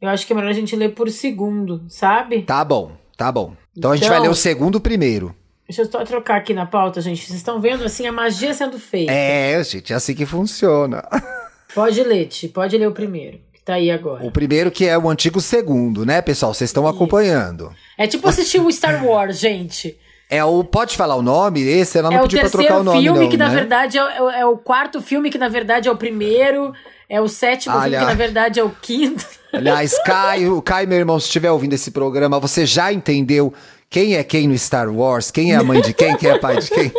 eu 0.00 0.08
acho 0.08 0.26
que 0.26 0.32
é 0.32 0.36
melhor 0.36 0.50
a 0.50 0.54
gente 0.54 0.74
ler 0.76 0.94
por 0.94 1.10
segundo, 1.10 1.82
sabe? 1.88 2.42
Tá 2.42 2.64
bom. 2.64 2.92
Tá 3.16 3.30
bom. 3.32 3.54
Então, 3.76 3.90
a 3.92 3.96
gente 3.96 4.08
vai 4.08 4.18
Então- 4.18 4.26
ler 4.26 4.32
o 4.32 4.34
segundo 4.36 4.80
primeiro. 4.80 5.34
Deixa 5.68 5.82
eu 5.82 5.90
só 5.90 6.02
trocar 6.04 6.36
aqui 6.36 6.54
na 6.54 6.64
pauta, 6.64 7.00
gente. 7.00 7.26
Vocês 7.26 7.36
estão 7.36 7.60
vendo 7.60 7.84
assim 7.84 8.06
a 8.06 8.12
magia 8.12 8.54
sendo 8.54 8.78
feita. 8.78 9.12
É, 9.12 9.62
gente, 9.62 9.92
é 9.92 9.96
assim 9.96 10.14
que 10.14 10.24
funciona. 10.24 11.02
Pode 11.74 12.02
ler, 12.02 12.26
Ti, 12.28 12.48
pode 12.48 12.78
ler 12.78 12.88
o 12.88 12.92
primeiro, 12.92 13.38
que 13.52 13.60
tá 13.62 13.74
aí 13.74 13.90
agora. 13.90 14.24
O 14.24 14.30
primeiro 14.32 14.70
que 14.70 14.86
é 14.86 14.96
o 14.96 15.10
antigo 15.10 15.38
segundo, 15.38 16.06
né, 16.06 16.22
pessoal? 16.22 16.54
Vocês 16.54 16.70
estão 16.70 16.86
acompanhando. 16.88 17.70
É 17.98 18.06
tipo 18.06 18.26
assistir 18.26 18.58
o 18.58 18.72
Star 18.72 19.04
Wars, 19.04 19.36
gente. 19.40 19.98
É 20.30 20.44
o. 20.44 20.62
Pode 20.62 20.96
falar 20.96 21.14
o 21.16 21.22
nome? 21.22 21.62
Esse 21.62 21.98
ela 21.98 22.10
não 22.10 22.18
é 22.18 22.20
o 22.20 22.22
pediu 22.24 22.40
pra 22.40 22.50
trocar 22.50 22.78
o 22.80 22.84
nome, 22.84 23.02
filme 23.02 23.20
não. 23.20 23.28
que, 23.28 23.36
na 23.36 23.48
né? 23.48 23.54
verdade, 23.54 23.96
é, 23.98 24.22
o- 24.22 24.30
é 24.30 24.44
o 24.46 24.56
quarto 24.58 25.00
filme 25.00 25.30
que, 25.30 25.38
na 25.38 25.48
verdade, 25.48 25.88
é 25.88 25.92
o 25.92 25.96
primeiro. 25.96 26.72
É 27.08 27.18
o 27.20 27.28
sétimo 27.28 27.72
filme 27.72 27.88
que, 27.88 27.96
Aliás. 27.96 28.06
na 28.08 28.14
verdade, 28.14 28.60
é 28.60 28.62
o 28.64 28.68
quinto. 28.82 29.24
Aliás, 29.50 29.98
Caio, 30.04 30.60
Caio, 30.60 30.86
meu 30.86 30.98
irmão, 30.98 31.18
se 31.18 31.24
estiver 31.26 31.50
ouvindo 31.50 31.72
esse 31.72 31.90
programa, 31.90 32.38
você 32.38 32.66
já 32.66 32.92
entendeu 32.92 33.52
quem 33.88 34.14
é 34.16 34.22
quem 34.22 34.46
no 34.46 34.58
Star 34.58 34.90
Wars? 34.94 35.30
Quem 35.30 35.52
é 35.54 35.56
a 35.56 35.62
mãe 35.64 35.80
de 35.80 35.94
quem? 35.94 36.14
Quem 36.18 36.28
é 36.30 36.38
pai 36.38 36.58
de 36.58 36.68
quem? 36.68 36.92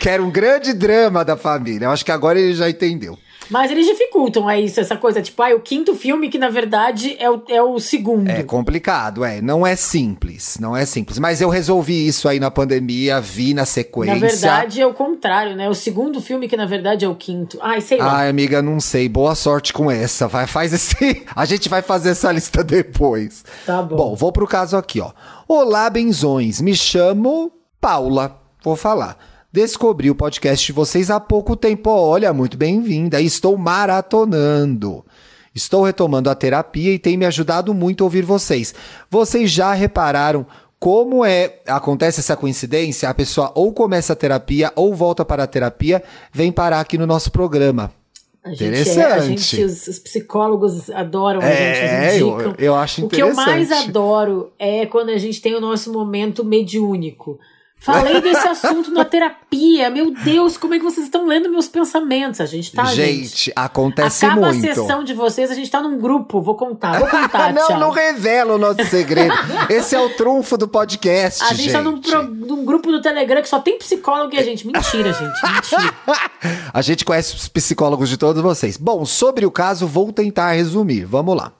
Que 0.00 0.08
era 0.08 0.22
um 0.22 0.30
grande 0.30 0.72
drama 0.72 1.22
da 1.22 1.36
família. 1.36 1.84
Eu 1.84 1.90
acho 1.90 2.02
que 2.04 2.10
agora 2.10 2.40
ele 2.40 2.54
já 2.54 2.70
entendeu. 2.70 3.18
Mas 3.50 3.70
eles 3.70 3.86
dificultam 3.86 4.48
é 4.48 4.60
isso, 4.60 4.80
essa 4.80 4.96
coisa. 4.96 5.20
Tipo, 5.20 5.42
ah, 5.42 5.54
o 5.54 5.60
quinto 5.60 5.94
filme 5.94 6.28
que, 6.28 6.38
na 6.38 6.48
verdade, 6.48 7.16
é 7.18 7.28
o, 7.28 7.42
é 7.48 7.60
o 7.60 7.78
segundo. 7.80 8.28
É 8.28 8.42
complicado, 8.42 9.24
é. 9.24 9.40
Não 9.40 9.66
é 9.66 9.74
simples, 9.74 10.56
não 10.60 10.76
é 10.76 10.86
simples. 10.86 11.18
Mas 11.18 11.40
eu 11.40 11.48
resolvi 11.48 12.06
isso 12.06 12.28
aí 12.28 12.38
na 12.38 12.50
pandemia, 12.50 13.20
vi 13.20 13.52
na 13.52 13.66
sequência. 13.66 14.14
Na 14.14 14.20
verdade, 14.20 14.80
é 14.80 14.86
o 14.86 14.94
contrário, 14.94 15.56
né? 15.56 15.68
O 15.68 15.74
segundo 15.74 16.20
filme 16.20 16.48
que, 16.48 16.56
na 16.56 16.66
verdade, 16.66 17.04
é 17.04 17.08
o 17.08 17.14
quinto. 17.14 17.58
Ai, 17.60 17.80
sei 17.80 17.98
lá. 17.98 18.18
Ai, 18.18 18.28
amiga, 18.28 18.62
não 18.62 18.78
sei. 18.78 19.08
Boa 19.08 19.34
sorte 19.34 19.72
com 19.72 19.90
essa. 19.90 20.28
Vai, 20.28 20.46
faz 20.46 20.72
esse. 20.72 21.26
A 21.34 21.44
gente 21.44 21.68
vai 21.68 21.82
fazer 21.82 22.10
essa 22.10 22.30
lista 22.30 22.62
depois. 22.62 23.44
Tá 23.66 23.82
bom. 23.82 23.96
Bom, 23.96 24.14
vou 24.14 24.30
pro 24.32 24.46
caso 24.46 24.76
aqui, 24.76 25.00
ó. 25.00 25.10
Olá, 25.48 25.90
benzões. 25.90 26.60
Me 26.60 26.76
chamo 26.76 27.50
Paula. 27.80 28.40
Vou 28.62 28.76
falar. 28.76 29.29
Descobri 29.52 30.10
o 30.10 30.14
podcast 30.14 30.64
de 30.64 30.72
vocês 30.72 31.10
há 31.10 31.18
pouco 31.18 31.56
tempo. 31.56 31.90
Olha, 31.90 32.32
muito 32.32 32.56
bem-vinda. 32.56 33.20
Estou 33.20 33.56
maratonando. 33.58 35.04
Estou 35.52 35.82
retomando 35.82 36.30
a 36.30 36.34
terapia 36.36 36.92
e 36.92 36.98
tem 36.98 37.16
me 37.16 37.26
ajudado 37.26 37.74
muito 37.74 38.02
a 38.02 38.06
ouvir 38.06 38.22
vocês. 38.22 38.72
Vocês 39.10 39.50
já 39.50 39.72
repararam 39.72 40.46
como 40.78 41.24
é 41.24 41.58
acontece 41.66 42.20
essa 42.20 42.36
coincidência? 42.36 43.08
A 43.08 43.14
pessoa 43.14 43.50
ou 43.56 43.72
começa 43.72 44.12
a 44.12 44.16
terapia 44.16 44.72
ou 44.76 44.94
volta 44.94 45.24
para 45.24 45.42
a 45.42 45.46
terapia, 45.48 46.02
vem 46.32 46.52
parar 46.52 46.78
aqui 46.80 46.96
no 46.96 47.06
nosso 47.06 47.32
programa. 47.32 47.92
A 48.42 48.50
gente, 48.50 48.62
é, 48.64 48.68
Interessante. 48.68 49.12
a 49.12 49.20
gente 49.20 49.64
os, 49.64 49.86
os 49.88 49.98
psicólogos 49.98 50.88
adoram 50.90 51.40
a 51.42 51.44
É, 51.44 52.08
gente, 52.12 52.20
eu, 52.20 52.26
nos 52.30 52.34
indicam. 52.44 52.54
eu 52.64 52.74
acho 52.76 53.04
O 53.04 53.08
que 53.08 53.20
eu 53.20 53.34
mais 53.34 53.66
interessante. 53.66 53.90
adoro 53.90 54.52
é 54.58 54.86
quando 54.86 55.10
a 55.10 55.18
gente 55.18 55.42
tem 55.42 55.54
o 55.56 55.60
nosso 55.60 55.92
momento 55.92 56.42
mediúnico. 56.44 57.38
Falei 57.80 58.20
desse 58.20 58.46
assunto 58.46 58.90
na 58.90 59.06
terapia. 59.06 59.88
Meu 59.88 60.12
Deus, 60.12 60.58
como 60.58 60.74
é 60.74 60.78
que 60.78 60.84
vocês 60.84 61.06
estão 61.06 61.26
lendo 61.26 61.50
meus 61.50 61.66
pensamentos? 61.66 62.38
A 62.40 62.44
gente 62.46 62.72
tá, 62.72 62.84
gente. 62.84 63.22
gente, 63.28 63.52
acontece 63.56 64.26
Acaba 64.26 64.52
muito. 64.52 64.64
a 64.70 64.74
sessão 64.74 65.02
de 65.02 65.14
vocês, 65.14 65.50
a 65.50 65.54
gente 65.54 65.70
tá 65.70 65.80
num 65.80 65.98
grupo. 65.98 66.42
Vou 66.42 66.54
contar, 66.56 66.98
vou 66.98 67.08
contar, 67.08 67.52
não, 67.54 67.66
Thiago. 67.66 67.80
não 67.80 67.90
revela 67.90 68.54
o 68.54 68.58
nosso 68.58 68.84
segredo. 68.84 69.32
Esse 69.70 69.94
é 69.96 70.00
o 70.00 70.10
trunfo 70.10 70.58
do 70.58 70.68
podcast, 70.68 71.42
A 71.42 71.48
gente, 71.54 71.62
gente. 71.62 71.72
tá 71.72 71.80
num, 71.80 71.98
pro- 71.98 72.22
num 72.22 72.64
grupo 72.66 72.92
do 72.92 73.00
Telegram 73.00 73.40
que 73.40 73.48
só 73.48 73.58
tem 73.60 73.78
psicólogo 73.78 74.34
e 74.34 74.38
a 74.38 74.42
gente. 74.42 74.66
Mentira, 74.66 75.12
gente. 75.12 75.42
Mentira. 75.42 75.94
A 76.72 76.82
gente 76.82 77.04
conhece 77.04 77.34
os 77.34 77.48
psicólogos 77.48 78.08
de 78.08 78.16
todos 78.16 78.40
vocês. 78.42 78.76
Bom, 78.76 79.04
sobre 79.04 79.44
o 79.46 79.50
caso, 79.50 79.86
vou 79.86 80.12
tentar 80.12 80.52
resumir. 80.52 81.04
Vamos 81.04 81.36
lá. 81.36 81.52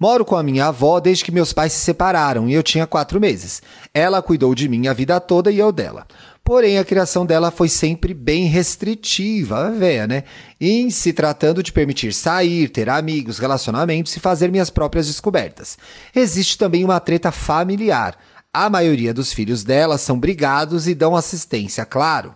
Moro 0.00 0.24
com 0.24 0.34
a 0.34 0.42
minha 0.42 0.64
avó 0.64 0.98
desde 0.98 1.22
que 1.22 1.30
meus 1.30 1.52
pais 1.52 1.74
se 1.74 1.80
separaram 1.80 2.48
e 2.48 2.54
eu 2.54 2.62
tinha 2.62 2.86
quatro 2.86 3.20
meses. 3.20 3.60
Ela 3.92 4.22
cuidou 4.22 4.54
de 4.54 4.66
mim 4.66 4.88
a 4.88 4.94
vida 4.94 5.20
toda 5.20 5.52
e 5.52 5.58
eu 5.58 5.70
dela. 5.70 6.06
Porém, 6.42 6.78
a 6.78 6.84
criação 6.86 7.26
dela 7.26 7.50
foi 7.50 7.68
sempre 7.68 8.14
bem 8.14 8.46
restritiva, 8.46 9.66
a 9.66 9.70
véia, 9.70 10.06
né? 10.06 10.24
Em 10.58 10.88
se 10.88 11.12
tratando 11.12 11.62
de 11.62 11.70
permitir 11.70 12.14
sair, 12.14 12.70
ter 12.70 12.88
amigos, 12.88 13.38
relacionamentos 13.38 14.16
e 14.16 14.20
fazer 14.20 14.50
minhas 14.50 14.70
próprias 14.70 15.06
descobertas. 15.06 15.76
Existe 16.16 16.56
também 16.56 16.82
uma 16.82 16.98
treta 16.98 17.30
familiar. 17.30 18.16
A 18.50 18.70
maioria 18.70 19.12
dos 19.12 19.34
filhos 19.34 19.62
dela 19.62 19.98
são 19.98 20.18
brigados 20.18 20.88
e 20.88 20.94
dão 20.94 21.14
assistência, 21.14 21.84
claro. 21.84 22.34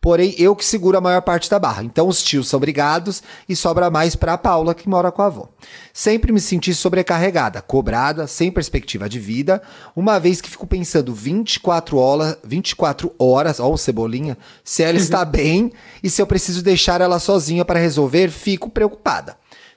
Porém, 0.00 0.34
eu 0.38 0.56
que 0.56 0.64
seguro 0.64 0.96
a 0.96 1.00
maior 1.00 1.20
parte 1.20 1.50
da 1.50 1.58
barra. 1.58 1.84
Então, 1.84 2.08
os 2.08 2.22
tios 2.22 2.48
são 2.48 2.58
brigados 2.58 3.22
e 3.46 3.54
sobra 3.54 3.90
mais 3.90 4.16
para 4.16 4.32
a 4.32 4.38
Paula, 4.38 4.74
que 4.74 4.88
mora 4.88 5.12
com 5.12 5.20
a 5.20 5.26
avó. 5.26 5.50
Sempre 5.92 6.32
me 6.32 6.40
senti 6.40 6.72
sobrecarregada, 6.72 7.60
cobrada, 7.60 8.26
sem 8.26 8.50
perspectiva 8.50 9.10
de 9.10 9.18
vida, 9.20 9.60
uma 9.94 10.18
vez 10.18 10.40
que 10.40 10.48
fico 10.48 10.66
pensando 10.66 11.12
24 11.12 11.98
horas, 11.98 12.38
24 12.42 13.14
horas, 13.18 13.60
ó, 13.60 13.70
o 13.70 13.76
cebolinha, 13.76 14.38
se 14.64 14.82
ela 14.82 14.96
está 14.96 15.22
bem 15.26 15.70
e 16.02 16.08
se 16.08 16.22
eu 16.22 16.26
preciso 16.26 16.62
deixar 16.62 17.02
ela 17.02 17.18
sozinha 17.18 17.64
para 17.64 17.78
resolver, 17.78 18.30
fico 18.30 18.70
preocupada. 18.70 19.36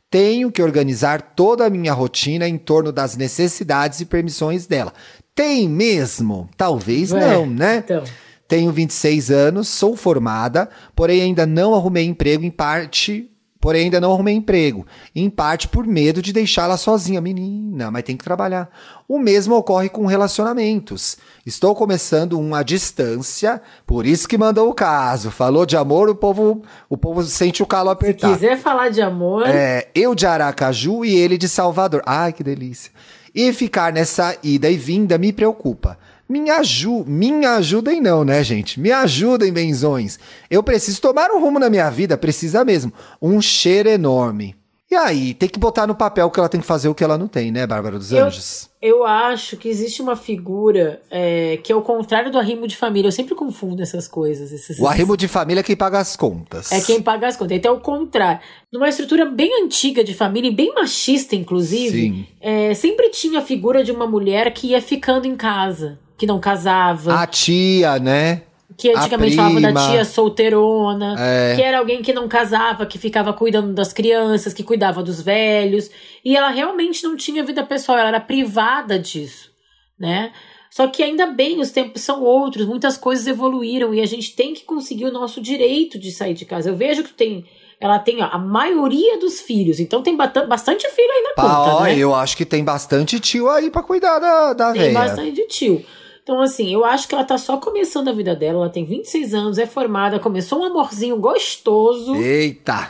Tenho 0.09 0.51
que 0.51 0.62
organizar 0.62 1.33
toda 1.36 1.65
a 1.65 1.69
minha 1.69 1.91
rotina 1.91 2.47
em 2.47 2.57
torno 2.57 2.93
das 2.93 3.17
necessidades 3.17 3.99
e 3.99 4.05
permissões 4.05 4.67
dela. 4.67 4.93
Tem 5.36 5.67
mesmo? 5.67 6.47
Talvez 6.55 7.12
Ué, 7.12 7.19
não, 7.19 7.45
né? 7.45 7.77
Então. 7.83 8.03
Tenho 8.47 8.71
26 8.71 9.32
anos, 9.32 9.67
sou 9.69 9.95
formada, 9.95 10.69
porém 10.95 11.21
ainda 11.21 11.45
não 11.45 11.73
arrumei 11.73 12.06
emprego 12.06 12.43
em 12.43 12.51
parte. 12.51 13.29
Porém, 13.60 13.84
ainda 13.86 14.01
não 14.01 14.12
arrumei 14.12 14.36
emprego. 14.36 14.86
Em 15.15 15.29
parte 15.29 15.69
por 15.69 15.88
medo 15.88 16.21
de 16.21 16.34
deixá-la 16.34 16.75
sozinha. 16.75 17.21
Menina, 17.21 17.89
mas 17.89 18.03
tem 18.03 18.17
que 18.17 18.23
trabalhar. 18.25 18.69
O 19.08 19.17
mesmo 19.17 19.56
ocorre 19.56 19.88
com 19.88 20.06
relacionamentos. 20.06 21.15
Estou 21.45 21.73
começando 21.73 22.38
um 22.38 22.53
à 22.53 22.62
distância, 22.62 23.62
por 23.88 24.06
isso 24.06 24.27
que 24.27 24.38
mandou 24.38 24.69
o 24.69 24.73
caso. 24.73 25.32
Falou 25.32 25.65
de 25.65 25.77
amor, 25.77 26.10
o 26.10 26.15
povo, 26.15 26.62
o 26.89 26.97
povo 26.97 27.23
sente 27.23 27.63
o 27.63 27.65
calo 27.65 27.88
Se 27.88 27.93
apertar. 27.93 28.34
quiser 28.34 28.58
falar 28.58 28.89
de 28.89 29.01
amor, 29.01 29.47
É, 29.47 29.88
eu 29.95 30.13
de 30.13 30.25
Aracaju 30.25 31.06
e 31.06 31.15
ele 31.15 31.38
de 31.38 31.47
Salvador. 31.47 32.01
Ai, 32.06 32.34
que 32.34 32.43
delícia. 32.43 32.91
E 33.34 33.53
ficar 33.53 33.93
nessa 33.93 34.36
ida 34.43 34.69
e 34.69 34.75
vinda 34.75 35.17
me 35.17 35.32
preocupa. 35.32 35.97
Me, 36.41 36.50
aju 36.50 37.06
me 37.06 37.46
ajudem 37.46 38.02
não, 38.02 38.24
né, 38.24 38.43
gente? 38.43 38.80
Me 38.80 38.91
ajudem, 38.91 39.54
benzões. 39.54 40.17
Eu 40.50 40.63
preciso 40.63 41.00
tomar 41.00 41.30
um 41.32 41.39
rumo 41.39 41.60
na 41.60 41.69
minha 41.69 41.89
vida, 41.91 42.17
precisa 42.17 42.65
mesmo. 42.65 42.91
Um 43.22 43.39
cheiro 43.39 43.88
enorme. 43.88 44.56
E 44.89 44.96
aí, 44.96 45.34
tem 45.34 45.50
que 45.50 45.58
botar 45.60 45.88
no 45.88 45.96
papel 45.96 46.30
que 46.30 46.39
ela 46.39 46.48
tem 46.50 46.62
que 46.62 46.67
fazer 46.67 46.88
o 46.88 46.93
que 46.93 47.04
ela 47.04 47.17
não 47.17 47.28
tem, 47.28 47.52
né, 47.52 47.65
Bárbara 47.65 47.98
dos 47.98 48.12
Eu- 48.12 48.26
Anjos? 48.28 48.69
eu 48.80 49.04
acho 49.04 49.58
que 49.58 49.67
existe 49.67 50.04
uma 50.04 50.15
figura 50.15 51.02
é, 51.10 51.58
que 51.63 51.72
é 51.72 51.76
o 51.76 51.82
contrário 51.82 52.32
do 52.32 52.38
arrimo 52.38 52.67
de 52.67 52.78
família. 52.78 53.08
Eu 53.08 53.12
sempre 53.12 53.34
confundo 53.34 53.82
essas 53.82 54.08
coisas. 54.08 54.52
Esses, 54.52 54.78
O 54.80 54.88
arrimo 54.88 55.15
de 55.17 55.28
família 55.28 55.62
é 55.62 55.63
quem 55.63 55.76
paga 55.76 55.98
as 56.00 56.15
contas. 56.15 56.72
É 56.72 56.80
quem 56.82 57.02
paga 57.02 57.28
as 57.28 57.36
contas. 57.36 57.58
Então 57.58 57.74
é 57.74 57.78
o 57.78 57.80
contrário. 57.80 58.41
Numa 58.72 58.88
estrutura 58.89 59.26
bem 59.26 59.63
antiga 59.63 60.04
de 60.04 60.13
família, 60.13 60.50
e 60.50 60.54
bem 60.54 60.74
machista, 60.76 61.36
inclusive, 61.36 62.28
é, 62.41 62.74
sempre 62.76 63.10
tinha 63.10 63.39
a 63.39 63.43
figura 63.43 63.84
de 63.84 63.91
uma 63.91 64.06
mulher 64.06 64.52
que 64.54 64.67
ia 64.67 64.82
ficando 64.82 65.26
em 65.26 65.36
casa, 65.36 65.98
que 66.17 66.26
não 66.26 66.39
casava. 66.39 67.15
A 67.15 67.28
tia, 67.28 67.99
né? 67.99 68.43
que 68.76 68.89
antigamente 68.89 69.36
falava 69.36 69.62
da 69.62 69.71
tia 69.91 70.04
solteirona, 70.04 71.15
É. 71.19 71.56
que 71.56 71.62
era 71.62 71.78
alguém 71.78 72.02
que 72.02 72.12
não 72.12 72.28
casava, 72.28 72.86
que 72.88 72.97
ficava 72.97 73.32
cuidando 73.32 73.71
das 73.71 73.93
crianças, 73.93 74.52
que 74.54 74.63
cuidava 74.63 75.04
dos 75.04 75.21
velhos. 75.21 75.89
E 76.26 76.36
ela 76.36 76.49
realmente 76.49 77.04
não 77.04 77.15
tinha 77.15 77.43
vida 77.43 77.63
pessoal, 77.63 77.99
ela 77.99 78.08
era 78.10 78.19
privada 78.19 78.97
disso, 78.97 79.52
né? 79.99 80.32
Só 80.71 80.88
que 80.88 81.04
ainda 81.04 81.28
bem, 81.28 81.60
os 81.60 81.69
tempos 81.69 82.02
são 82.02 82.23
outros, 82.23 82.65
muitas 82.65 82.97
coisas 82.97 83.28
evoluíram 83.28 83.93
e 83.93 84.02
a 84.02 84.08
gente 84.08 84.36
tem 84.36 84.56
que 84.56 84.63
conseguir 84.63 85.06
o 85.06 85.12
nosso 85.12 85.39
direito 85.39 85.99
de 85.99 86.12
sair 86.12 86.34
de 86.34 86.43
casa. 86.45 86.69
Eu 86.69 86.76
vejo 86.76 87.04
que 87.04 87.13
tem. 87.13 87.45
Ela 87.80 87.99
tem 87.99 88.23
ó, 88.23 88.30
a 88.32 88.39
maioria 88.39 89.19
dos 89.19 89.39
filhos, 89.41 89.80
então 89.80 90.02
tem 90.02 90.15
bastante 90.17 90.88
filho 90.89 91.12
aí 91.12 91.21
na 91.21 91.43
conta, 91.43 91.76
Ó, 91.76 91.84
né? 91.84 91.95
eu 91.97 92.15
acho 92.15 92.36
que 92.36 92.45
tem 92.45 92.63
bastante 92.63 93.19
tio 93.19 93.49
aí 93.49 93.69
pra 93.69 93.84
cuidar 93.84 94.17
da, 94.19 94.54
da 94.54 94.71
Tem 94.71 94.82
véia. 94.84 94.93
bastante 94.93 95.45
tio. 95.47 95.86
Então, 96.23 96.39
assim, 96.39 96.73
eu 96.73 96.86
acho 96.86 97.05
que 97.05 97.13
ela 97.13 97.25
tá 97.25 97.38
só 97.38 97.57
começando 97.57 98.07
a 98.07 98.13
vida 98.13 98.33
dela. 98.33 98.59
Ela 98.59 98.69
tem 98.69 98.86
26 98.86 99.33
anos, 99.33 99.57
é 99.57 99.65
formada, 99.65 100.19
começou 100.19 100.62
um 100.62 100.63
amorzinho 100.63 101.17
gostoso. 101.17 102.15
Eita! 102.15 102.89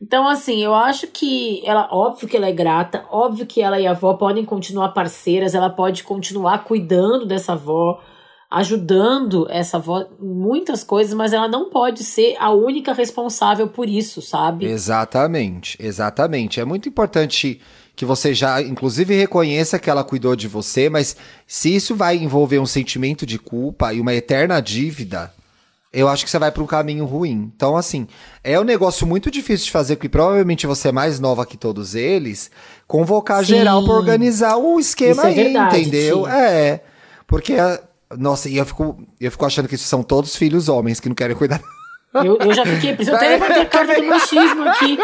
Então, 0.00 0.26
assim, 0.26 0.64
eu 0.64 0.74
acho 0.74 1.06
que 1.06 1.62
ela, 1.64 1.88
óbvio 1.92 2.26
que 2.26 2.36
ela 2.36 2.48
é 2.48 2.52
grata, 2.52 3.04
óbvio 3.10 3.46
que 3.46 3.60
ela 3.60 3.78
e 3.78 3.86
a 3.86 3.92
avó 3.92 4.14
podem 4.14 4.44
continuar 4.44 4.88
parceiras, 4.88 5.54
ela 5.54 5.70
pode 5.70 6.02
continuar 6.02 6.64
cuidando 6.64 7.24
dessa 7.24 7.52
avó, 7.52 8.00
ajudando 8.50 9.46
essa 9.48 9.76
avó 9.76 10.00
em 10.00 10.34
muitas 10.34 10.82
coisas, 10.82 11.14
mas 11.14 11.32
ela 11.32 11.46
não 11.46 11.70
pode 11.70 12.02
ser 12.02 12.34
a 12.40 12.50
única 12.50 12.92
responsável 12.92 13.68
por 13.68 13.88
isso, 13.88 14.20
sabe? 14.20 14.64
Exatamente, 14.64 15.76
exatamente. 15.78 16.58
É 16.58 16.64
muito 16.64 16.88
importante 16.88 17.60
que 17.94 18.04
você 18.04 18.34
já, 18.34 18.60
inclusive, 18.62 19.14
reconheça 19.14 19.78
que 19.78 19.90
ela 19.90 20.02
cuidou 20.02 20.34
de 20.34 20.48
você, 20.48 20.88
mas 20.88 21.16
se 21.46 21.74
isso 21.74 21.94
vai 21.94 22.16
envolver 22.16 22.58
um 22.58 22.66
sentimento 22.66 23.26
de 23.26 23.38
culpa 23.38 23.92
e 23.92 24.00
uma 24.00 24.14
eterna 24.14 24.60
dívida, 24.60 25.32
eu 25.92 26.08
acho 26.08 26.24
que 26.24 26.30
você 26.30 26.38
vai 26.38 26.50
para 26.50 26.62
um 26.62 26.66
caminho 26.66 27.04
ruim. 27.04 27.52
Então, 27.54 27.76
assim, 27.76 28.06
é 28.42 28.58
um 28.58 28.64
negócio 28.64 29.06
muito 29.06 29.30
difícil 29.30 29.66
de 29.66 29.72
fazer, 29.72 29.96
porque 29.96 30.08
provavelmente 30.08 30.66
você 30.66 30.88
é 30.88 30.92
mais 30.92 31.20
nova 31.20 31.44
que 31.44 31.56
todos 31.56 31.94
eles, 31.94 32.50
convocar 32.86 33.44
Sim. 33.44 33.56
geral 33.56 33.84
para 33.84 33.92
organizar 33.92 34.56
o 34.56 34.80
esquema 34.80 35.12
Isso 35.12 35.26
é 35.26 35.28
aí, 35.28 35.34
verdade, 35.34 35.80
entendeu? 35.80 36.22
Tia. 36.22 36.32
É. 36.32 36.84
Porque, 37.26 37.54
nossa, 38.16 38.48
e 38.48 38.56
eu 38.56 38.64
fico, 38.64 39.02
eu 39.20 39.30
fico 39.30 39.44
achando 39.44 39.68
que 39.68 39.76
são 39.76 40.02
todos 40.02 40.34
filhos 40.34 40.68
homens 40.68 40.98
que 40.98 41.08
não 41.08 41.14
querem 41.14 41.36
cuidar. 41.36 41.60
Eu, 42.14 42.38
eu 42.38 42.52
já 42.52 42.64
fiquei, 42.66 42.90
eu 42.90 43.14
até 43.16 43.28
levantei 43.30 43.62
a 43.62 43.66
carta 43.66 43.94
do 43.94 44.06
machismo 44.06 44.68
aqui, 44.68 44.98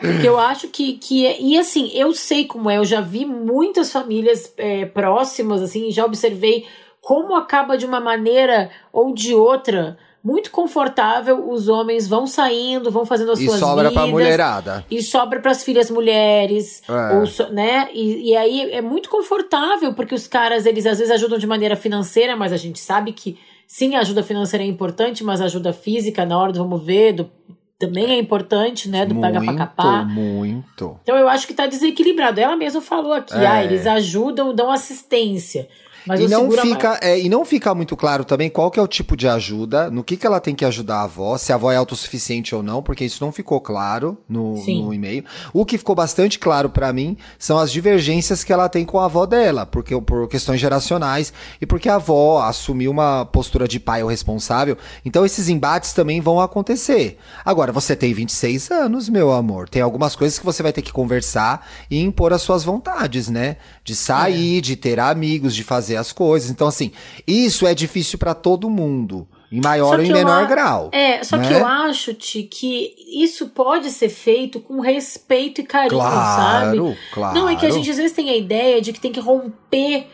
porque 0.00 0.28
eu 0.28 0.38
acho 0.38 0.66
que, 0.68 0.94
que 0.94 1.24
é, 1.24 1.40
e 1.40 1.56
assim, 1.56 1.90
eu 1.94 2.12
sei 2.12 2.44
como 2.44 2.68
é, 2.68 2.78
eu 2.78 2.84
já 2.84 3.00
vi 3.00 3.24
muitas 3.24 3.92
famílias 3.92 4.52
é, 4.56 4.84
próximas, 4.84 5.62
assim, 5.62 5.90
já 5.92 6.04
observei 6.04 6.66
como 7.00 7.36
acaba 7.36 7.78
de 7.78 7.86
uma 7.86 8.00
maneira 8.00 8.68
ou 8.92 9.14
de 9.14 9.32
outra 9.32 9.96
muito 10.22 10.50
confortável, 10.50 11.50
os 11.50 11.68
homens 11.68 12.06
vão 12.06 12.26
saindo, 12.26 12.90
vão 12.90 13.06
fazendo 13.06 13.32
as 13.32 13.40
e 13.40 13.46
suas 13.46 13.56
vidas. 13.56 13.68
E 13.68 13.70
sobra 13.70 13.90
pra 13.90 14.06
mulherada. 14.06 14.84
E 14.90 15.02
sobra 15.02 15.40
para 15.40 15.50
as 15.50 15.64
filhas 15.64 15.90
mulheres, 15.90 16.82
é. 16.86 17.16
ou, 17.16 17.52
né? 17.52 17.88
E, 17.94 18.30
e 18.30 18.36
aí 18.36 18.70
é 18.70 18.82
muito 18.82 19.08
confortável, 19.08 19.94
porque 19.94 20.14
os 20.14 20.26
caras, 20.26 20.66
eles 20.66 20.84
às 20.84 20.98
vezes 20.98 21.12
ajudam 21.12 21.38
de 21.38 21.46
maneira 21.46 21.74
financeira, 21.74 22.36
mas 22.36 22.52
a 22.52 22.58
gente 22.58 22.78
sabe 22.78 23.12
que 23.12 23.38
sim, 23.70 23.94
a 23.94 24.00
ajuda 24.00 24.24
financeira 24.24 24.64
é 24.64 24.66
importante, 24.66 25.22
mas 25.22 25.40
a 25.40 25.44
ajuda 25.44 25.72
física, 25.72 26.26
na 26.26 26.36
hora 26.36 26.52
do 26.52 26.58
vamos 26.58 26.84
ver, 26.84 27.12
do, 27.12 27.30
também 27.78 28.06
é 28.06 28.18
importante, 28.18 28.88
né? 28.88 29.06
Do 29.06 29.14
muito, 29.14 29.24
pagar 29.24 29.44
pra 29.44 29.54
capar. 29.54 30.08
Muito. 30.08 30.98
Então 31.04 31.16
eu 31.16 31.28
acho 31.28 31.46
que 31.46 31.54
tá 31.54 31.68
desequilibrado. 31.68 32.40
Ela 32.40 32.56
mesma 32.56 32.80
falou 32.80 33.12
aqui, 33.12 33.32
é. 33.32 33.46
ah, 33.46 33.64
eles 33.64 33.86
ajudam, 33.86 34.52
dão 34.52 34.72
assistência. 34.72 35.68
Mas 36.06 36.20
e 36.20 36.28
não 36.28 36.50
fica 36.50 36.98
é, 37.02 37.18
e 37.18 37.28
não 37.28 37.44
fica 37.44 37.74
muito 37.74 37.96
claro 37.96 38.24
também 38.24 38.48
qual 38.48 38.70
que 38.70 38.78
é 38.78 38.82
o 38.82 38.88
tipo 38.88 39.16
de 39.16 39.28
ajuda, 39.28 39.90
no 39.90 40.02
que, 40.02 40.16
que 40.16 40.26
ela 40.26 40.40
tem 40.40 40.54
que 40.54 40.64
ajudar 40.64 40.98
a 40.98 41.02
avó, 41.02 41.36
se 41.36 41.52
a 41.52 41.54
avó 41.54 41.70
é 41.70 41.76
autossuficiente 41.76 42.54
ou 42.54 42.62
não, 42.62 42.82
porque 42.82 43.04
isso 43.04 43.24
não 43.24 43.32
ficou 43.32 43.60
claro 43.60 44.18
no, 44.28 44.54
no 44.64 44.94
e-mail. 44.94 45.24
O 45.52 45.64
que 45.64 45.78
ficou 45.78 45.94
bastante 45.94 46.38
claro 46.38 46.70
para 46.70 46.92
mim 46.92 47.16
são 47.38 47.58
as 47.58 47.70
divergências 47.70 48.42
que 48.42 48.52
ela 48.52 48.68
tem 48.68 48.84
com 48.84 48.98
a 48.98 49.04
avó 49.04 49.26
dela, 49.26 49.66
porque 49.66 49.98
por 50.00 50.28
questões 50.28 50.60
geracionais 50.60 51.32
e 51.60 51.66
porque 51.66 51.88
a 51.88 51.96
avó 51.96 52.42
assumiu 52.42 52.90
uma 52.90 53.24
postura 53.24 53.68
de 53.68 53.78
pai 53.78 54.02
ou 54.02 54.08
responsável. 54.08 54.76
Então 55.04 55.24
esses 55.24 55.48
embates 55.48 55.92
também 55.92 56.20
vão 56.20 56.40
acontecer. 56.40 57.18
Agora 57.44 57.72
você 57.72 57.94
tem 57.94 58.12
26 58.12 58.70
anos, 58.70 59.08
meu 59.08 59.32
amor, 59.32 59.68
tem 59.68 59.82
algumas 59.82 60.16
coisas 60.16 60.38
que 60.38 60.44
você 60.44 60.62
vai 60.62 60.72
ter 60.72 60.82
que 60.82 60.92
conversar 60.92 61.66
e 61.90 62.00
impor 62.00 62.32
as 62.32 62.42
suas 62.42 62.64
vontades, 62.64 63.28
né? 63.28 63.56
De 63.84 63.94
sair, 63.94 64.58
é. 64.58 64.60
de 64.60 64.76
ter 64.76 64.98
amigos, 64.98 65.54
de 65.54 65.64
fazer 65.64 65.89
fazer 65.90 65.96
as 65.96 66.12
coisas. 66.12 66.50
Então, 66.50 66.68
assim, 66.68 66.92
isso 67.26 67.66
é 67.66 67.74
difícil 67.74 68.18
para 68.18 68.34
todo 68.34 68.70
mundo. 68.70 69.26
Em 69.50 69.60
maior 69.60 69.98
ou 69.98 70.04
em 70.04 70.12
menor 70.12 70.46
grau. 70.46 70.90
É, 70.92 71.24
só 71.24 71.36
né? 71.36 71.48
que 71.48 71.54
eu 71.54 71.66
acho, 71.66 72.14
Ti, 72.14 72.44
que 72.44 72.94
isso 73.12 73.48
pode 73.48 73.90
ser 73.90 74.08
feito 74.08 74.60
com 74.60 74.80
respeito 74.80 75.60
e 75.60 75.64
carinho, 75.64 76.00
claro, 76.00 76.40
sabe? 76.40 76.98
Claro. 77.12 77.34
Não, 77.34 77.48
é 77.48 77.56
que 77.56 77.66
a 77.66 77.70
gente 77.70 77.90
às 77.90 77.96
vezes 77.96 78.12
tem 78.12 78.30
a 78.30 78.36
ideia 78.36 78.80
de 78.80 78.92
que 78.92 79.00
tem 79.00 79.10
que 79.10 79.18
romper 79.18 80.06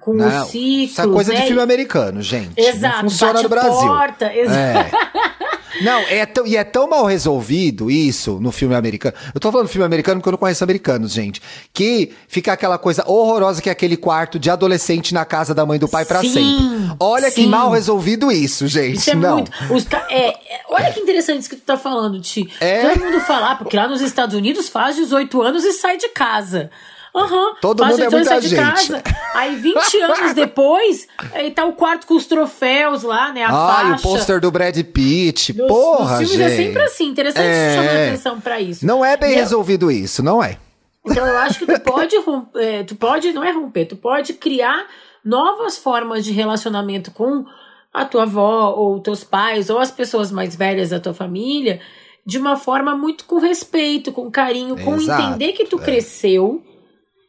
com 0.00 0.14
não, 0.14 0.26
o 0.26 0.46
ciclo. 0.46 0.84
Isso 0.84 1.00
é 1.02 1.06
coisa 1.06 1.32
né? 1.32 1.40
de 1.40 1.46
filme 1.46 1.62
americano, 1.62 2.20
gente. 2.20 2.58
Exato. 2.60 2.96
Não 2.96 3.10
funciona 3.10 3.42
no 3.42 3.48
Brasil. 3.48 3.88
Porta, 3.88 4.34
exato. 4.34 4.58
É. 4.58 4.90
Não, 5.82 6.00
é 6.00 6.26
tão, 6.26 6.46
e 6.46 6.56
é 6.56 6.64
tão 6.64 6.88
mal 6.88 7.04
resolvido 7.04 7.90
isso 7.90 8.38
no 8.40 8.50
filme 8.50 8.74
americano. 8.74 9.14
Eu 9.34 9.40
tô 9.40 9.50
falando 9.50 9.68
filme 9.68 9.84
americano 9.84 10.20
porque 10.20 10.28
eu 10.28 10.32
não 10.32 10.38
conheço 10.38 10.64
americanos, 10.64 11.12
gente. 11.12 11.40
Que 11.72 12.12
fica 12.28 12.52
aquela 12.52 12.78
coisa 12.78 13.04
horrorosa 13.06 13.62
que 13.62 13.68
é 13.68 13.72
aquele 13.72 13.96
quarto 13.96 14.38
de 14.38 14.50
adolescente 14.50 15.14
na 15.14 15.24
casa 15.24 15.54
da 15.54 15.64
mãe 15.64 15.78
do 15.78 15.88
pai 15.88 16.04
para 16.04 16.20
sempre. 16.20 16.94
Olha 16.98 17.30
sim. 17.30 17.42
que 17.42 17.46
mal 17.48 17.70
resolvido 17.70 18.30
isso, 18.30 18.66
gente. 18.66 18.96
Isso 18.96 19.10
é 19.10 19.14
não. 19.14 19.36
muito. 19.36 19.52
Os, 19.70 19.86
é, 20.10 20.28
é, 20.28 20.36
olha 20.68 20.92
que 20.92 21.00
interessante 21.00 21.40
isso 21.40 21.50
que 21.50 21.56
tu 21.56 21.62
tá 21.62 21.76
falando, 21.76 22.20
Ti. 22.20 22.48
É? 22.60 22.88
Todo 22.88 23.04
mundo 23.04 23.20
fala, 23.20 23.52
ah, 23.52 23.56
porque 23.56 23.76
lá 23.76 23.88
nos 23.88 24.00
Estados 24.00 24.34
Unidos 24.34 24.68
faz 24.68 24.96
18 24.96 25.42
anos 25.42 25.64
e 25.64 25.72
sai 25.72 25.96
de 25.96 26.08
casa. 26.08 26.70
Aham. 27.14 27.56
Todo 27.60 27.84
mundo 27.84 28.02
é 28.02 28.10
muita 28.10 28.40
gente. 28.40 28.54
Casa. 28.56 29.02
Aí 29.34 29.56
20 29.56 29.96
anos 30.00 30.34
depois, 30.34 31.08
aí 31.32 31.50
tá 31.50 31.64
o 31.64 31.72
quarto 31.72 32.06
com 32.06 32.14
os 32.14 32.26
troféus 32.26 33.02
lá, 33.02 33.32
né? 33.32 33.44
A 33.44 33.48
ah, 33.48 33.74
faixa. 33.74 33.90
e 33.90 33.92
o 33.94 34.02
pôster 34.02 34.40
do 34.40 34.50
Brad 34.50 34.76
Pitt. 34.84 35.56
Nos, 35.56 35.66
Porra, 35.66 36.20
nos 36.20 36.30
é 36.30 36.34
gente. 36.34 36.42
é 36.42 36.56
sempre 36.56 36.82
assim. 36.82 37.08
Interessante 37.08 37.46
é... 37.46 37.74
chamar 37.74 37.90
atenção 37.90 38.40
pra 38.40 38.60
isso. 38.60 38.86
Não 38.86 39.04
é 39.04 39.16
bem 39.16 39.32
e 39.32 39.34
resolvido 39.34 39.90
eu... 39.90 39.96
isso, 39.96 40.22
não 40.22 40.42
é? 40.42 40.56
Então 41.04 41.26
eu 41.26 41.38
acho 41.38 41.58
que 41.58 41.66
tu 41.66 41.80
pode 41.80 42.16
romper, 42.18 42.62
é, 42.62 42.82
tu 42.84 42.94
pode, 42.94 43.32
não 43.32 43.42
é 43.42 43.50
romper, 43.50 43.86
tu 43.86 43.96
pode 43.96 44.34
criar 44.34 44.86
novas 45.24 45.78
formas 45.78 46.24
de 46.24 46.32
relacionamento 46.32 47.10
com 47.10 47.44
a 47.92 48.04
tua 48.04 48.22
avó 48.22 48.74
ou 48.76 49.00
teus 49.00 49.24
pais 49.24 49.70
ou 49.70 49.78
as 49.78 49.90
pessoas 49.90 50.30
mais 50.30 50.54
velhas 50.54 50.90
da 50.90 51.00
tua 51.00 51.14
família 51.14 51.80
de 52.24 52.38
uma 52.38 52.54
forma 52.54 52.96
muito 52.96 53.24
com 53.24 53.38
respeito, 53.38 54.12
com 54.12 54.30
carinho, 54.30 54.76
com 54.78 54.94
Exato, 54.94 55.22
entender 55.22 55.52
que 55.52 55.64
tu 55.64 55.80
é. 55.80 55.84
cresceu 55.84 56.62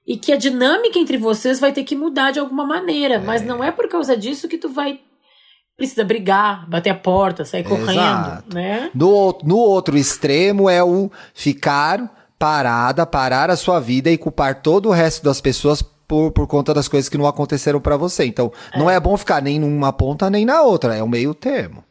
e 0.05 0.17
que 0.17 0.31
a 0.31 0.37
dinâmica 0.37 0.97
entre 0.97 1.17
vocês 1.17 1.59
vai 1.59 1.71
ter 1.71 1.83
que 1.83 1.95
mudar 1.95 2.31
de 2.31 2.39
alguma 2.39 2.65
maneira, 2.65 3.15
é. 3.15 3.19
mas 3.19 3.43
não 3.43 3.63
é 3.63 3.71
por 3.71 3.87
causa 3.87 4.17
disso 4.17 4.47
que 4.47 4.57
tu 4.57 4.69
vai 4.69 4.99
precisa 5.77 6.03
brigar, 6.03 6.69
bater 6.69 6.91
a 6.91 6.95
porta, 6.95 7.43
sair 7.43 7.65
Exato. 7.65 7.81
correndo, 7.81 8.53
né? 8.53 8.91
No, 8.93 9.35
no 9.43 9.57
outro 9.57 9.97
extremo 9.97 10.69
é 10.69 10.83
o 10.83 11.09
ficar 11.33 12.07
parada, 12.37 13.05
parar 13.05 13.49
a 13.49 13.55
sua 13.55 13.79
vida 13.79 14.09
e 14.09 14.17
culpar 14.17 14.61
todo 14.61 14.89
o 14.89 14.91
resto 14.91 15.23
das 15.23 15.41
pessoas 15.41 15.81
por, 15.81 16.31
por 16.31 16.45
conta 16.45 16.73
das 16.73 16.87
coisas 16.87 17.09
que 17.09 17.17
não 17.17 17.25
aconteceram 17.25 17.79
para 17.79 17.97
você. 17.97 18.25
Então, 18.25 18.51
é. 18.73 18.77
não 18.77 18.89
é 18.89 18.99
bom 18.99 19.17
ficar 19.17 19.41
nem 19.41 19.59
numa 19.59 19.91
ponta 19.91 20.29
nem 20.29 20.45
na 20.45 20.61
outra, 20.61 20.95
é 20.95 21.01
o 21.01 21.07
meio 21.07 21.33
termo. 21.33 21.83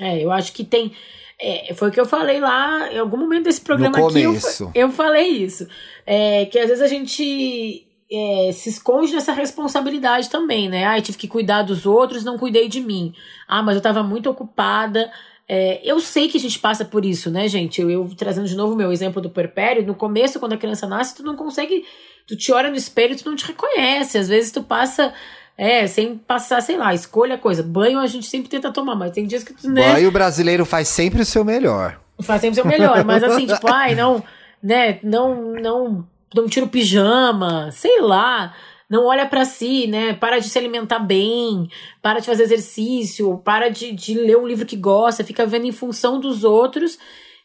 É, 0.00 0.18
eu 0.24 0.32
acho 0.32 0.52
que 0.52 0.64
tem 0.64 0.92
é, 1.40 1.74
foi 1.74 1.88
o 1.88 1.92
que 1.92 2.00
eu 2.00 2.06
falei 2.06 2.40
lá, 2.40 2.90
em 2.92 2.98
algum 2.98 3.16
momento 3.16 3.44
desse 3.44 3.60
programa 3.60 3.98
aqui, 3.98 4.22
eu, 4.22 4.34
eu 4.74 4.90
falei 4.90 5.28
isso. 5.28 5.66
É, 6.06 6.46
que 6.46 6.58
às 6.58 6.68
vezes 6.68 6.82
a 6.82 6.86
gente 6.86 7.86
é, 8.10 8.50
se 8.52 8.70
esconde 8.70 9.12
nessa 9.12 9.32
responsabilidade 9.32 10.30
também, 10.30 10.68
né? 10.68 10.86
Ah, 10.86 10.98
eu 10.98 11.02
tive 11.02 11.18
que 11.18 11.28
cuidar 11.28 11.62
dos 11.62 11.84
outros, 11.84 12.24
não 12.24 12.38
cuidei 12.38 12.68
de 12.68 12.80
mim. 12.80 13.12
Ah, 13.46 13.62
mas 13.62 13.76
eu 13.76 13.82
tava 13.82 14.02
muito 14.02 14.30
ocupada. 14.30 15.10
É, 15.48 15.80
eu 15.84 16.00
sei 16.00 16.28
que 16.28 16.38
a 16.38 16.40
gente 16.40 16.58
passa 16.58 16.84
por 16.84 17.04
isso, 17.04 17.30
né, 17.30 17.46
gente? 17.48 17.80
Eu, 17.80 17.90
eu 17.90 18.10
trazendo 18.16 18.48
de 18.48 18.56
novo 18.56 18.72
o 18.72 18.76
meu 18.76 18.90
exemplo 18.90 19.20
do 19.20 19.30
perpério, 19.30 19.86
no 19.86 19.94
começo, 19.94 20.40
quando 20.40 20.54
a 20.54 20.56
criança 20.58 20.86
nasce, 20.86 21.16
tu 21.16 21.22
não 21.22 21.36
consegue. 21.36 21.84
Tu 22.26 22.34
te 22.34 22.50
olha 22.50 22.70
no 22.70 22.76
espelho 22.76 23.12
e 23.12 23.16
tu 23.16 23.28
não 23.28 23.36
te 23.36 23.46
reconhece. 23.46 24.16
Às 24.16 24.28
vezes 24.28 24.50
tu 24.50 24.62
passa 24.62 25.12
é, 25.58 25.86
sem 25.86 26.18
passar, 26.18 26.60
sei 26.60 26.76
lá, 26.76 26.92
escolha 26.92 27.36
a 27.36 27.38
coisa. 27.38 27.62
Banho 27.62 27.98
a 27.98 28.06
gente 28.06 28.26
sempre 28.26 28.48
tenta 28.48 28.72
tomar, 28.72 28.94
mas 28.94 29.12
tem 29.12 29.26
dias 29.26 29.42
que 29.42 29.54
tu, 29.54 29.70
né? 29.70 29.94
Banho 29.94 30.10
brasileiro 30.10 30.66
faz 30.66 30.88
sempre 30.88 31.22
o 31.22 31.24
seu 31.24 31.44
melhor. 31.44 31.98
Faz 32.20 32.40
sempre 32.40 32.60
o 32.60 32.62
seu 32.62 32.66
melhor, 32.66 33.04
mas 33.04 33.22
assim, 33.22 33.46
tipo, 33.48 33.66
ai, 33.68 33.94
não, 33.94 34.22
né, 34.62 34.98
não, 35.02 35.52
não, 35.54 36.06
não 36.34 36.46
tira 36.46 36.66
o 36.66 36.68
pijama, 36.68 37.70
sei 37.72 38.00
lá. 38.00 38.54
Não 38.88 39.06
olha 39.06 39.26
para 39.26 39.44
si, 39.44 39.88
né? 39.88 40.12
Para 40.12 40.38
de 40.38 40.48
se 40.48 40.56
alimentar 40.58 41.00
bem, 41.00 41.68
para 42.00 42.20
de 42.20 42.26
fazer 42.26 42.44
exercício, 42.44 43.38
para 43.44 43.68
de, 43.68 43.90
de 43.90 44.14
ler 44.14 44.36
um 44.36 44.46
livro 44.46 44.64
que 44.64 44.76
gosta, 44.76 45.24
fica 45.24 45.44
vendo 45.44 45.66
em 45.66 45.72
função 45.72 46.20
dos 46.20 46.44
outros. 46.44 46.96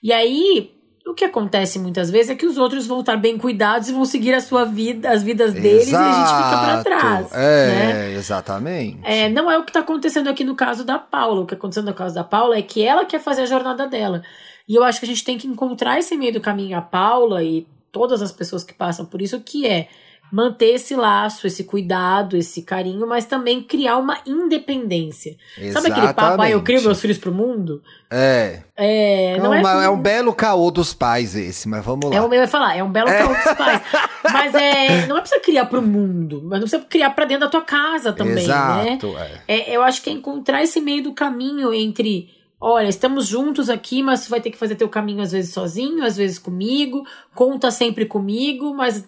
E 0.03 0.14
aí, 0.14 0.72
o 1.10 1.14
que 1.14 1.26
acontece 1.26 1.80
muitas 1.80 2.12
vezes 2.12 2.30
é 2.30 2.36
que 2.36 2.45
os 2.45 2.58
outros 2.58 2.86
vão 2.86 2.99
estar 2.99 3.18
bem 3.18 3.38
cuidados 3.38 3.89
e 3.89 3.93
vão 3.93 4.06
seguir 4.06 4.34
a 4.34 4.39
sua 4.39 4.66
vida, 4.66 5.12
as 5.12 5.24
vidas 5.24 5.54
deles 5.54 5.88
Exato. 5.88 6.04
e 6.04 6.08
a 6.08 6.14
gente 6.14 6.43
fica 6.43 6.58
para 6.62 6.84
trás. 6.84 7.34
É, 7.34 7.68
né? 7.68 8.14
exatamente. 8.14 8.99
É, 9.04 9.28
não 9.30 9.49
é 9.49 9.58
o 9.58 9.64
que 9.64 9.72
está 9.72 9.80
acontecendo 9.80 10.30
aqui 10.30 10.43
no 10.43 10.56
caso 10.56 10.84
da 10.86 10.99
Paula. 10.99 11.41
O 11.41 11.45
que 11.45 11.54
está 11.54 11.60
acontecendo 11.60 11.88
no 11.88 11.93
caso 11.93 12.14
da 12.14 12.24
Paula 12.24 12.56
é 12.56 12.62
que 12.62 12.84
ela 12.84 13.06
quer 13.06 13.20
fazer 13.20 13.41
a 13.41 13.45
jornada 13.45 13.88
dela. 13.88 14.22
E 14.68 14.76
eu 14.76 14.84
acho 14.84 14.99
que 14.99 15.06
a 15.06 15.10
gente 15.10 15.24
tem 15.24 15.38
que 15.38 15.47
encontrar 15.47 15.97
esse 15.97 16.16
meio 16.16 16.34
do 16.34 16.41
caminho, 16.41 16.78
a 16.78 16.82
Paula 16.82 17.43
e 17.43 17.68
todas 17.91 18.22
as 18.22 18.32
pessoas 18.32 18.64
que 18.64 18.74
passam 18.74 19.06
por 19.06 19.22
isso, 19.22 19.39
que 19.41 19.68
é 19.68 19.89
manter 20.32 20.76
esse 20.76 20.96
laço, 20.96 21.46
esse 21.46 21.66
cuidado, 21.66 22.38
esse 22.38 22.62
carinho, 22.62 23.06
mas 23.06 23.26
também 23.26 23.62
criar 23.62 23.98
uma 23.98 24.20
independência. 24.26 25.36
Exatamente. 25.58 25.74
Sabe 25.74 25.92
aquele 25.92 26.14
papo, 26.14 26.42
ah, 26.42 26.50
eu 26.50 26.62
crio 26.62 26.82
meus 26.82 27.02
filhos 27.02 27.18
pro 27.18 27.34
mundo? 27.34 27.84
É. 28.10 28.62
É, 28.76 29.38
não, 29.38 29.52
não 29.52 29.82
é, 29.82 29.86
é, 29.86 29.90
um 29.90 30.00
belo 30.00 30.34
caô 30.34 30.72
dos 30.72 30.94
pais 30.94 31.36
esse, 31.36 31.68
mas 31.68 31.84
vamos 31.84 32.10
lá. 32.10 32.16
É 32.16 32.22
o 32.22 32.34
eu 32.34 32.42
ia 32.42 32.48
falar, 32.48 32.78
é 32.78 32.84
um 32.84 32.92
belo 32.92 33.10
é. 33.10 33.18
caô 33.18 33.34
dos 33.34 33.58
pais. 33.58 33.82
mas 34.24 34.56
é, 34.56 35.06
não 35.08 35.18
é 35.18 35.22
pra 35.22 35.30
você 35.30 35.40
criar 35.42 35.66
pro 35.66 35.82
mundo, 35.82 36.42
mas 36.44 36.60
não 36.60 36.68
precisa 36.68 36.86
criar 36.90 37.10
pra 37.10 37.26
dentro 37.26 37.46
da 37.46 37.50
tua 37.50 37.62
casa 37.62 38.14
também, 38.14 38.44
Exato, 38.44 39.12
né? 39.12 39.42
É. 39.48 39.72
é. 39.72 39.76
eu 39.76 39.84
acho 39.84 40.02
que 40.02 40.10
é 40.10 40.14
encontrar 40.14 40.64
esse 40.64 40.80
meio 40.80 41.04
do 41.04 41.14
caminho 41.14 41.74
entre 41.74 42.30
olha, 42.64 42.88
estamos 42.88 43.26
juntos 43.26 43.72
aqui, 43.72 44.04
mas 44.04 44.24
tu 44.24 44.30
vai 44.30 44.40
ter 44.40 44.52
que 44.52 44.58
fazer 44.58 44.76
teu 44.76 44.88
caminho 44.88 45.24
às 45.24 45.32
vezes 45.32 45.52
sozinho, 45.52 46.06
às 46.06 46.16
vezes 46.16 46.38
comigo, 46.38 47.04
conta 47.34 47.72
sempre 47.72 48.06
comigo, 48.06 48.72
mas 48.76 49.04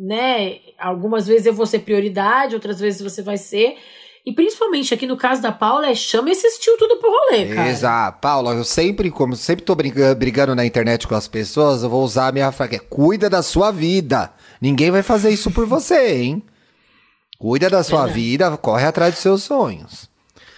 né? 0.00 0.56
Algumas 0.78 1.26
vezes 1.26 1.44
eu 1.44 1.52
vou 1.52 1.66
ser 1.66 1.80
prioridade, 1.80 2.54
outras 2.54 2.80
vezes 2.80 3.02
você 3.02 3.20
vai 3.20 3.36
ser. 3.36 3.76
E 4.24 4.32
principalmente 4.32 4.94
aqui 4.94 5.06
no 5.06 5.16
caso 5.16 5.42
da 5.42 5.52
Paula, 5.52 5.88
é 5.88 5.94
chama 5.94 6.30
esse 6.30 6.46
estilo 6.46 6.76
tudo 6.78 6.96
pro 6.96 7.10
rolê, 7.10 7.54
cara. 7.54 7.68
Exato. 7.68 8.18
Paula, 8.20 8.54
eu 8.54 8.64
sempre, 8.64 9.10
como 9.10 9.36
sempre 9.36 9.64
tô 9.64 9.74
brigando, 9.74 10.18
brigando 10.18 10.54
na 10.54 10.64
internet 10.64 11.06
com 11.06 11.14
as 11.14 11.28
pessoas, 11.28 11.82
eu 11.82 11.90
vou 11.90 12.02
usar 12.02 12.28
a 12.28 12.32
minha 12.32 12.50
frase, 12.50 12.78
cuida 12.78 13.28
da 13.28 13.42
sua 13.42 13.70
vida. 13.70 14.32
Ninguém 14.60 14.90
vai 14.90 15.02
fazer 15.02 15.30
isso 15.30 15.50
por 15.50 15.66
você, 15.66 16.22
hein? 16.22 16.42
Cuida 17.38 17.70
da 17.70 17.82
sua 17.82 18.04
Verdade. 18.04 18.20
vida, 18.20 18.56
corre 18.56 18.86
atrás 18.86 19.14
dos 19.14 19.22
seus 19.22 19.42
sonhos. 19.42 20.08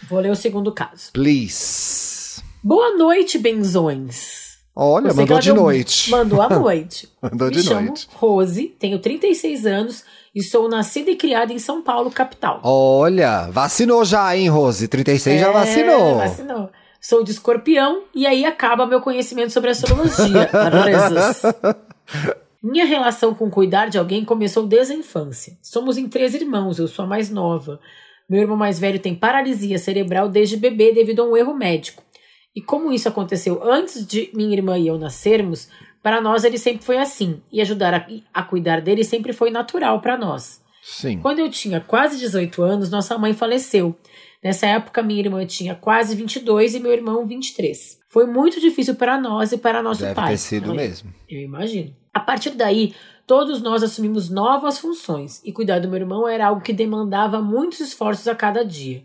Vou 0.09 0.21
ler 0.21 0.31
o 0.31 0.37
segundo 0.37 0.73
caso. 0.73 1.13
Please. 1.13 2.43
Boa 2.63 2.97
noite, 2.97 3.39
benzões. 3.39 4.52
Olha, 4.75 5.13
mandou 5.13 5.39
de 5.39 5.53
noite. 5.53 6.11
Mandou 6.11 6.41
à 6.41 6.49
noite. 6.49 7.09
mandou 7.21 7.49
Me 7.49 7.55
de 7.55 7.63
chamo 7.63 7.87
noite. 7.89 8.09
Rose, 8.15 8.65
tenho 8.79 8.99
36 8.99 9.67
anos 9.67 10.05
e 10.35 10.43
sou 10.43 10.69
nascida 10.69 11.11
e 11.11 11.17
criada 11.17 11.53
em 11.53 11.59
São 11.59 11.83
Paulo, 11.83 12.11
capital. 12.11 12.61
Olha, 12.63 13.49
vacinou 13.51 14.05
já, 14.05 14.35
hein, 14.37 14.49
Rose? 14.49 14.89
36 14.89 15.41
já 15.41 15.49
É, 15.49 15.53
vacinou. 15.53 16.17
vacinou. 16.17 16.71
Sou 17.01 17.23
de 17.25 17.33
escorpião 17.33 18.05
e 18.15 18.27
aí 18.27 18.45
acaba 18.47 18.87
meu 18.87 19.01
conhecimento 19.01 19.53
sobre 19.53 19.71
astrologia. 19.71 20.49
Minha 22.63 22.85
relação 22.85 23.35
com 23.35 23.51
cuidar 23.51 23.89
de 23.89 23.99
alguém 23.99 24.25
começou 24.25 24.65
desde 24.67 24.95
a 24.95 24.97
infância. 24.97 25.59
Somos 25.61 25.99
em 25.99 26.09
três 26.09 26.33
irmãos, 26.33 26.79
eu 26.79 26.87
sou 26.87 27.05
a 27.05 27.09
mais 27.09 27.29
nova. 27.29 27.81
Meu 28.31 28.41
irmão 28.41 28.57
mais 28.57 28.79
velho 28.79 29.01
tem 29.01 29.17
paralisia 29.17 29.79
cerebral 29.79 30.29
desde 30.29 30.57
bebê 30.57 30.93
devido 30.93 31.23
a 31.23 31.27
um 31.27 31.37
erro 31.37 31.53
médico. 31.55 32.03
E 32.55 32.61
como 32.61 32.93
isso 32.93 33.09
aconteceu 33.09 33.63
antes 33.65 34.07
de 34.07 34.31
minha 34.35 34.53
irmã 34.55 34.79
e 34.79 34.87
eu 34.87 34.99
nascermos, 34.99 35.69
para 36.03 36.21
nós 36.21 36.45
ele 36.45 36.59
sempre 36.59 36.85
foi 36.85 36.99
assim. 36.99 37.41
E 37.51 37.61
ajudar 37.61 37.95
a, 37.95 38.07
a 38.35 38.43
cuidar 38.43 38.81
dele 38.81 39.05
sempre 39.05 39.33
foi 39.33 39.51
natural 39.51 40.01
para 40.01 40.19
nós. 40.19 40.61
Sim. 40.83 41.19
Quando 41.21 41.39
eu 41.39 41.49
tinha 41.49 41.81
quase 41.81 42.19
18 42.19 42.63
anos, 42.63 42.91
nossa 42.91 43.17
mãe 43.17 43.33
faleceu. 43.33 43.97
Nessa 44.43 44.67
época, 44.67 45.03
minha 45.03 45.21
irmã 45.21 45.47
tinha 45.47 45.75
quase 45.75 46.17
22 46.17 46.75
e 46.75 46.81
meu 46.81 46.93
irmão 46.93 47.25
23. 47.25 48.01
Foi 48.09 48.27
muito 48.27 48.61
difícil 48.61 48.97
para 48.97 49.17
nós 49.19 49.53
e 49.53 49.59
para 49.59 49.83
nosso 49.83 50.01
Deve 50.03 50.15
pai. 50.17 50.33
ter 50.33 50.39
sido 50.39 50.65
Ela- 50.67 50.75
mesmo. 50.75 51.15
Eu 51.31 51.41
imagino. 51.41 51.95
A 52.13 52.19
partir 52.21 52.51
daí, 52.51 52.95
todos 53.27 53.63
nós 53.63 53.83
assumimos 53.85 54.29
novas 54.29 54.79
funções 54.79 55.41
e 55.45 55.53
cuidar 55.53 55.79
do 55.79 55.89
meu 55.89 55.99
irmão 56.01 56.29
era 56.29 56.49
algo 56.49 56.61
que 56.61 56.73
demandava 56.73 57.41
muitos 57.41 57.81
esforços 57.81 58.27
a 58.27 58.35
cada 58.35 58.65
dia. 58.65 59.05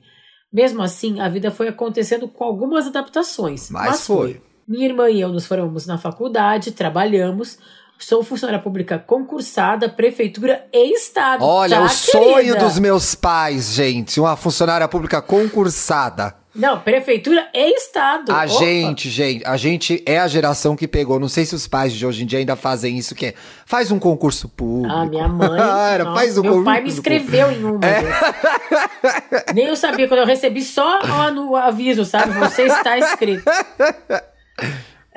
Mesmo 0.52 0.82
assim, 0.82 1.20
a 1.20 1.28
vida 1.28 1.52
foi 1.52 1.68
acontecendo 1.68 2.28
com 2.28 2.44
algumas 2.44 2.88
adaptações. 2.88 3.70
Mas 3.70 4.06
foi. 4.06 4.42
Minha 4.68 4.88
irmã 4.88 5.10
e 5.10 5.22
eu 5.22 5.30
nos 5.30 5.46
formamos 5.46 5.86
na 5.86 5.98
faculdade, 5.98 6.72
trabalhamos. 6.72 7.58
Sou 8.00 8.24
funcionária 8.24 8.62
pública 8.62 9.00
concursada, 9.00 9.90
prefeitura 9.90 10.68
e 10.72 10.94
estado. 10.94 11.44
Olha, 11.44 11.78
tá, 11.78 11.86
o 11.86 11.90
sonho 11.90 12.36
querida? 12.36 12.60
dos 12.60 12.78
meus 12.78 13.16
pais, 13.16 13.74
gente. 13.74 14.20
Uma 14.20 14.36
funcionária 14.36 14.88
pública 14.88 15.22
concursada. 15.22 16.36
Não, 16.58 16.80
prefeitura 16.80 17.48
e 17.54 17.76
estado. 17.76 18.32
A 18.32 18.38
Opa. 18.38 18.48
gente, 18.48 19.10
gente, 19.12 19.46
a 19.46 19.56
gente 19.56 20.04
é 20.08 20.18
a 20.18 20.28
geração 20.28 20.76
que 20.76 20.88
pegou. 20.88 21.20
Não 21.20 21.30
sei 21.30 21.46
se 21.46 21.54
os 21.54 21.68
pais 21.68 21.94
de 21.94 22.04
hoje 22.04 22.24
em 22.24 22.26
dia 22.26 22.40
ainda 22.40 22.56
fazem 22.56 22.98
isso, 22.98 23.14
que 23.14 23.28
é 23.28 23.34
faz 23.64 23.92
um 23.92 24.00
concurso 24.00 24.50
público. 24.50 24.92
Ah, 24.94 25.06
minha 25.06 25.28
mãe. 25.28 25.48
Nossa, 25.56 26.16
faz 26.16 26.38
um 26.38 26.42
meu 26.42 26.64
pai 26.64 26.82
me 26.82 26.90
concurso 26.90 26.98
escreveu 26.98 27.52
em 27.52 27.64
uma. 27.64 27.80
É. 27.86 29.54
Nem 29.54 29.68
eu 29.68 29.76
sabia 29.76 30.08
quando 30.08 30.22
eu 30.22 30.26
recebi 30.26 30.64
só 30.64 31.00
ó, 31.04 31.30
no 31.30 31.56
aviso, 31.56 32.04
sabe? 32.04 32.34
Você 32.34 32.64
está 32.64 32.98
inscrito. 32.98 33.44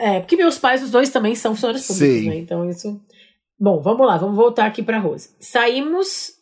É, 0.03 0.21
porque 0.21 0.35
meus 0.35 0.59
pais, 0.59 0.83
os 0.83 0.91
dois 0.91 1.11
também 1.11 1.35
são 1.35 1.55
funcionários 1.55 1.87
públicos, 1.87 2.27
né? 2.27 2.37
Então 2.37 2.69
isso. 2.69 2.99
Bom, 3.59 3.83
vamos 3.83 4.07
lá, 4.07 4.17
vamos 4.17 4.35
voltar 4.35 4.65
aqui 4.65 4.83
para 4.83 4.99
Rose. 4.99 5.29
Saímos. 5.39 6.33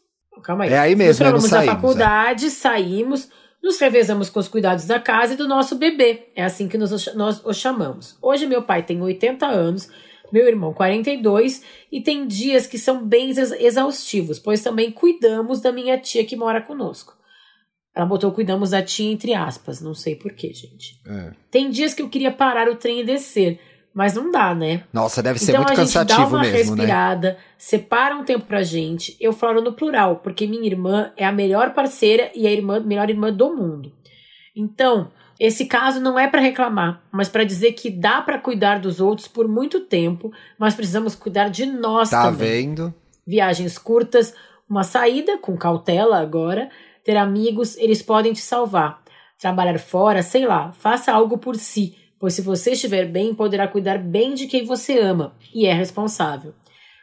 Calma 0.44 0.62
aí. 0.62 0.72
É 0.72 0.78
aí 0.78 0.94
mesmo? 0.94 1.24
Não 1.24 1.32
Nos 1.32 1.46
saímos, 1.46 1.66
da 1.66 1.74
faculdade, 1.74 2.50
saímos, 2.50 3.28
nos 3.62 3.78
revezamos 3.78 4.30
com 4.30 4.38
os 4.40 4.48
cuidados 4.48 4.86
da 4.86 5.00
casa 5.00 5.34
e 5.34 5.36
do 5.36 5.48
nosso 5.48 5.76
bebê. 5.76 6.28
É 6.34 6.44
assim 6.44 6.68
que 6.68 6.78
nos, 6.78 7.14
nós 7.14 7.44
o 7.44 7.52
chamamos. 7.52 8.16
Hoje 8.22 8.46
meu 8.46 8.62
pai 8.62 8.82
tem 8.84 9.00
80 9.02 9.46
anos, 9.46 9.88
meu 10.32 10.46
irmão 10.46 10.72
42 10.72 11.62
e 11.90 12.00
tem 12.00 12.26
dias 12.26 12.66
que 12.66 12.78
são 12.78 13.04
bem 13.04 13.28
ex- 13.28 13.52
exaustivos, 13.52 14.38
pois 14.38 14.62
também 14.62 14.90
cuidamos 14.90 15.60
da 15.60 15.72
minha 15.72 15.98
tia 15.98 16.24
que 16.24 16.36
mora 16.36 16.62
conosco. 16.62 17.16
Ela 17.94 18.06
botou 18.06 18.30
cuidamos 18.30 18.70
da 18.70 18.82
tia 18.82 19.10
entre 19.10 19.34
aspas, 19.34 19.80
não 19.80 19.94
sei 19.94 20.14
porquê, 20.14 20.52
gente. 20.52 21.00
É. 21.06 21.32
Tem 21.50 21.68
dias 21.68 21.94
que 21.94 22.02
eu 22.02 22.08
queria 22.08 22.30
parar 22.30 22.68
o 22.68 22.76
trem 22.76 23.00
e 23.00 23.04
descer, 23.04 23.58
mas 23.98 24.14
não 24.14 24.30
dá, 24.30 24.54
né? 24.54 24.84
Nossa, 24.92 25.20
deve 25.20 25.40
ser 25.40 25.50
então 25.50 25.64
muito 25.64 25.72
a 25.80 25.84
gente 25.84 25.92
dá 25.92 26.00
cansativo 26.04 26.36
uma 26.36 26.42
mesmo, 26.42 26.76
né? 26.76 26.82
respirada, 26.84 27.36
separa 27.58 28.14
um 28.16 28.22
tempo 28.24 28.46
pra 28.46 28.62
gente. 28.62 29.16
Eu 29.20 29.32
falo 29.32 29.60
no 29.60 29.72
plural, 29.72 30.20
porque 30.22 30.46
minha 30.46 30.64
irmã 30.64 31.10
é 31.16 31.26
a 31.26 31.32
melhor 31.32 31.74
parceira 31.74 32.30
e 32.32 32.46
a 32.46 32.52
irmã, 32.52 32.78
melhor 32.78 33.10
irmã 33.10 33.32
do 33.32 33.52
mundo. 33.56 33.92
Então, 34.54 35.10
esse 35.40 35.66
caso 35.66 35.98
não 36.00 36.16
é 36.16 36.28
pra 36.28 36.40
reclamar, 36.40 37.02
mas 37.10 37.28
pra 37.28 37.42
dizer 37.42 37.72
que 37.72 37.90
dá 37.90 38.22
pra 38.22 38.38
cuidar 38.38 38.78
dos 38.78 39.00
outros 39.00 39.26
por 39.26 39.48
muito 39.48 39.80
tempo, 39.80 40.30
mas 40.56 40.76
precisamos 40.76 41.16
cuidar 41.16 41.48
de 41.48 41.66
nós 41.66 42.10
Tá 42.10 42.22
também. 42.30 42.68
vendo? 42.68 42.94
Viagens 43.26 43.78
curtas, 43.78 44.32
uma 44.70 44.84
saída 44.84 45.38
com 45.38 45.56
cautela 45.56 46.20
agora, 46.20 46.70
ter 47.04 47.16
amigos, 47.16 47.76
eles 47.78 48.00
podem 48.00 48.32
te 48.32 48.40
salvar. 48.42 49.02
Trabalhar 49.40 49.76
fora, 49.80 50.22
sei 50.22 50.46
lá, 50.46 50.70
faça 50.72 51.10
algo 51.12 51.36
por 51.36 51.56
si, 51.56 51.96
pois 52.18 52.34
se 52.34 52.42
você 52.42 52.72
estiver 52.72 53.06
bem, 53.06 53.34
poderá 53.34 53.68
cuidar 53.68 53.98
bem 53.98 54.34
de 54.34 54.46
quem 54.46 54.64
você 54.64 54.98
ama 54.98 55.34
e 55.54 55.66
é 55.66 55.72
responsável. 55.72 56.54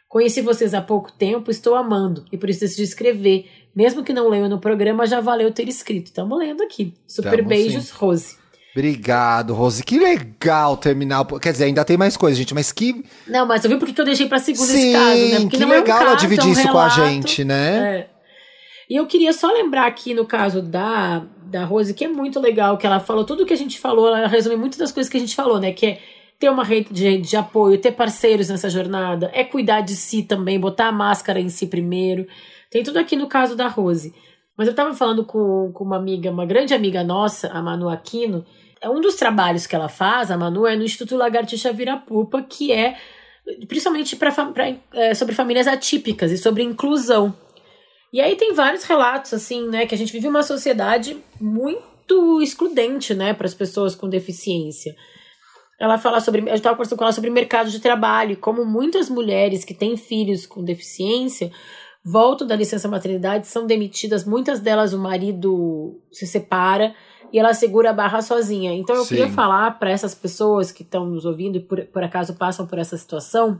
Conheci 0.07 0.41
vocês 0.41 0.73
há 0.73 0.81
pouco 0.81 1.11
tempo, 1.11 1.51
estou 1.51 1.75
amando 1.75 2.25
e 2.31 2.37
por 2.37 2.49
isso 2.49 2.61
decidi 2.61 2.83
escrever. 2.83 3.49
Mesmo 3.75 4.03
que 4.03 4.13
não 4.13 4.29
leiam 4.29 4.47
no 4.47 4.59
programa, 4.59 5.05
já 5.05 5.19
valeu 5.19 5.51
ter 5.51 5.67
escrito. 5.67 6.07
Estamos 6.07 6.39
lendo 6.39 6.63
aqui. 6.63 6.93
Super 7.05 7.37
Tamo 7.37 7.49
beijos, 7.49 7.89
Rose. 7.91 8.37
Obrigado, 8.75 9.53
Rose. 9.53 9.83
Que 9.83 9.97
legal 9.97 10.77
terminar. 10.77 11.25
Quer 11.41 11.51
dizer, 11.53 11.65
ainda 11.65 11.83
tem 11.83 11.97
mais 11.97 12.15
coisa, 12.15 12.37
gente, 12.37 12.53
mas 12.53 12.71
que. 12.71 13.03
Não, 13.27 13.45
mas 13.45 13.61
você 13.61 13.67
viu 13.69 13.79
por 13.79 13.91
que 13.91 13.99
eu 13.99 14.05
deixei 14.05 14.27
para 14.27 14.39
segunda 14.39 14.71
Sim, 14.71 14.77
esse 14.77 14.91
caso, 14.93 15.21
né? 15.21 15.39
Porque 15.41 15.57
que 15.57 15.65
não 15.65 15.73
é 15.73 15.77
um 15.77 15.79
legal 15.79 15.97
caso, 15.97 16.09
ela 16.09 16.19
dividir 16.19 16.45
é 16.45 16.47
um 16.47 16.51
isso 16.51 16.69
com 16.69 16.79
a 16.79 16.89
gente, 16.89 17.43
né? 17.43 17.99
É. 17.99 18.09
E 18.89 18.95
eu 18.97 19.07
queria 19.07 19.33
só 19.33 19.51
lembrar 19.51 19.87
aqui 19.87 20.13
no 20.13 20.25
caso 20.25 20.61
da, 20.61 21.25
da 21.45 21.63
Rose, 21.63 21.93
que 21.93 22.05
é 22.05 22.07
muito 22.07 22.39
legal, 22.39 22.77
que 22.77 22.85
ela 22.85 22.99
falou 22.99 23.23
tudo 23.23 23.45
que 23.45 23.53
a 23.53 23.57
gente 23.57 23.79
falou, 23.79 24.07
ela 24.07 24.27
resume 24.27 24.55
muitas 24.55 24.79
das 24.79 24.91
coisas 24.91 25.09
que 25.09 25.17
a 25.17 25.19
gente 25.19 25.35
falou, 25.35 25.59
né? 25.59 25.71
Que 25.71 25.85
é 25.85 25.99
ter 26.39 26.49
uma 26.49 26.63
rede 26.63 26.93
de, 26.93 27.17
de 27.17 27.37
apoio, 27.37 27.79
ter 27.79 27.91
parceiros 27.91 28.49
nessa 28.49 28.69
jornada, 28.69 29.31
é 29.33 29.43
cuidar 29.43 29.81
de 29.81 29.95
si 29.95 30.23
também, 30.23 30.59
botar 30.59 30.87
a 30.87 30.91
máscara 30.91 31.39
em 31.39 31.49
si 31.49 31.67
primeiro. 31.67 32.27
Tem 32.69 32.83
tudo 32.83 32.99
aqui 32.99 33.15
no 33.15 33.27
caso 33.27 33.55
da 33.55 33.67
Rose. 33.67 34.13
Mas 34.57 34.67
eu 34.67 34.73
tava 34.73 34.93
falando 34.93 35.25
com, 35.25 35.71
com 35.73 35.83
uma 35.83 35.97
amiga, 35.97 36.31
uma 36.31 36.45
grande 36.45 36.73
amiga 36.73 37.03
nossa, 37.03 37.49
a 37.49 37.61
Manu 37.61 37.89
Aquino. 37.89 38.45
É 38.81 38.89
um 38.89 39.01
dos 39.01 39.15
trabalhos 39.15 39.67
que 39.67 39.75
ela 39.75 39.89
faz, 39.89 40.31
a 40.31 40.37
Manu, 40.37 40.65
é 40.65 40.75
no 40.75 40.83
Instituto 40.83 41.15
Lagartixa 41.15 41.73
Virapupa, 41.73 42.41
que 42.41 42.71
é 42.71 42.97
principalmente 43.67 44.15
pra, 44.15 44.31
pra, 44.31 44.73
é, 44.93 45.13
sobre 45.13 45.35
famílias 45.35 45.67
atípicas 45.67 46.31
e 46.31 46.37
sobre 46.37 46.63
inclusão. 46.63 47.33
E 48.15 48.21
aí 48.21 48.37
tem 48.37 48.53
vários 48.53 48.85
relatos, 48.85 49.33
assim, 49.33 49.67
né, 49.67 49.85
que 49.85 49.93
a 49.93 49.97
gente 49.97 50.13
vive 50.13 50.25
uma 50.25 50.41
sociedade 50.41 51.17
muito 51.37 52.41
excludente, 52.41 53.13
né, 53.13 53.33
para 53.33 53.45
as 53.45 53.53
pessoas 53.53 53.93
com 53.93 54.07
deficiência. 54.07 54.95
Ela 55.77 55.97
fala 55.97 56.21
sobre, 56.21 56.49
eu 56.49 56.55
estava 56.55 56.77
conversando 56.77 56.97
com 56.97 57.03
ela 57.03 57.11
sobre 57.11 57.29
mercado 57.29 57.69
de 57.69 57.81
trabalho, 57.81 58.37
como 58.37 58.63
muitas 58.63 59.09
mulheres 59.09 59.65
que 59.65 59.73
têm 59.73 59.97
filhos 59.97 60.45
com 60.45 60.63
deficiência 60.63 61.51
voltam 62.05 62.47
da 62.47 62.55
licença 62.55 62.87
maternidade, 62.87 63.47
são 63.47 63.67
demitidas, 63.67 64.23
muitas 64.23 64.61
delas 64.61 64.93
o 64.93 64.97
marido 64.97 65.99
se 66.09 66.25
separa 66.25 66.95
e 67.33 67.37
ela 67.37 67.53
segura 67.53 67.89
a 67.89 67.93
barra 67.93 68.21
sozinha. 68.21 68.71
Então 68.73 68.95
eu 68.95 69.03
Sim. 69.03 69.09
queria 69.09 69.27
falar 69.27 69.77
para 69.77 69.89
essas 69.89 70.15
pessoas 70.15 70.71
que 70.71 70.83
estão 70.83 71.05
nos 71.05 71.25
ouvindo 71.25 71.57
e 71.57 71.59
por, 71.59 71.83
por 71.87 72.01
acaso 72.01 72.35
passam 72.35 72.65
por 72.65 72.79
essa 72.79 72.95
situação, 72.97 73.59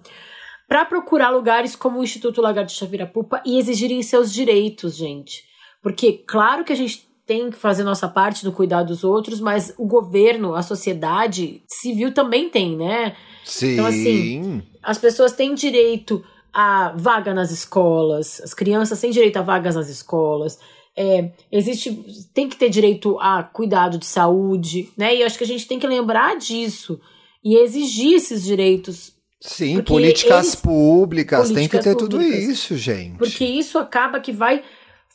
para 0.67 0.85
procurar 0.85 1.29
lugares 1.29 1.75
como 1.75 1.99
o 1.99 2.03
Instituto 2.03 2.41
Lagartixa 2.41 2.85
Virapupa 2.85 3.41
e 3.45 3.57
exigirem 3.59 4.01
seus 4.01 4.31
direitos, 4.31 4.95
gente. 4.95 5.43
Porque, 5.81 6.13
claro 6.13 6.63
que 6.63 6.73
a 6.73 6.75
gente 6.75 7.07
tem 7.25 7.49
que 7.49 7.57
fazer 7.57 7.83
nossa 7.83 8.07
parte 8.07 8.45
no 8.45 8.51
cuidar 8.51 8.83
dos 8.83 9.03
outros, 9.03 9.39
mas 9.39 9.73
o 9.77 9.85
governo, 9.85 10.55
a 10.55 10.61
sociedade 10.61 11.61
civil 11.67 12.13
também 12.13 12.49
tem, 12.49 12.75
né? 12.75 13.15
Sim. 13.43 13.73
Então, 13.73 13.85
assim, 13.85 14.63
As 14.81 14.97
pessoas 14.97 15.31
têm 15.33 15.55
direito 15.55 16.23
a 16.53 16.93
vaga 16.95 17.33
nas 17.33 17.51
escolas, 17.51 18.39
as 18.41 18.53
crianças 18.53 19.01
têm 19.01 19.11
direito 19.11 19.37
a 19.37 19.41
vagas 19.41 19.75
nas 19.75 19.89
escolas. 19.89 20.59
É, 20.95 21.31
existe, 21.51 21.91
tem 22.33 22.47
que 22.47 22.55
ter 22.55 22.69
direito 22.69 23.19
a 23.19 23.43
cuidado 23.43 23.97
de 23.97 24.05
saúde, 24.05 24.89
né? 24.95 25.15
E 25.15 25.23
acho 25.23 25.37
que 25.37 25.43
a 25.43 25.47
gente 25.47 25.67
tem 25.67 25.77
que 25.77 25.87
lembrar 25.87 26.37
disso 26.37 26.99
e 27.43 27.57
exigir 27.57 28.13
esses 28.13 28.43
direitos 28.43 29.14
Sim, 29.41 29.75
porque 29.75 29.87
políticas 29.93 30.45
eles- 30.47 30.55
públicas, 30.55 31.39
tem 31.47 31.47
que 31.49 31.53
políticas 31.77 31.83
ter 31.83 31.95
tudo 31.95 32.17
públicas. 32.17 32.43
isso, 32.43 32.75
gente. 32.77 33.17
Porque 33.17 33.45
isso 33.45 33.77
acaba 33.77 34.19
que 34.19 34.31
vai 34.31 34.63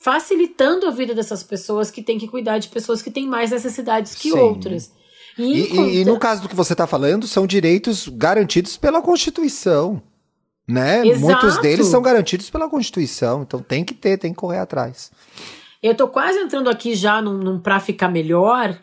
facilitando 0.00 0.86
a 0.86 0.90
vida 0.90 1.14
dessas 1.14 1.42
pessoas 1.42 1.90
que 1.90 2.02
têm 2.02 2.18
que 2.18 2.28
cuidar 2.28 2.58
de 2.58 2.68
pessoas 2.68 3.02
que 3.02 3.10
têm 3.10 3.26
mais 3.26 3.50
necessidades 3.50 4.14
que 4.14 4.30
Sim. 4.30 4.38
outras. 4.38 4.92
E, 5.38 5.42
e- 5.42 6.00
e 6.00 6.04
no 6.04 6.18
caso 6.18 6.42
do 6.42 6.48
que 6.48 6.56
você 6.56 6.72
está 6.74 6.86
falando, 6.86 7.26
são 7.26 7.46
direitos 7.46 8.08
garantidos 8.08 8.76
pela 8.76 9.02
Constituição. 9.02 10.02
Né? 10.68 11.04
Exato. 11.06 11.20
Muitos 11.20 11.58
deles 11.58 11.86
são 11.86 12.00
garantidos 12.00 12.48
pela 12.48 12.68
Constituição. 12.68 13.42
Então 13.42 13.60
tem 13.60 13.84
que 13.84 13.92
ter, 13.92 14.16
tem 14.18 14.32
que 14.32 14.38
correr 14.38 14.58
atrás. 14.58 15.10
Eu 15.82 15.96
tô 15.96 16.06
quase 16.06 16.38
entrando 16.38 16.70
aqui 16.70 16.94
já 16.94 17.20
num, 17.20 17.36
num 17.38 17.58
pra 17.58 17.80
ficar 17.80 18.08
melhor. 18.08 18.78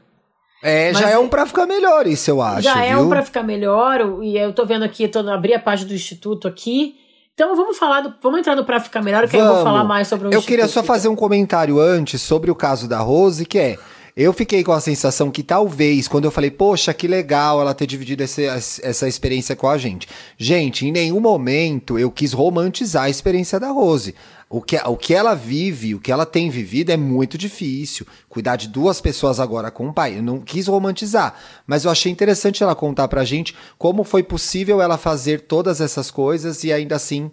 É, 0.63 0.91
Mas 0.91 1.01
já 1.01 1.09
é 1.09 1.13
é- 1.13 1.19
um 1.19 1.27
pra 1.27 1.45
ficar 1.45 1.65
melhor, 1.67 2.07
isso 2.07 2.29
eu 2.31 2.41
acho. 2.41 2.61
já 2.63 2.83
é 2.83 2.93
viu? 2.95 3.03
um 3.03 3.09
pra 3.09 3.21
ficar 3.23 3.43
melhor. 3.43 4.19
E 4.23 4.37
eu 4.37 4.51
tô 4.53 4.65
vendo 4.65 4.83
aqui, 4.83 5.07
tô 5.07 5.19
abri 5.19 5.53
a 5.53 5.59
página 5.59 5.89
do 5.89 5.95
Instituto 5.95 6.47
aqui. 6.47 6.95
Então 7.33 7.55
vamos 7.55 7.77
falar 7.77 8.01
do, 8.01 8.13
vamos 8.23 8.39
entrar 8.39 8.55
no 8.55 8.65
pra 8.65 8.79
ficar 8.79 9.01
melhor, 9.03 9.27
que 9.29 9.35
aí 9.35 9.41
eu 9.41 9.45
vou 9.45 9.57
Vamos. 9.57 9.69
falar 9.71 9.83
mais 9.83 10.07
sobre 10.07 10.27
o 10.27 10.33
Eu 10.33 10.41
queria 10.41 10.67
só 10.67 10.81
fazer 10.81 11.07
um 11.07 11.15
comentário 11.15 11.79
antes 11.79 12.19
sobre 12.21 12.49
o 12.49 12.55
caso 12.55 12.87
da 12.87 12.97
Rose, 12.99 13.45
que 13.45 13.59
é. 13.59 13.77
Eu 14.15 14.33
fiquei 14.33 14.63
com 14.63 14.71
a 14.71 14.81
sensação 14.81 15.29
que 15.29 15.43
talvez, 15.43 16.07
quando 16.07 16.25
eu 16.25 16.31
falei, 16.31 16.49
poxa, 16.49 16.91
que 16.91 17.07
legal 17.07 17.61
ela 17.61 17.75
ter 17.75 17.85
dividido 17.85 18.23
esse, 18.23 18.43
essa 18.45 19.07
experiência 19.07 19.55
com 19.55 19.69
a 19.69 19.77
gente. 19.77 20.07
Gente, 20.35 20.87
em 20.87 20.91
nenhum 20.91 21.19
momento 21.19 21.99
eu 21.99 22.09
quis 22.09 22.33
romantizar 22.33 23.03
a 23.03 23.09
experiência 23.11 23.59
da 23.59 23.69
Rose. 23.69 24.15
O 24.49 24.61
que, 24.61 24.77
o 24.77 24.95
que 24.95 25.13
ela 25.13 25.33
vive, 25.33 25.93
o 25.93 25.99
que 25.99 26.11
ela 26.11 26.25
tem 26.25 26.49
vivido 26.49 26.89
é 26.89 26.97
muito 26.97 27.37
difícil. 27.37 28.07
Cuidar 28.29 28.55
de 28.55 28.69
duas 28.69 29.01
pessoas 29.01 29.41
agora 29.41 29.69
com 29.69 29.89
o 29.89 29.93
pai. 29.93 30.17
Eu 30.17 30.23
não 30.23 30.39
quis 30.39 30.67
romantizar, 30.67 31.35
mas 31.65 31.83
eu 31.83 31.91
achei 31.91 32.11
interessante 32.11 32.63
ela 32.63 32.73
contar 32.73 33.09
pra 33.09 33.25
gente 33.25 33.53
como 33.77 34.05
foi 34.05 34.23
possível 34.23 34.81
ela 34.81 34.97
fazer 34.97 35.41
todas 35.41 35.81
essas 35.81 36.09
coisas 36.09 36.63
e 36.63 36.71
ainda 36.71 36.95
assim 36.95 37.29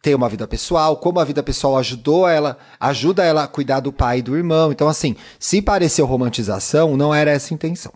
ter 0.00 0.14
uma 0.14 0.28
vida 0.28 0.46
pessoal, 0.46 0.98
como 0.98 1.18
a 1.18 1.24
vida 1.24 1.42
pessoal 1.42 1.78
ajudou 1.78 2.28
ela, 2.28 2.58
ajuda 2.78 3.24
ela 3.24 3.44
a 3.44 3.48
cuidar 3.48 3.80
do 3.80 3.90
pai 3.90 4.18
e 4.18 4.22
do 4.22 4.36
irmão. 4.36 4.70
Então, 4.70 4.86
assim, 4.86 5.16
se 5.38 5.62
pareceu 5.62 6.04
romantização, 6.04 6.94
não 6.94 7.14
era 7.14 7.30
essa 7.30 7.52
a 7.52 7.56
intenção. 7.56 7.92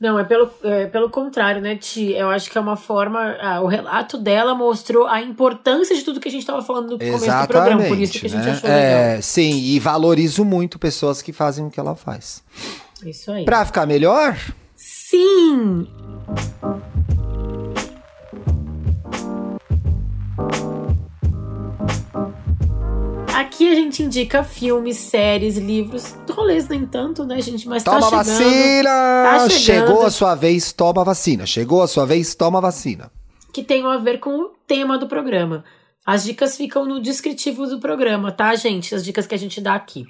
Não, 0.00 0.18
é 0.18 0.24
pelo, 0.24 0.50
é 0.64 0.86
pelo 0.86 1.10
contrário, 1.10 1.60
né, 1.60 1.76
Ti? 1.76 2.12
Eu 2.12 2.30
acho 2.30 2.50
que 2.50 2.56
é 2.56 2.60
uma 2.60 2.76
forma. 2.76 3.36
Ah, 3.38 3.60
o 3.60 3.66
relato 3.66 4.16
dela 4.16 4.54
mostrou 4.54 5.06
a 5.06 5.20
importância 5.20 5.94
de 5.94 6.02
tudo 6.02 6.18
que 6.18 6.28
a 6.28 6.30
gente 6.30 6.40
estava 6.40 6.62
falando 6.62 6.92
no 6.92 6.98
começo 6.98 7.26
do 7.26 7.46
programa. 7.46 7.84
Por 7.84 7.98
isso 7.98 8.18
que 8.18 8.26
a 8.26 8.30
gente 8.30 8.44
né? 8.46 8.52
achou 8.52 8.70
legal. 8.70 8.82
É, 8.82 9.20
sim, 9.20 9.52
e 9.52 9.78
valorizo 9.78 10.42
muito 10.42 10.78
pessoas 10.78 11.20
que 11.20 11.34
fazem 11.34 11.66
o 11.66 11.70
que 11.70 11.78
ela 11.78 11.94
faz. 11.94 12.42
Isso 13.04 13.30
aí. 13.30 13.44
Pra 13.44 13.66
ficar 13.66 13.84
melhor? 13.86 14.38
Sim! 14.74 15.86
Aqui 23.40 23.72
a 23.72 23.74
gente 23.74 24.02
indica 24.02 24.44
filmes, 24.44 24.98
séries, 24.98 25.56
livros, 25.56 26.14
rolês 26.30 26.68
nem 26.68 26.84
tanto, 26.84 27.24
né, 27.24 27.40
gente? 27.40 27.66
Mas 27.66 27.82
toma 27.82 27.98
tá 27.98 28.22
chegando. 28.22 28.26
Vacina! 28.26 28.90
Tá 28.90 29.48
Chegou 29.48 30.02
a 30.04 30.10
sua 30.10 30.34
vez, 30.34 30.72
toma 30.74 31.02
vacina. 31.02 31.46
Chegou 31.46 31.82
a 31.82 31.88
sua 31.88 32.04
vez, 32.04 32.34
toma 32.34 32.60
vacina. 32.60 33.10
Que 33.50 33.62
tem 33.62 33.82
a 33.86 33.96
ver 33.96 34.20
com 34.20 34.36
o 34.42 34.50
tema 34.66 34.98
do 34.98 35.06
programa. 35.06 35.64
As 36.04 36.22
dicas 36.22 36.54
ficam 36.54 36.84
no 36.84 37.00
descritivo 37.00 37.66
do 37.66 37.80
programa, 37.80 38.30
tá, 38.30 38.54
gente? 38.54 38.94
As 38.94 39.02
dicas 39.02 39.26
que 39.26 39.34
a 39.34 39.38
gente 39.38 39.58
dá 39.58 39.74
aqui. 39.74 40.04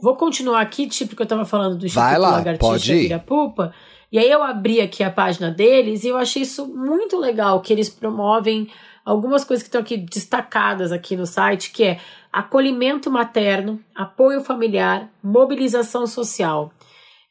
Vou 0.00 0.14
continuar 0.14 0.60
aqui, 0.60 0.86
tipo 0.86 1.16
que 1.16 1.22
eu 1.22 1.26
tava 1.26 1.44
falando 1.44 1.76
do 1.76 1.86
Instituto 1.86 2.04
Vai 2.04 2.16
lá, 2.16 2.30
Lagartixa 2.30 2.94
Vira-Pupa. 2.94 3.74
E 4.12 4.20
aí 4.20 4.30
eu 4.30 4.40
abri 4.40 4.80
aqui 4.80 5.02
a 5.02 5.10
página 5.10 5.50
deles 5.50 6.04
e 6.04 6.08
eu 6.08 6.16
achei 6.16 6.42
isso 6.42 6.68
muito 6.68 7.18
legal, 7.18 7.60
que 7.60 7.72
eles 7.72 7.88
promovem 7.90 8.68
algumas 9.04 9.44
coisas 9.44 9.62
que 9.62 9.68
estão 9.68 9.80
aqui 9.80 9.96
destacadas 9.96 10.92
aqui 10.92 11.16
no 11.16 11.26
site, 11.26 11.72
que 11.72 11.82
é 11.82 12.00
acolhimento 12.32 13.10
materno, 13.10 13.78
apoio 13.94 14.40
familiar, 14.40 15.10
mobilização 15.22 16.06
social. 16.06 16.72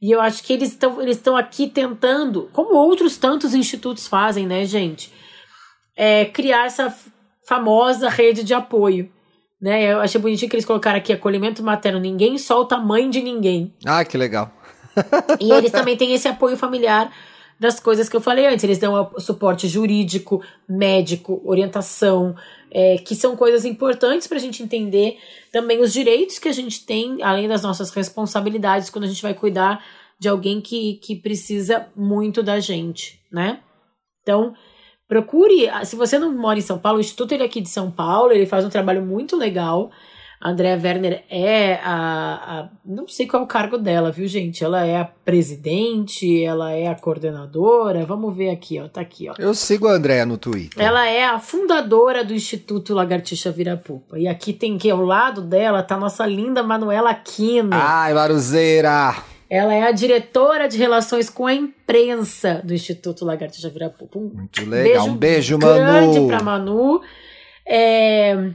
E 0.02 0.12
eu 0.12 0.22
acho 0.22 0.44
que 0.44 0.54
eles 0.54 0.70
estão 0.70 1.02
eles 1.02 1.18
estão 1.18 1.36
aqui 1.36 1.68
tentando, 1.68 2.50
como 2.54 2.76
outros 2.76 3.18
tantos 3.18 3.54
institutos 3.54 4.08
fazem, 4.08 4.46
né, 4.46 4.66
gente? 4.66 5.12
É, 5.96 6.26
criar 6.26 6.66
essa 6.66 6.96
famosa 7.48 8.10
rede 8.10 8.44
de 8.44 8.54
apoio. 8.54 9.12
Né? 9.62 9.94
Eu 9.94 10.00
achei 10.00 10.20
bonitinho 10.20 10.50
que 10.50 10.56
eles 10.56 10.66
colocaram 10.66 10.98
aqui 10.98 11.14
acolhimento 11.14 11.62
materno, 11.62 12.00
ninguém 12.00 12.38
solta 12.38 12.76
a 12.76 12.80
mãe 12.80 13.10
de 13.10 13.22
ninguém. 13.22 13.74
Ah, 13.86 14.04
que 14.04 14.18
legal. 14.18 14.52
e 15.40 15.52
eles 15.52 15.72
também 15.72 15.96
têm 15.96 16.14
esse 16.14 16.28
apoio 16.28 16.58
familiar 16.58 17.12
das 17.60 17.80
coisas 17.80 18.10
que 18.10 18.16
eu 18.16 18.22
falei 18.22 18.48
antes. 18.48 18.64
Eles 18.64 18.80
dão 18.80 19.12
suporte 19.20 19.68
jurídico, 19.68 20.42
médico, 20.68 21.40
orientação, 21.46 22.36
é, 22.72 22.98
que 22.98 23.16
são 23.16 23.36
coisas 23.36 23.66
importantes 23.66 24.28
para 24.28 24.38
a 24.38 24.42
gente 24.42 24.64
entender 24.64 25.20
também 25.52 25.82
os 25.82 25.92
direitos 25.92 26.40
que 26.40 26.48
a 26.48 26.54
gente 26.54 26.86
tem, 26.86 27.22
além 27.22 27.48
das 27.48 27.62
nossas 27.62 27.92
responsabilidades, 27.92 28.90
quando 28.90 29.04
a 29.04 29.08
gente 29.08 29.22
vai 29.22 29.34
cuidar 29.34 29.86
de 30.18 30.30
alguém 30.30 30.62
que, 30.62 30.96
que 30.96 31.16
precisa 31.16 31.88
muito 31.96 32.42
da 32.42 32.60
gente, 32.60 33.20
né? 33.32 33.60
Então, 34.22 34.54
procure. 35.08 35.68
Se 35.84 35.96
você 35.96 36.18
não 36.18 36.32
mora 36.32 36.60
em 36.60 36.62
São 36.62 36.80
Paulo, 36.80 37.00
o 37.00 37.02
Instituto 37.02 37.34
ele 37.34 37.44
é 37.44 37.46
aqui 37.46 37.60
de 37.60 37.70
São 37.70 37.92
Paulo, 37.92 38.32
ele 38.32 38.46
faz 38.46 38.64
um 38.64 38.70
trabalho 38.70 39.02
muito 39.02 39.36
legal. 39.36 39.92
A 40.42 40.50
Andrea 40.50 40.80
Werner 40.84 41.24
é 41.30 41.76
a, 41.84 42.64
a, 42.64 42.70
Não 42.84 43.08
sei 43.08 43.28
qual 43.28 43.44
é 43.44 43.46
o 43.46 43.48
cargo 43.48 43.78
dela, 43.78 44.12
viu, 44.12 44.28
gente? 44.28 44.64
Ela 44.64 44.84
é 44.84 44.98
a 44.98 45.06
presidente, 45.06 46.44
ela 46.44 46.72
é 46.72 46.88
a 46.88 46.96
coordenadora. 46.96 48.04
Vamos 48.06 48.36
ver 48.36 48.50
aqui, 48.50 48.80
ó. 48.80 48.88
Tá 48.88 49.02
aqui, 49.02 49.30
ó. 49.30 49.36
Eu 49.38 49.54
sigo 49.54 49.88
a 49.88 49.92
Andrea 49.92 50.26
no 50.26 50.40
Twitter. 50.40 50.84
Ela 50.84 51.08
é 51.08 51.24
a 51.24 51.38
fundadora 51.38 52.26
do 52.26 52.34
Instituto 52.34 52.96
Lagartixa 52.96 53.52
Virapupa. 53.52 54.18
E 54.18 54.28
aqui 54.28 54.52
tem 54.52 54.80
que 54.80 54.90
ao 54.90 55.02
lado 55.02 55.44
dela 55.44 55.84
tá 55.84 55.94
a 55.94 56.00
nossa 56.00 56.26
linda 56.26 56.64
Manuela 56.64 57.12
Aquino. 57.12 57.70
Ai, 57.74 58.12
Maruzeira! 58.16 59.14
Ela 59.48 59.76
é 59.76 59.84
a 59.84 59.92
diretora 59.92 60.68
de 60.68 60.78
relações 60.78 61.30
com 61.30 61.46
a 61.46 61.54
imprensa 61.54 62.62
do 62.64 62.74
Instituto 62.74 63.26
Lagartixa 63.26 63.70
Virapupa. 63.70 64.18
Um 64.18 64.32
Muito 64.34 64.62
legal. 64.68 65.06
Beijo 65.06 65.12
um 65.12 65.18
beijo, 65.18 65.60
Manu. 65.60 65.76
Grande 65.76 66.28
pra 66.28 66.42
Manu. 66.42 67.02
É, 67.64 68.52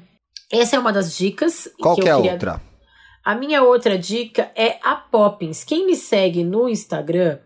essa 0.53 0.77
é 0.77 0.79
uma 0.79 0.93
das 0.93 1.17
dicas. 1.17 1.69
Qual 1.81 1.95
que, 1.95 2.03
que 2.03 2.09
é 2.09 2.13
a 2.13 2.17
queria... 2.17 2.33
outra? 2.33 2.63
A 3.25 3.35
minha 3.35 3.63
outra 3.63 3.99
dica 3.99 4.51
é 4.55 4.79
a 4.83 4.95
Poppins. 4.95 5.65
Quem 5.65 5.85
me 5.85 5.97
segue 5.97 6.45
no 6.45 6.69
Instagram 6.69 7.39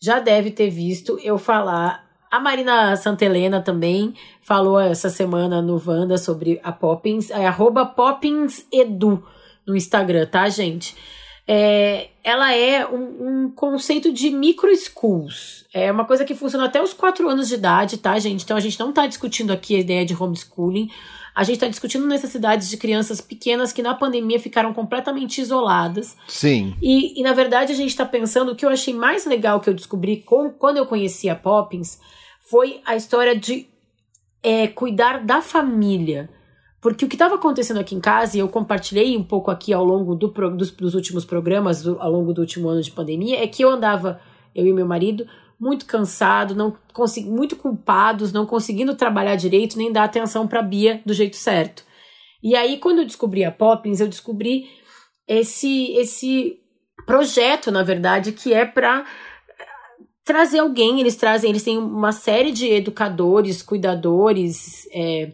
já 0.00 0.20
deve 0.20 0.50
ter 0.50 0.70
visto 0.70 1.18
eu 1.24 1.38
falar. 1.38 2.04
A 2.30 2.38
Marina 2.38 2.96
Santelena 2.96 3.60
também 3.60 4.14
falou 4.42 4.78
essa 4.78 5.10
semana 5.10 5.60
no 5.60 5.78
Vanda 5.78 6.18
sobre 6.18 6.60
a 6.62 6.70
Poppins. 6.70 7.30
É 7.30 7.46
arroba 7.46 7.84
PoppinsEdu 7.84 9.24
no 9.66 9.76
Instagram, 9.76 10.26
tá, 10.26 10.48
gente? 10.48 10.94
É, 11.46 12.08
ela 12.22 12.54
é 12.54 12.86
um, 12.86 13.44
um, 13.44 13.50
conceito 13.50 14.12
de 14.12 14.30
micro 14.30 14.74
schools. 14.76 15.66
É 15.74 15.90
uma 15.92 16.04
coisa 16.04 16.24
que 16.24 16.34
funciona 16.34 16.66
até 16.66 16.82
os 16.82 16.92
4 16.92 17.28
anos 17.28 17.48
de 17.48 17.54
idade, 17.54 17.98
tá, 17.98 18.18
gente? 18.18 18.44
Então 18.44 18.56
a 18.56 18.60
gente 18.60 18.78
não 18.78 18.92
tá 18.92 19.06
discutindo 19.06 19.52
aqui 19.52 19.76
a 19.76 19.80
ideia 19.80 20.06
de 20.06 20.14
homeschooling. 20.14 20.90
A 21.34 21.42
gente 21.42 21.56
está 21.56 21.66
discutindo 21.66 22.06
necessidades 22.06 22.70
de 22.70 22.76
crianças 22.76 23.20
pequenas 23.20 23.72
que 23.72 23.82
na 23.82 23.94
pandemia 23.94 24.38
ficaram 24.38 24.72
completamente 24.72 25.40
isoladas. 25.40 26.16
Sim. 26.28 26.76
E, 26.80 27.18
e 27.18 27.22
na 27.22 27.32
verdade 27.32 27.72
a 27.72 27.74
gente 27.74 27.88
está 27.88 28.06
pensando 28.06 28.52
o 28.52 28.56
que 28.56 28.64
eu 28.64 28.68
achei 28.68 28.94
mais 28.94 29.26
legal 29.26 29.60
que 29.60 29.68
eu 29.68 29.74
descobri 29.74 30.18
com, 30.18 30.50
quando 30.50 30.76
eu 30.76 30.86
conheci 30.86 31.28
a 31.28 31.34
Poppins 31.34 31.98
foi 32.48 32.80
a 32.84 32.94
história 32.94 33.34
de 33.34 33.66
é, 34.42 34.68
cuidar 34.68 35.24
da 35.24 35.40
família. 35.40 36.30
Porque 36.80 37.04
o 37.04 37.08
que 37.08 37.14
estava 37.14 37.36
acontecendo 37.36 37.80
aqui 37.80 37.94
em 37.94 38.00
casa, 38.00 38.36
e 38.36 38.40
eu 38.40 38.48
compartilhei 38.48 39.16
um 39.16 39.24
pouco 39.24 39.50
aqui 39.50 39.72
ao 39.72 39.82
longo 39.82 40.14
do, 40.14 40.28
dos, 40.50 40.70
dos 40.70 40.94
últimos 40.94 41.24
programas, 41.24 41.82
do, 41.82 41.98
ao 41.98 42.12
longo 42.12 42.34
do 42.34 42.42
último 42.42 42.68
ano 42.68 42.82
de 42.82 42.90
pandemia, 42.90 43.42
é 43.42 43.46
que 43.46 43.64
eu 43.64 43.70
andava, 43.70 44.20
eu 44.54 44.66
e 44.66 44.72
meu 44.72 44.86
marido, 44.86 45.26
muito 45.58 45.86
cansado, 45.86 46.54
não 46.54 46.76
muito 47.26 47.56
culpados, 47.56 48.32
não 48.32 48.46
conseguindo 48.46 48.94
trabalhar 48.94 49.36
direito 49.36 49.78
nem 49.78 49.92
dar 49.92 50.04
atenção 50.04 50.46
para 50.46 50.62
Bia 50.62 51.02
do 51.04 51.14
jeito 51.14 51.36
certo. 51.36 51.84
E 52.42 52.54
aí 52.54 52.78
quando 52.78 52.98
eu 52.98 53.04
descobri 53.04 53.44
a 53.44 53.52
Poppins, 53.52 54.00
eu 54.00 54.08
descobri 54.08 54.68
esse 55.26 55.92
esse 55.92 56.60
projeto, 57.06 57.70
na 57.70 57.82
verdade, 57.82 58.32
que 58.32 58.52
é 58.52 58.64
para 58.64 59.04
trazer 60.24 60.58
alguém, 60.58 61.00
eles 61.00 61.16
trazem, 61.16 61.50
eles 61.50 61.62
têm 61.62 61.76
uma 61.76 62.12
série 62.12 62.50
de 62.50 62.66
educadores, 62.66 63.62
cuidadores, 63.62 64.88
é, 64.90 65.32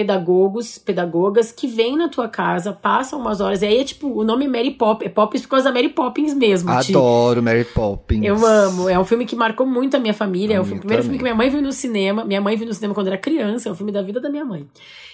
pedagogos, 0.00 0.78
pedagogas 0.78 1.52
que 1.52 1.66
vêm 1.66 1.94
na 1.94 2.08
tua 2.08 2.26
casa, 2.26 2.72
passam 2.72 3.20
umas 3.20 3.38
horas, 3.38 3.60
e 3.60 3.66
aí 3.66 3.80
é 3.80 3.84
tipo, 3.84 4.08
o 4.08 4.24
nome 4.24 4.46
é 4.46 4.48
Mary 4.48 4.70
Poppins, 4.70 5.06
é 5.06 5.10
Poppins 5.10 5.42
por 5.42 5.48
causa 5.50 5.66
da 5.66 5.72
Mary 5.72 5.90
Poppins 5.90 6.32
mesmo. 6.32 6.70
Adoro 6.70 7.34
tipo. 7.34 7.44
Mary 7.44 7.64
Poppins. 7.64 8.24
Eu 8.24 8.46
amo, 8.46 8.88
é 8.88 8.98
um 8.98 9.04
filme 9.04 9.26
que 9.26 9.36
marcou 9.36 9.66
muito 9.66 9.94
a 9.94 10.00
minha 10.00 10.14
família, 10.14 10.56
a 10.56 10.58
é 10.58 10.60
o 10.60 10.64
primeiro 10.64 10.88
também. 10.88 11.02
filme 11.02 11.18
que 11.18 11.22
minha 11.22 11.34
mãe 11.34 11.50
viu 11.50 11.60
no 11.60 11.70
cinema, 11.70 12.24
minha 12.24 12.40
mãe 12.40 12.56
viu 12.56 12.66
no 12.66 12.72
cinema 12.72 12.94
quando 12.94 13.08
era 13.08 13.18
criança, 13.18 13.68
é 13.68 13.72
o 13.72 13.74
filme 13.74 13.92
da 13.92 14.00
vida 14.00 14.18
da 14.20 14.30
minha 14.30 14.44
mãe. 14.44 14.66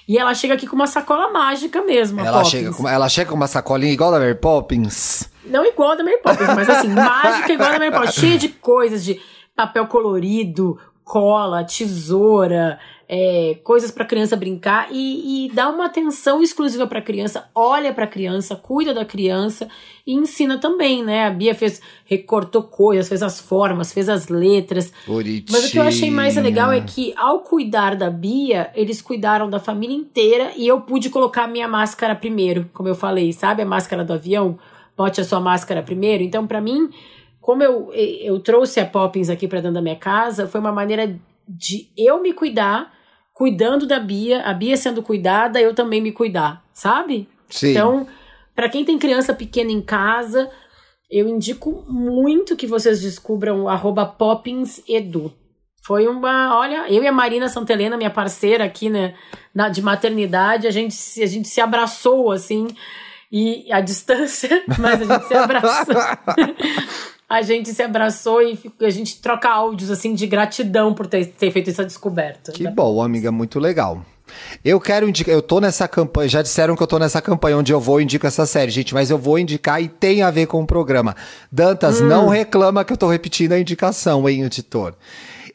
E 0.07 0.16
ela 0.16 0.32
chega 0.34 0.55
aqui 0.55 0.68
com 0.68 0.76
uma 0.76 0.87
sacola 0.87 1.32
mágica 1.32 1.82
mesmo, 1.82 2.20
ela 2.20 2.45
chega, 2.45 2.72
com, 2.72 2.89
ela 2.89 3.09
chega 3.09 3.30
com 3.30 3.37
uma 3.37 3.49
sacolinha 3.49 3.93
igual 3.93 4.12
da 4.12 4.20
Mary 4.20 4.37
Poppins. 4.37 5.28
Não 5.45 5.64
igual 5.64 5.91
a 5.91 5.95
da 5.97 6.05
Mary 6.05 6.18
Poppins, 6.22 6.55
mas 6.55 6.70
assim, 6.70 6.89
mágica 6.95 7.53
igual 7.53 7.70
a 7.70 7.72
da 7.72 7.78
Mary 7.80 7.91
Poppins, 7.91 8.14
cheia 8.14 8.39
de 8.39 8.51
coisas, 8.51 9.05
de 9.05 9.20
papel 9.57 9.89
colorido, 9.89 10.78
cola, 11.07 11.62
tesoura, 11.64 12.80
é, 13.09 13.59
coisas 13.62 13.92
para 13.92 14.04
criança 14.04 14.36
brincar 14.36 14.88
e, 14.90 15.46
e 15.46 15.52
dá 15.52 15.68
uma 15.68 15.86
atenção 15.86 16.42
exclusiva 16.42 16.86
para 16.86 17.00
criança, 17.00 17.48
olha 17.54 17.92
para 17.94 18.07
criança, 18.07 18.57
cuida 18.57 18.92
da 18.92 19.04
criança 19.04 19.68
e 20.04 20.12
ensina 20.12 20.59
também, 20.59 21.04
né? 21.04 21.26
A 21.26 21.30
Bia 21.30 21.54
fez 21.54 21.80
recortou 22.04 22.64
coisas, 22.64 23.09
fez 23.09 23.22
as 23.22 23.40
formas, 23.40 23.92
fez 23.92 24.09
as 24.09 24.28
letras. 24.28 24.92
Bonitinha. 25.07 25.44
Mas 25.50 25.68
o 25.68 25.72
que 25.72 25.78
eu 25.78 25.82
achei 25.82 26.11
mais 26.11 26.36
legal 26.36 26.72
é 26.72 26.80
que 26.80 27.14
ao 27.16 27.40
cuidar 27.40 27.94
da 27.94 28.11
Bia, 28.11 28.72
eles 28.74 29.00
cuidaram 29.00 29.48
da 29.48 29.61
família 29.61 29.96
inteira 29.96 30.52
e 30.57 30.66
eu 30.66 30.80
pude 30.80 31.09
colocar 31.09 31.44
a 31.44 31.48
minha 31.48 31.68
máscara 31.68 32.14
primeiro, 32.14 32.68
como 32.74 32.88
eu 32.88 32.94
falei, 32.94 33.32
sabe 33.32 33.62
a 33.62 33.66
máscara 33.66 34.04
do 34.04 34.12
avião? 34.12 34.59
Bote 34.96 35.20
a 35.20 35.24
sua 35.24 35.38
máscara 35.38 35.82
primeiro. 35.82 36.24
Então, 36.24 36.46
para 36.46 36.61
mim, 36.61 36.88
como 37.40 37.62
eu, 37.62 37.92
eu 37.92 38.40
trouxe 38.40 38.80
a 38.80 38.86
Poppins 38.86 39.28
aqui 39.28 39.46
para 39.46 39.61
dentro 39.61 39.74
da 39.74 39.82
minha 39.82 39.94
casa, 39.94 40.48
foi 40.48 40.59
uma 40.59 40.72
maneira 40.72 41.16
de 41.46 41.88
eu 41.96 42.20
me 42.20 42.32
cuidar 42.32 42.95
cuidando 43.37 43.87
da 43.87 44.01
Bia, 44.01 44.41
a 44.41 44.55
Bia 44.55 44.78
sendo 44.78 45.03
cuidada, 45.03 45.61
eu 45.61 45.74
também 45.74 46.01
me 46.01 46.11
cuidar, 46.11 46.64
sabe? 46.72 47.28
Sim. 47.51 47.72
Então, 47.72 48.07
para 48.55 48.70
quem 48.70 48.82
tem 48.82 48.99
criança 48.99 49.34
pequena 49.34 49.70
em 49.70 49.82
casa, 49.82 50.51
Eu 51.09 51.28
indico 51.28 51.84
muito 51.87 52.57
que 52.57 52.66
vocês 52.66 53.01
descubram 53.01 53.62
o 53.62 53.68
arroba 53.68 54.05
poppinsedu. 54.05 55.32
Foi 55.84 56.09
uma, 56.09 56.59
olha, 56.59 56.91
eu 56.91 57.01
e 57.05 57.07
a 57.07 57.12
Marina 57.12 57.49
Santelena, 57.49 57.97
minha 57.97 58.11
parceira 58.11 58.64
aqui, 58.64 58.91
né, 58.91 59.14
na, 59.55 59.68
de 59.68 59.80
maternidade, 59.80 60.66
a 60.66 60.70
gente, 60.72 60.97
a 61.22 61.26
gente 61.26 61.47
se 61.47 61.61
abraçou, 61.61 62.32
assim, 62.32 62.66
e 63.30 63.70
a 63.70 63.80
distância, 63.80 64.64
mas 64.80 65.01
a 65.01 65.05
gente 65.05 65.28
se 65.28 65.34
abraçou. 65.34 65.95
a 67.28 67.42
gente 67.42 67.72
se 67.74 67.82
abraçou 67.82 68.40
e 68.40 68.58
a 68.80 68.90
gente 68.90 69.20
troca 69.20 69.48
áudios, 69.48 69.90
assim, 69.90 70.14
de 70.14 70.26
gratidão 70.26 70.94
por 70.94 71.06
ter, 71.06 71.26
ter 71.26 71.50
feito 71.50 71.70
essa 71.70 71.84
descoberta. 71.84 72.52
Que 72.52 72.68
bom, 72.68 73.02
amiga, 73.02 73.32
muito 73.32 73.58
legal. 73.58 74.04
Eu 74.64 74.80
quero 74.80 75.08
indicar, 75.08 75.34
eu 75.34 75.42
tô 75.42 75.60
nessa 75.60 75.86
campanha, 75.86 76.28
já 76.28 76.42
disseram 76.42 76.76
que 76.76 76.82
eu 76.82 76.86
tô 76.86 76.98
nessa 76.98 77.20
campanha 77.20 77.58
onde 77.58 77.72
eu 77.72 77.80
vou 77.80 78.00
indicar 78.00 78.28
essa 78.28 78.46
série, 78.46 78.70
gente, 78.70 78.92
mas 78.92 79.10
eu 79.10 79.18
vou 79.18 79.38
indicar 79.38 79.80
e 79.80 79.88
tem 79.88 80.22
a 80.22 80.30
ver 80.30 80.46
com 80.46 80.62
o 80.62 80.66
programa. 80.66 81.14
Dantas, 81.50 82.00
hum. 82.00 82.06
não 82.06 82.28
reclama 82.28 82.84
que 82.84 82.92
eu 82.92 82.96
tô 82.96 83.08
repetindo 83.08 83.52
a 83.52 83.58
indicação, 83.58 84.28
hein, 84.28 84.42
editor. 84.42 84.94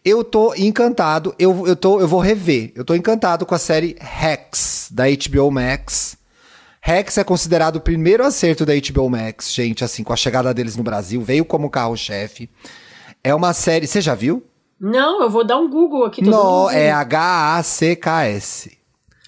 Eu 0.03 0.23
tô 0.23 0.53
encantado, 0.55 1.35
eu, 1.37 1.67
eu, 1.67 1.75
tô, 1.75 1.99
eu 1.99 2.07
vou 2.07 2.19
rever. 2.19 2.71
Eu 2.75 2.83
tô 2.83 2.95
encantado 2.95 3.45
com 3.45 3.53
a 3.53 3.59
série 3.59 3.95
Rex, 3.99 4.89
da 4.91 5.03
HBO 5.05 5.51
Max. 5.51 6.17
Rex 6.83 7.17
é 7.19 7.23
considerado 7.23 7.75
o 7.75 7.81
primeiro 7.81 8.25
acerto 8.25 8.65
da 8.65 8.73
HBO 8.73 9.07
Max, 9.07 9.53
gente, 9.53 9.83
assim, 9.83 10.03
com 10.03 10.11
a 10.11 10.15
chegada 10.15 10.51
deles 10.53 10.75
no 10.75 10.83
Brasil, 10.83 11.21
veio 11.21 11.45
como 11.45 11.69
carro-chefe. 11.69 12.49
É 13.23 13.35
uma 13.35 13.53
série. 13.53 13.85
Você 13.85 14.01
já 14.01 14.15
viu? 14.15 14.43
Não, 14.79 15.21
eu 15.21 15.29
vou 15.29 15.43
dar 15.43 15.59
um 15.59 15.69
Google 15.69 16.05
aqui. 16.05 16.23
Não, 16.23 16.67
é 16.71 16.91
H-A-C-K-S. 16.91 18.79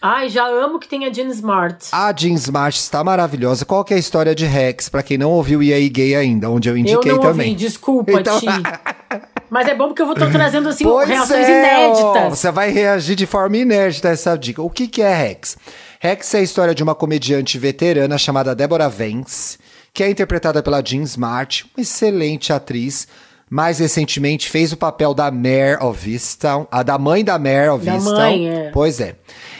Ai, 0.01 0.28
já 0.28 0.45
amo 0.47 0.80
que 0.80 0.88
tem 0.88 1.06
a 1.06 1.14
Jean 1.14 1.28
Smart. 1.28 1.89
A 1.91 2.12
Jean 2.14 2.34
Smart 2.34 2.78
está 2.78 3.04
maravilhosa. 3.04 3.64
Qual 3.64 3.86
que 3.86 3.93
é 3.93 3.97
a 3.97 3.99
história 3.99 4.34
de 4.34 4.45
Rex, 4.45 4.89
para 4.89 5.04
quem 5.04 5.18
não 5.18 5.32
ouviu 5.32 5.62
e 5.62 5.72
aí 5.72 5.88
gay 5.89 6.16
ainda, 6.16 6.49
onde 6.49 6.68
eu 6.68 6.76
indiquei 6.76 7.12
eu 7.12 7.18
não 7.18 7.22
também. 7.22 7.51
Ouvi, 7.51 7.64
desculpa, 7.64 8.12
então... 8.12 8.39
Ti. 8.39 8.47
Mas 9.49 9.68
é 9.68 9.76
bom 9.76 9.89
porque 9.89 10.01
eu 10.01 10.08
vou 10.08 10.16
estar 10.16 10.32
trazendo 10.32 10.68
assim 10.68 10.84
pois 10.84 11.08
reações 11.08 11.47
é, 11.47 11.60
inéditas. 11.60 12.24
Ó, 12.24 12.30
você 12.32 12.51
vai 12.51 12.72
reagir 12.72 13.16
de 13.16 13.28
forma 13.28 13.56
inédita 13.56 14.10
a 14.10 14.12
essa 14.12 14.36
dica. 14.36 14.64
O 14.64 14.70
que, 14.70 14.88
que 14.88 14.99
é 14.99 15.16
Rex? 15.16 15.56
Rex 16.04 16.34
é 16.34 16.39
a 16.39 16.41
história 16.41 16.76
de 16.76 16.84
uma 16.84 16.93
comediante 16.93 17.58
veterana 17.58 18.18
chamada 18.18 18.54
Deborah 18.54 18.89
Vance, 18.89 19.58
que 19.93 20.04
é 20.04 20.10
interpretada 20.10 20.62
pela 20.62 20.84
Jean 20.84 21.04
Smart, 21.04 21.66
uma 21.74 21.82
excelente 21.82 22.51
atriz 22.51 23.08
mais 23.49 23.80
recentemente 23.80 24.49
fez 24.49 24.74
o 24.74 24.78
papel 24.78 25.14
da 25.14 25.32
Mare 25.32 25.78
of 25.82 26.12
Easttown, 26.12 26.68
a 26.70 26.84
da 26.84 26.97
mãe 26.97 27.24
da 27.24 27.39
Mare 27.39 27.70
of 27.70 27.86
da 27.86 27.93
Easttown. 27.93 28.16
Mãe, 28.18 28.49
é. 28.49 28.72
Pois 28.72 28.99
é. 28.99 29.16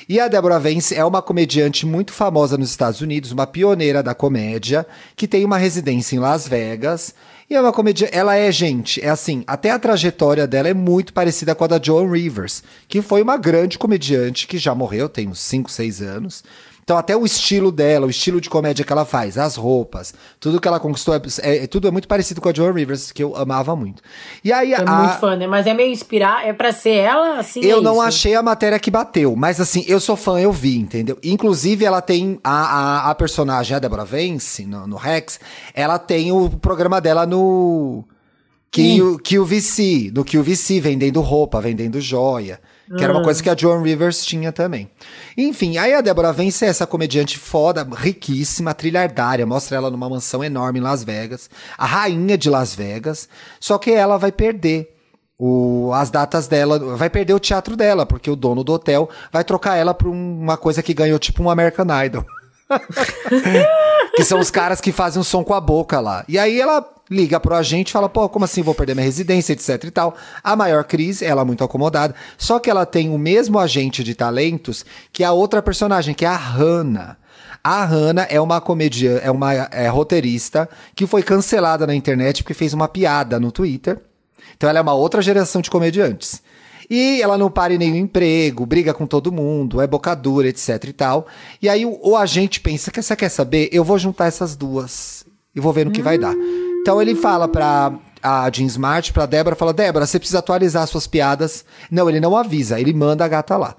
E 0.10 0.20
a 0.20 0.28
Deborah 0.28 0.60
Vance 0.60 0.94
é 0.94 1.06
uma 1.06 1.22
comediante 1.22 1.86
muito 1.86 2.12
famosa 2.12 2.58
nos 2.58 2.72
Estados 2.72 3.00
Unidos, 3.00 3.32
uma 3.32 3.48
pioneira 3.48 4.04
da 4.04 4.14
comédia, 4.14 4.86
que 5.16 5.30
tem 5.30 5.46
uma 5.46 5.58
residência 5.58 6.16
em 6.16 6.20
Las 6.20 6.46
Vegas. 6.46 7.16
E 7.54 7.56
é 7.56 7.62
uma 7.62 7.72
comédia, 7.72 8.10
ela 8.12 8.36
é, 8.36 8.52
gente, 8.52 9.00
é 9.00 9.10
assim, 9.10 9.44
até 9.46 9.70
a 9.70 9.78
trajetória 9.78 10.48
dela 10.48 10.70
é 10.70 10.74
muito 10.74 11.14
parecida 11.14 11.54
com 11.54 11.64
a 11.64 11.68
da 11.68 11.80
Joan 11.80 12.12
Rivers, 12.12 12.64
que 12.88 13.00
foi 13.00 13.22
uma 13.22 13.38
grande 13.38 13.78
comediante 13.78 14.48
que 14.48 14.58
já 14.58 14.74
morreu, 14.74 15.08
tem 15.08 15.28
uns 15.28 15.40
5, 15.42 15.70
6 15.70 16.02
anos, 16.02 16.44
então, 16.84 16.98
até 16.98 17.16
o 17.16 17.26
estilo 17.26 17.72
dela, 17.72 18.06
o 18.06 18.10
estilo 18.10 18.42
de 18.42 18.50
comédia 18.50 18.84
que 18.84 18.92
ela 18.92 19.06
faz, 19.06 19.38
as 19.38 19.56
roupas, 19.56 20.14
tudo 20.40 20.60
que 20.60 20.68
ela 20.68 20.80
conquistou, 20.80 21.16
é, 21.16 21.64
é 21.64 21.68
tudo 21.68 21.88
é 21.88 21.92
muito 21.92 22.10
parecido 22.10 22.42
com 22.42 22.50
a 22.50 22.54
Joan 22.54 22.74
Rivers, 22.74 23.12
que 23.12 23.24
eu 23.24 23.36
amava 23.38 23.74
muito. 23.74 24.04
E 24.44 24.52
aí, 24.52 24.74
é 24.74 24.82
a, 24.82 24.92
muito 24.92 25.20
fã, 25.20 25.36
né? 25.38 25.48
Mas 25.48 25.66
é 25.66 25.74
meio 25.74 25.92
inspirar, 25.92 26.46
é 26.46 26.52
pra 26.52 26.74
ser 26.74 26.96
ela, 26.96 27.40
assim. 27.40 27.62
Eu 27.62 27.80
é 27.80 27.82
não 27.82 27.94
isso. 27.94 28.02
achei 28.02 28.36
a 28.36 28.44
matéria 28.44 28.78
que 28.80 28.92
bateu, 28.92 29.34
mas 29.36 29.62
assim, 29.62 29.86
eu 29.88 30.00
sou 30.00 30.18
fã, 30.18 30.40
eu 30.40 30.52
vi, 30.52 30.78
entendeu? 30.78 31.18
Inclusive, 31.24 31.86
ela 31.86 32.02
tem 32.02 32.38
a, 32.44 32.52
a, 32.52 33.12
a 33.12 33.16
personagem, 33.16 33.76
a 33.78 33.80
Deborah 33.80 34.04
Vance, 34.04 34.66
no, 34.66 34.86
no 34.86 34.98
Rex, 34.98 35.40
ela 35.74 35.98
tem 35.98 36.34
o 36.34 36.50
programa 36.50 37.00
dela 37.00 37.26
no. 37.26 38.04
Que, 38.70 39.00
o, 39.04 39.20
que 39.20 39.38
o 39.38 39.46
VC, 39.46 40.12
no 40.14 40.26
que 40.26 40.36
o 40.36 40.44
VC, 40.44 40.82
vendendo 40.82 41.22
roupa, 41.22 41.62
vendendo 41.62 42.02
joia. 42.02 42.60
Que 42.86 43.04
era 43.04 43.14
uma 43.14 43.24
coisa 43.24 43.42
que 43.42 43.50
a 43.50 43.56
Joan 43.56 43.82
Rivers 43.82 44.26
tinha 44.26 44.52
também. 44.52 44.90
Enfim, 45.38 45.78
aí 45.78 45.94
a 45.94 46.02
Débora 46.02 46.34
vence 46.34 46.66
essa 46.66 46.86
comediante 46.86 47.38
foda, 47.38 47.88
riquíssima, 47.96 48.74
trilhardária. 48.74 49.46
Mostra 49.46 49.78
ela 49.78 49.90
numa 49.90 50.10
mansão 50.10 50.44
enorme 50.44 50.80
em 50.80 50.82
Las 50.82 51.04
Vegas. 51.04 51.50
A 51.78 51.86
rainha 51.86 52.38
de 52.38 52.50
Las 52.50 52.76
Vegas. 52.76 53.30
Só 53.60 53.78
que 53.78 53.92
ela 53.92 54.18
vai 54.18 54.32
perder 54.32 54.94
o, 55.40 55.92
as 55.94 56.10
datas 56.10 56.48
dela, 56.48 56.78
vai 56.96 57.10
perder 57.10 57.34
o 57.34 57.40
teatro 57.40 57.76
dela, 57.76 58.06
porque 58.06 58.30
o 58.30 58.36
dono 58.36 58.64
do 58.64 58.74
hotel 58.74 59.10
vai 59.32 59.44
trocar 59.44 59.76
ela 59.76 59.94
por 59.94 60.08
uma 60.08 60.58
coisa 60.58 60.84
que 60.84 60.94
ganhou 60.94 61.18
tipo 61.18 61.42
um 61.42 61.50
American 61.50 61.88
Idol. 62.06 62.26
que 64.16 64.24
são 64.24 64.40
os 64.40 64.52
caras 64.52 64.80
que 64.80 64.92
fazem 64.92 65.20
um 65.20 65.24
som 65.24 65.44
com 65.44 65.54
a 65.54 65.62
boca 65.62 66.00
lá. 66.00 66.24
E 66.28 66.38
aí 66.38 66.60
ela 66.60 66.93
liga 67.10 67.40
pro 67.40 67.56
agente 67.56 67.90
e 67.90 67.92
fala, 67.92 68.10
pô, 68.10 68.28
como 68.30 68.46
assim 68.46 68.62
vou 68.62 68.74
perder 68.74 68.96
minha 68.96 69.06
residência, 69.06 69.54
etc 69.54 69.84
e 69.84 69.92
tal. 69.92 70.16
A 70.44 70.56
maior 70.56 70.84
crise, 70.84 71.26
ela 71.26 71.46
muito 71.46 71.64
acomodada, 71.64 72.16
só 72.38 72.60
que 72.60 72.70
ela 72.70 72.86
tem 72.86 73.10
o 73.10 73.18
mesmo 73.18 73.60
agente 73.60 74.04
de 74.04 74.16
talentos 74.16 74.86
que 75.12 75.24
a 75.24 75.32
outra 75.32 75.62
personagem, 75.62 76.14
que 76.14 76.26
é 76.26 76.28
a 76.28 76.36
Hannah. 76.36 77.18
A 77.64 77.86
Hannah 77.86 78.28
é 78.30 78.42
uma 78.42 78.60
comediante, 78.60 79.24
é 79.24 79.32
uma 79.32 79.54
é, 79.54 79.88
roteirista 79.88 80.70
que 80.94 81.08
foi 81.08 81.24
cancelada 81.24 81.88
na 81.88 81.96
internet 81.96 82.44
porque 82.44 82.54
fez 82.54 82.74
uma 82.74 82.88
piada 82.88 83.40
no 83.40 83.52
Twitter. 83.52 84.02
Então 84.56 84.70
ela 84.70 84.80
é 84.80 84.82
uma 84.82 84.94
outra 84.94 85.22
geração 85.22 85.62
de 85.62 85.70
comediantes. 85.70 86.42
E 86.90 87.22
ela 87.22 87.38
não 87.38 87.50
para 87.50 87.74
em 87.74 87.78
nenhum 87.78 87.96
emprego, 87.96 88.66
briga 88.66 88.94
com 88.94 89.08
todo 89.08 89.32
mundo, 89.32 89.82
é 89.82 89.88
bocadura, 89.88 90.48
etc 90.48 90.84
e 90.84 90.94
tal. 90.94 91.28
E 91.62 91.70
aí 91.70 91.86
o, 91.86 91.98
o 92.02 92.18
agente 92.18 92.60
pensa, 92.60 92.92
que 92.92 93.02
você 93.02 93.16
quer 93.16 93.30
saber? 93.30 93.70
Eu 93.72 93.84
vou 93.84 93.98
juntar 93.98 94.26
essas 94.26 94.56
duas 94.56 95.26
e 95.56 95.60
vou 95.60 95.72
ver 95.72 95.86
no 95.86 95.92
que 95.92 96.02
hum. 96.02 96.04
vai 96.04 96.18
dar. 96.18 96.36
Então 96.84 97.02
ele 97.02 97.16
fala 97.16 97.48
pra 97.48 97.94
a 98.22 98.50
Jean 98.52 98.66
Smart, 98.66 99.14
pra 99.14 99.26
Débora, 99.26 99.56
fala, 99.56 99.72
Débora, 99.72 100.06
você 100.06 100.20
precisa 100.20 100.40
atualizar 100.40 100.86
suas 100.86 101.08
piadas. 101.08 101.64
Não, 101.90 102.10
ele 102.10 102.20
não 102.20 102.36
avisa, 102.36 102.78
ele 102.78 102.94
manda 102.94 103.24
a 103.24 103.28
gata 103.30 103.56
lá. 103.56 103.78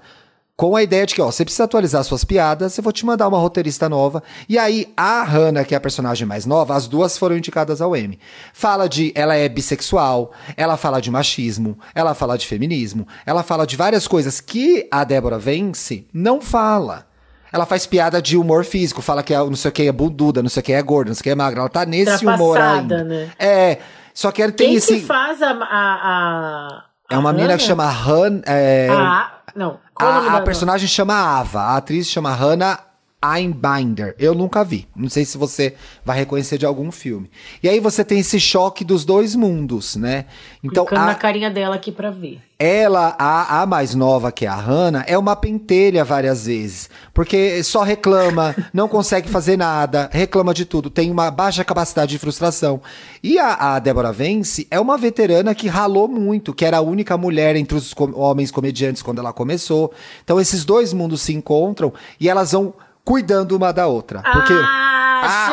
Com 0.55 0.75
a 0.75 0.81
ideia 0.81 1.05
de 1.05 1.13
que, 1.13 1.21
ó, 1.21 1.29
você 1.29 1.45
precisa 1.45 1.65
atualizar 1.65 2.03
suas 2.03 2.23
piadas, 2.23 2.75
eu 2.75 2.83
vou 2.83 2.91
te 2.91 3.05
mandar 3.05 3.27
uma 3.27 3.37
roteirista 3.37 3.87
nova. 3.87 4.23
E 4.49 4.57
aí, 4.57 4.91
a 4.97 5.21
Hannah, 5.21 5.63
que 5.63 5.75
é 5.75 5.77
a 5.77 5.81
personagem 5.81 6.25
mais 6.25 6.47
nova, 6.47 6.73
as 6.73 6.87
duas 6.87 7.15
foram 7.15 7.37
indicadas 7.37 7.79
ao 7.79 7.95
Emmy. 7.95 8.17
Fala 8.51 8.89
de, 8.89 9.11
ela 9.13 9.35
é 9.35 9.47
bissexual, 9.47 10.31
ela 10.57 10.75
fala 10.75 10.99
de 10.99 11.11
machismo, 11.11 11.77
ela 11.93 12.15
fala 12.15 12.39
de 12.39 12.47
feminismo, 12.47 13.07
ela 13.23 13.43
fala 13.43 13.67
de 13.67 13.77
várias 13.77 14.07
coisas 14.07 14.41
que 14.41 14.87
a 14.89 15.03
Débora 15.03 15.37
Vence 15.37 16.07
não 16.11 16.41
fala. 16.41 17.05
Ela 17.55 17.65
faz 17.65 17.85
piada 17.85 18.21
de 18.21 18.37
humor 18.37 18.65
físico, 18.65 19.01
fala 19.01 19.23
que 19.23 19.33
é, 19.33 19.37
não 19.37 19.55
sei 19.55 19.69
o 19.69 19.71
que 19.71 19.83
é 19.83 19.91
bunduda, 19.91 20.43
não 20.43 20.49
sei 20.49 20.59
o 20.59 20.63
que 20.63 20.73
é 20.73 20.81
gorda, 20.81 21.09
não 21.09 21.15
sei 21.15 21.21
o 21.21 21.23
que 21.23 21.29
é 21.29 21.35
magra. 21.35 21.61
Ela 21.61 21.69
tá 21.69 21.85
nesse 21.85 22.25
humor 22.25 22.59
ainda. 22.59 23.03
Né? 23.03 23.29
É. 23.39 23.77
Só 24.13 24.31
que 24.31 24.41
ela 24.41 24.51
tem 24.51 24.67
Quem 24.67 24.75
esse. 24.75 24.87
Quem 24.87 25.01
que 25.01 25.05
faz 25.07 25.41
a. 25.41 25.51
a, 25.51 25.55
a 25.71 26.85
é 27.09 27.17
uma 27.17 27.31
menina 27.31 27.57
que 27.57 27.63
chama 27.63 27.89
Han. 27.89 28.41
É, 28.45 28.89
ah, 28.91 29.31
não. 29.55 29.79
a, 29.97 30.37
a 30.37 30.41
personagem 30.41 30.87
chama 30.87 31.13
Ava, 31.13 31.61
a 31.61 31.77
atriz 31.77 32.07
chama 32.07 32.31
Hannah 32.33 32.79
Einbinder. 33.33 34.15
Eu 34.19 34.33
nunca 34.33 34.63
vi. 34.63 34.87
Não 34.95 35.09
sei 35.09 35.25
se 35.25 35.37
você 35.37 35.75
vai 36.03 36.17
reconhecer 36.17 36.57
de 36.57 36.65
algum 36.65 36.91
filme. 36.91 37.29
E 37.61 37.69
aí 37.69 37.79
você 37.79 38.03
tem 38.03 38.19
esse 38.19 38.39
choque 38.39 38.83
dos 38.83 39.05
dois 39.05 39.35
mundos, 39.35 39.95
né? 39.95 40.25
Então, 40.63 40.85
Clicando 40.85 41.09
a, 41.09 41.13
na 41.13 41.15
carinha 41.15 41.49
dela 41.49 41.75
aqui 41.75 41.91
pra 41.91 42.09
ver. 42.09 42.39
Ela, 42.57 43.15
a, 43.19 43.61
a 43.61 43.65
mais 43.65 43.93
nova 43.93 44.31
que 44.31 44.45
é 44.45 44.47
a 44.47 44.55
Hannah, 44.55 45.03
é 45.07 45.17
uma 45.17 45.35
pentelha 45.35 46.05
várias 46.05 46.45
vezes. 46.45 46.89
Porque 47.13 47.61
só 47.63 47.83
reclama, 47.83 48.55
não 48.73 48.87
consegue 48.87 49.27
fazer 49.27 49.57
nada, 49.57 50.09
reclama 50.11 50.53
de 50.53 50.63
tudo, 50.63 50.89
tem 50.89 51.11
uma 51.11 51.29
baixa 51.29 51.65
capacidade 51.65 52.11
de 52.11 52.19
frustração. 52.19 52.81
E 53.21 53.37
a, 53.37 53.75
a 53.75 53.79
Deborah 53.79 54.11
Vance 54.11 54.67
é 54.71 54.79
uma 54.79 54.97
veterana 54.97 55.53
que 55.53 55.67
ralou 55.67 56.07
muito, 56.07 56.53
que 56.53 56.63
era 56.63 56.77
a 56.77 56.81
única 56.81 57.17
mulher 57.17 57.55
entre 57.55 57.77
os 57.77 57.93
com 57.93 58.11
homens 58.17 58.51
comediantes 58.51 59.01
quando 59.01 59.19
ela 59.19 59.33
começou. 59.33 59.91
Então 60.23 60.39
esses 60.39 60.63
dois 60.63 60.93
mundos 60.93 61.21
se 61.21 61.33
encontram 61.33 61.93
e 62.19 62.29
elas 62.29 62.53
vão 62.53 62.73
cuidando 63.05 63.55
uma 63.55 63.71
da 63.71 63.87
outra. 63.87 64.21
Porque. 64.21 64.53
Ah! 64.53 64.95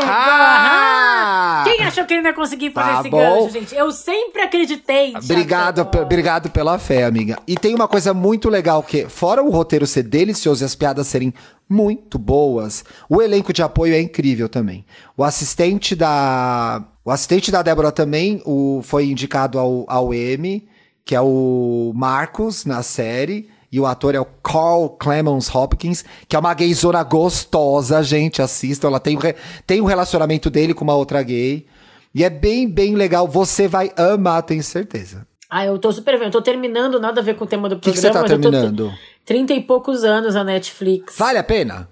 Ah! 0.04 1.64
Quem 1.64 1.84
achou 1.84 2.04
que 2.04 2.14
ele 2.14 2.22
não 2.22 2.30
ia 2.30 2.34
conseguir 2.34 2.70
fazer 2.72 2.92
tá 2.92 3.00
esse 3.00 3.10
bom. 3.10 3.18
gancho, 3.18 3.50
gente? 3.50 3.74
Eu 3.74 3.92
sempre 3.92 4.42
acreditei. 4.42 5.14
Obrigado, 5.16 5.88
obrigado 6.00 6.50
pela 6.50 6.78
fé, 6.78 7.04
amiga. 7.04 7.38
E 7.46 7.56
tem 7.56 7.74
uma 7.74 7.86
coisa 7.86 8.12
muito 8.12 8.48
legal 8.48 8.82
que, 8.82 9.08
fora 9.08 9.42
o 9.42 9.50
roteiro 9.50 9.86
ser 9.86 10.02
delicioso 10.02 10.64
e 10.64 10.66
as 10.66 10.74
piadas 10.74 11.06
serem 11.06 11.32
muito 11.68 12.18
boas, 12.18 12.84
o 13.08 13.22
elenco 13.22 13.52
de 13.52 13.62
apoio 13.62 13.94
é 13.94 14.00
incrível 14.00 14.48
também. 14.48 14.84
O 15.16 15.24
assistente 15.24 15.94
da. 15.94 16.84
O 17.04 17.10
assistente 17.10 17.50
da 17.50 17.62
Débora 17.62 17.90
também 17.90 18.42
o, 18.44 18.80
foi 18.82 19.06
indicado 19.06 19.58
ao, 19.58 19.84
ao 19.88 20.14
Emmy, 20.14 20.68
que 21.04 21.14
é 21.14 21.20
o 21.20 21.92
Marcos 21.94 22.64
na 22.64 22.82
série. 22.82 23.48
E 23.72 23.80
o 23.80 23.86
ator 23.86 24.14
é 24.14 24.20
o 24.20 24.26
Carl 24.42 24.90
Clemons 24.90 25.52
Hopkins, 25.52 26.04
que 26.28 26.36
é 26.36 26.38
uma 26.38 26.52
gayzona 26.52 27.02
gostosa, 27.02 28.02
gente. 28.02 28.42
Assistam. 28.42 28.88
Ela 28.88 29.00
tem, 29.00 29.18
tem 29.66 29.80
um 29.80 29.86
relacionamento 29.86 30.50
dele 30.50 30.74
com 30.74 30.84
uma 30.84 30.94
outra 30.94 31.22
gay. 31.22 31.66
E 32.14 32.22
é 32.22 32.28
bem, 32.28 32.68
bem 32.68 32.94
legal. 32.94 33.26
Você 33.26 33.66
vai 33.66 33.90
amar, 33.96 34.42
tenho 34.42 34.62
certeza. 34.62 35.26
Ah, 35.48 35.64
eu 35.64 35.78
tô 35.78 35.90
super 35.90 36.18
vendo. 36.18 36.26
Eu 36.26 36.32
tô 36.32 36.42
terminando, 36.42 37.00
nada 37.00 37.22
a 37.22 37.24
ver 37.24 37.34
com 37.34 37.44
o 37.44 37.46
tema 37.46 37.68
do 37.68 37.78
programa. 37.78 37.90
O 37.90 37.94
que, 37.94 38.00
você 38.00 38.10
tá 38.10 38.24
terminando? 38.24 38.92
Trinta 39.24 39.54
e 39.54 39.62
poucos 39.62 40.04
anos 40.04 40.36
a 40.36 40.44
Netflix. 40.44 41.16
Vale 41.16 41.38
a 41.38 41.44
pena? 41.44 41.88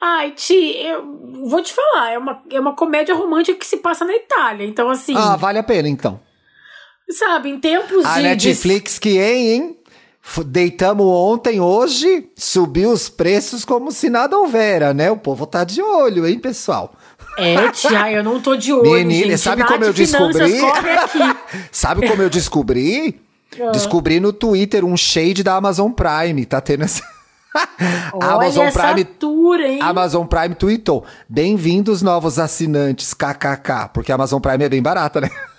Ai, 0.00 0.30
Ti, 0.30 0.76
eu 0.76 1.46
vou 1.46 1.60
te 1.60 1.72
falar, 1.72 2.12
é 2.12 2.18
uma, 2.18 2.42
é 2.50 2.60
uma 2.60 2.74
comédia 2.74 3.14
romântica 3.14 3.58
que 3.58 3.66
se 3.66 3.78
passa 3.78 4.04
na 4.04 4.14
Itália. 4.14 4.64
Então, 4.64 4.88
assim. 4.88 5.12
Ah, 5.16 5.36
vale 5.36 5.58
a 5.58 5.62
pena 5.62 5.88
então. 5.88 6.20
Sabe, 7.10 7.48
em 7.48 7.58
tempos 7.58 8.04
A 8.04 8.16
de. 8.16 8.22
Netflix 8.22 8.98
que, 8.98 9.18
hein, 9.18 9.48
hein? 9.48 9.77
Deitamos 10.46 11.06
ontem, 11.06 11.60
hoje 11.60 12.28
subiu 12.36 12.90
os 12.90 13.08
preços 13.08 13.64
como 13.64 13.90
se 13.90 14.10
nada 14.10 14.38
houvera, 14.38 14.92
né? 14.92 15.10
O 15.10 15.16
povo 15.16 15.46
tá 15.46 15.64
de 15.64 15.82
olho, 15.82 16.26
hein, 16.26 16.38
pessoal? 16.38 16.92
É, 17.36 17.70
Tia, 17.70 18.12
eu 18.12 18.22
não 18.22 18.40
tô 18.40 18.56
de 18.56 18.72
olho. 18.72 18.90
Menina, 18.90 19.30
gente. 19.30 19.38
sabe 19.38 19.64
como 19.64 19.84
eu 19.84 19.92
descobri? 19.92 20.60
Sabe 21.70 22.08
como 22.08 22.22
eu 22.22 22.28
descobri? 22.28 23.20
Ah. 23.60 23.70
Descobri 23.70 24.20
no 24.20 24.32
Twitter 24.32 24.84
um 24.84 24.96
shade 24.96 25.42
da 25.42 25.54
Amazon 25.54 25.90
Prime. 25.90 26.44
Tá 26.44 26.60
tendo 26.60 26.84
essa. 26.84 27.02
Olha 28.12 28.32
Amazon 28.32 28.70
Prime 28.70 29.08
altura, 29.48 29.68
hein? 29.68 29.78
Amazon 29.80 30.26
Prime 30.26 30.54
tweetou: 30.54 31.04
Bem-vindos, 31.28 32.02
novos 32.02 32.38
assinantes, 32.38 33.14
kkk. 33.14 33.90
Porque 33.92 34.12
a 34.12 34.16
Amazon 34.16 34.40
Prime 34.40 34.64
é 34.64 34.68
bem 34.68 34.82
barata, 34.82 35.20
né? 35.20 35.30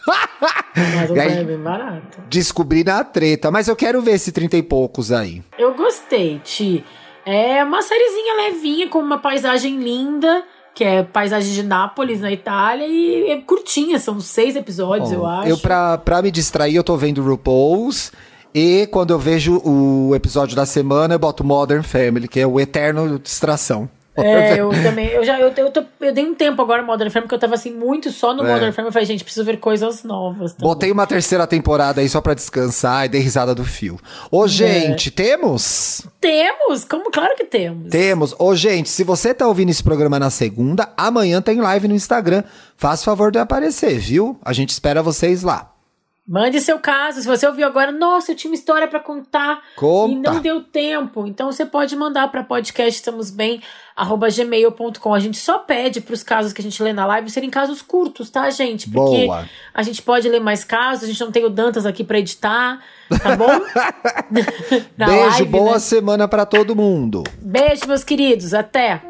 Mas 0.96 1.10
o 1.10 1.14
aí? 1.14 1.40
é 1.40 1.44
bem 1.44 1.58
barato. 1.58 2.22
Descobri 2.30 2.84
na 2.84 3.04
treta, 3.04 3.52
mas 3.52 3.68
eu 3.68 3.76
quero 3.76 4.02
ver 4.02 4.12
esse 4.12 4.32
30 4.32 4.58
e 4.58 4.64
poucos 4.64 5.12
aí. 5.12 5.44
Eu 5.58 5.74
gostei, 5.74 6.40
Ti. 6.44 6.84
É 7.26 7.64
uma 7.64 7.82
sériezinha 7.82 8.36
levinha, 8.48 8.88
com 8.90 9.00
uma 9.00 9.20
paisagem 9.20 9.80
linda, 9.80 10.44
que 10.74 10.84
é 10.84 11.04
paisagem 11.04 11.54
de 11.54 11.64
Nápoles, 11.64 12.22
na 12.22 12.32
Itália, 12.32 12.88
e 12.88 13.30
é 13.30 13.42
curtinha, 13.42 14.00
são 14.00 14.20
seis 14.20 14.56
episódios, 14.56 15.12
eu 15.12 15.22
Ó, 15.22 15.28
acho. 15.28 15.50
Eu, 15.50 15.58
pra, 15.58 15.98
pra 15.98 16.22
me 16.22 16.32
distrair, 16.32 16.76
eu 16.76 16.84
tô 16.84 16.96
vendo 16.98 17.22
RuPaul's. 17.22 18.12
E 18.54 18.88
quando 18.88 19.12
eu 19.12 19.20
vejo 19.20 19.62
o 19.64 20.16
episódio 20.16 20.56
da 20.56 20.66
semana, 20.66 21.14
eu 21.14 21.20
boto 21.20 21.44
Modern 21.44 21.84
Family, 21.84 22.28
que 22.28 22.40
é 22.40 22.48
o 22.48 22.60
eterno 22.60 23.20
distração. 23.20 23.88
É, 24.26 24.60
eu 24.60 24.70
também. 24.70 25.08
Eu 25.08 25.24
já 25.24 25.40
eu, 25.40 25.52
eu, 25.56 25.72
tô- 25.72 25.84
eu 26.02 26.14
dei 26.14 26.26
um 26.26 26.34
tempo 26.36 26.62
agora 26.62 26.82
no 26.82 26.88
Modern 26.88 27.10
Family, 27.10 27.26
porque 27.28 27.36
eu 27.36 27.40
tava 27.40 27.56
assim, 27.56 27.72
muito 27.72 28.12
só 28.12 28.34
no 28.34 28.46
É. 28.46 28.52
Modern 28.52 28.72
Family. 28.72 28.90
Eu 28.90 28.94
falei, 28.94 29.06
gente, 29.06 29.24
preciso 29.24 29.46
ver 29.46 29.58
coisas 29.58 30.04
novas. 30.04 30.54
também. 30.54 30.68
Botei 30.68 30.92
uma 30.92 31.06
terceira 31.08 31.46
temporada 31.48 32.02
aí 32.02 32.10
só 32.10 32.22
pra 32.22 32.34
descansar 32.34 33.06
e 33.06 33.10
dei 33.10 33.22
risada 33.22 33.54
do 33.56 33.64
fio. 33.64 34.00
Ô, 34.32 34.48
gente, 34.48 35.12
temos? 35.12 36.04
Temos! 36.22 36.84
Como? 36.86 37.10
Claro 37.12 37.36
que 37.36 37.46
temos. 37.46 37.90
Temos. 37.90 38.36
Ô, 38.38 38.56
gente, 38.56 38.90
se 38.90 39.04
você 39.04 39.34
tá 39.34 39.48
ouvindo 39.48 39.70
esse 39.70 39.84
programa 39.84 40.20
na 40.20 40.30
segunda, 40.30 40.90
amanhã 40.98 41.42
tem 41.42 41.60
live 41.60 41.88
no 41.88 41.96
Instagram. 41.96 42.44
Faça 42.78 43.02
o 43.02 43.06
favor 43.06 43.32
de 43.32 43.40
aparecer, 43.40 43.98
viu? 44.00 44.38
A 44.44 44.54
gente 44.54 44.70
espera 44.70 45.02
vocês 45.04 45.44
lá. 45.44 45.72
Mande 46.30 46.62
seu 46.62 46.78
caso. 46.78 47.20
Se 47.20 47.28
você 47.28 47.48
ouviu 47.48 47.66
agora, 47.66 47.92
nossa, 47.92 48.32
eu 48.32 48.36
tinha 48.36 48.52
uma 48.52 48.56
história 48.56 48.88
pra 48.88 49.00
contar 49.00 49.64
Conta. 49.76 50.14
e 50.14 50.16
não 50.16 50.40
deu 50.40 50.62
tempo. 50.62 51.26
Então 51.26 51.52
você 51.52 51.66
pode 51.66 51.96
mandar 51.96 52.28
pra 52.30 52.44
podcast 52.44 53.00
estamos 53.00 53.32
bem 53.32 53.64
arroba 53.96 54.30
gmail.com. 54.30 55.12
A 55.12 55.20
gente 55.20 55.40
só 55.40 55.58
pede 55.58 56.00
pros 56.02 56.22
casos 56.22 56.54
que 56.54 56.62
a 56.62 56.64
gente 56.64 56.84
lê 56.84 56.94
na 56.94 57.04
live 57.08 57.32
serem 57.32 57.50
casos 57.50 57.82
curtos, 57.82 58.30
tá, 58.30 58.48
gente? 58.52 58.88
Porque 58.92 59.26
Boa. 59.26 59.50
a 59.74 59.82
gente 59.82 60.04
pode 60.04 60.30
ler 60.30 60.40
mais 60.40 60.64
casos, 60.64 61.06
a 61.06 61.08
gente 61.08 61.20
não 61.20 61.32
tem 61.32 61.44
o 61.44 61.50
Dantas 61.50 61.84
aqui 61.88 62.04
pra 62.04 62.20
editar, 62.20 62.80
tá 63.24 63.36
bom? 63.36 63.50
Beijo, 64.96 65.30
live, 65.30 65.46
boa 65.46 65.74
né? 65.74 65.80
semana 65.80 66.28
pra 66.28 66.46
todo 66.46 66.76
mundo. 66.76 67.24
Beijo, 67.42 67.88
meus 67.88 68.04
queridos. 68.04 68.54
Até. 68.54 69.02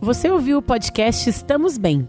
Você 0.00 0.30
ouviu 0.30 0.56
o 0.56 0.62
podcast 0.62 1.28
Estamos 1.28 1.76
Bem. 1.76 2.08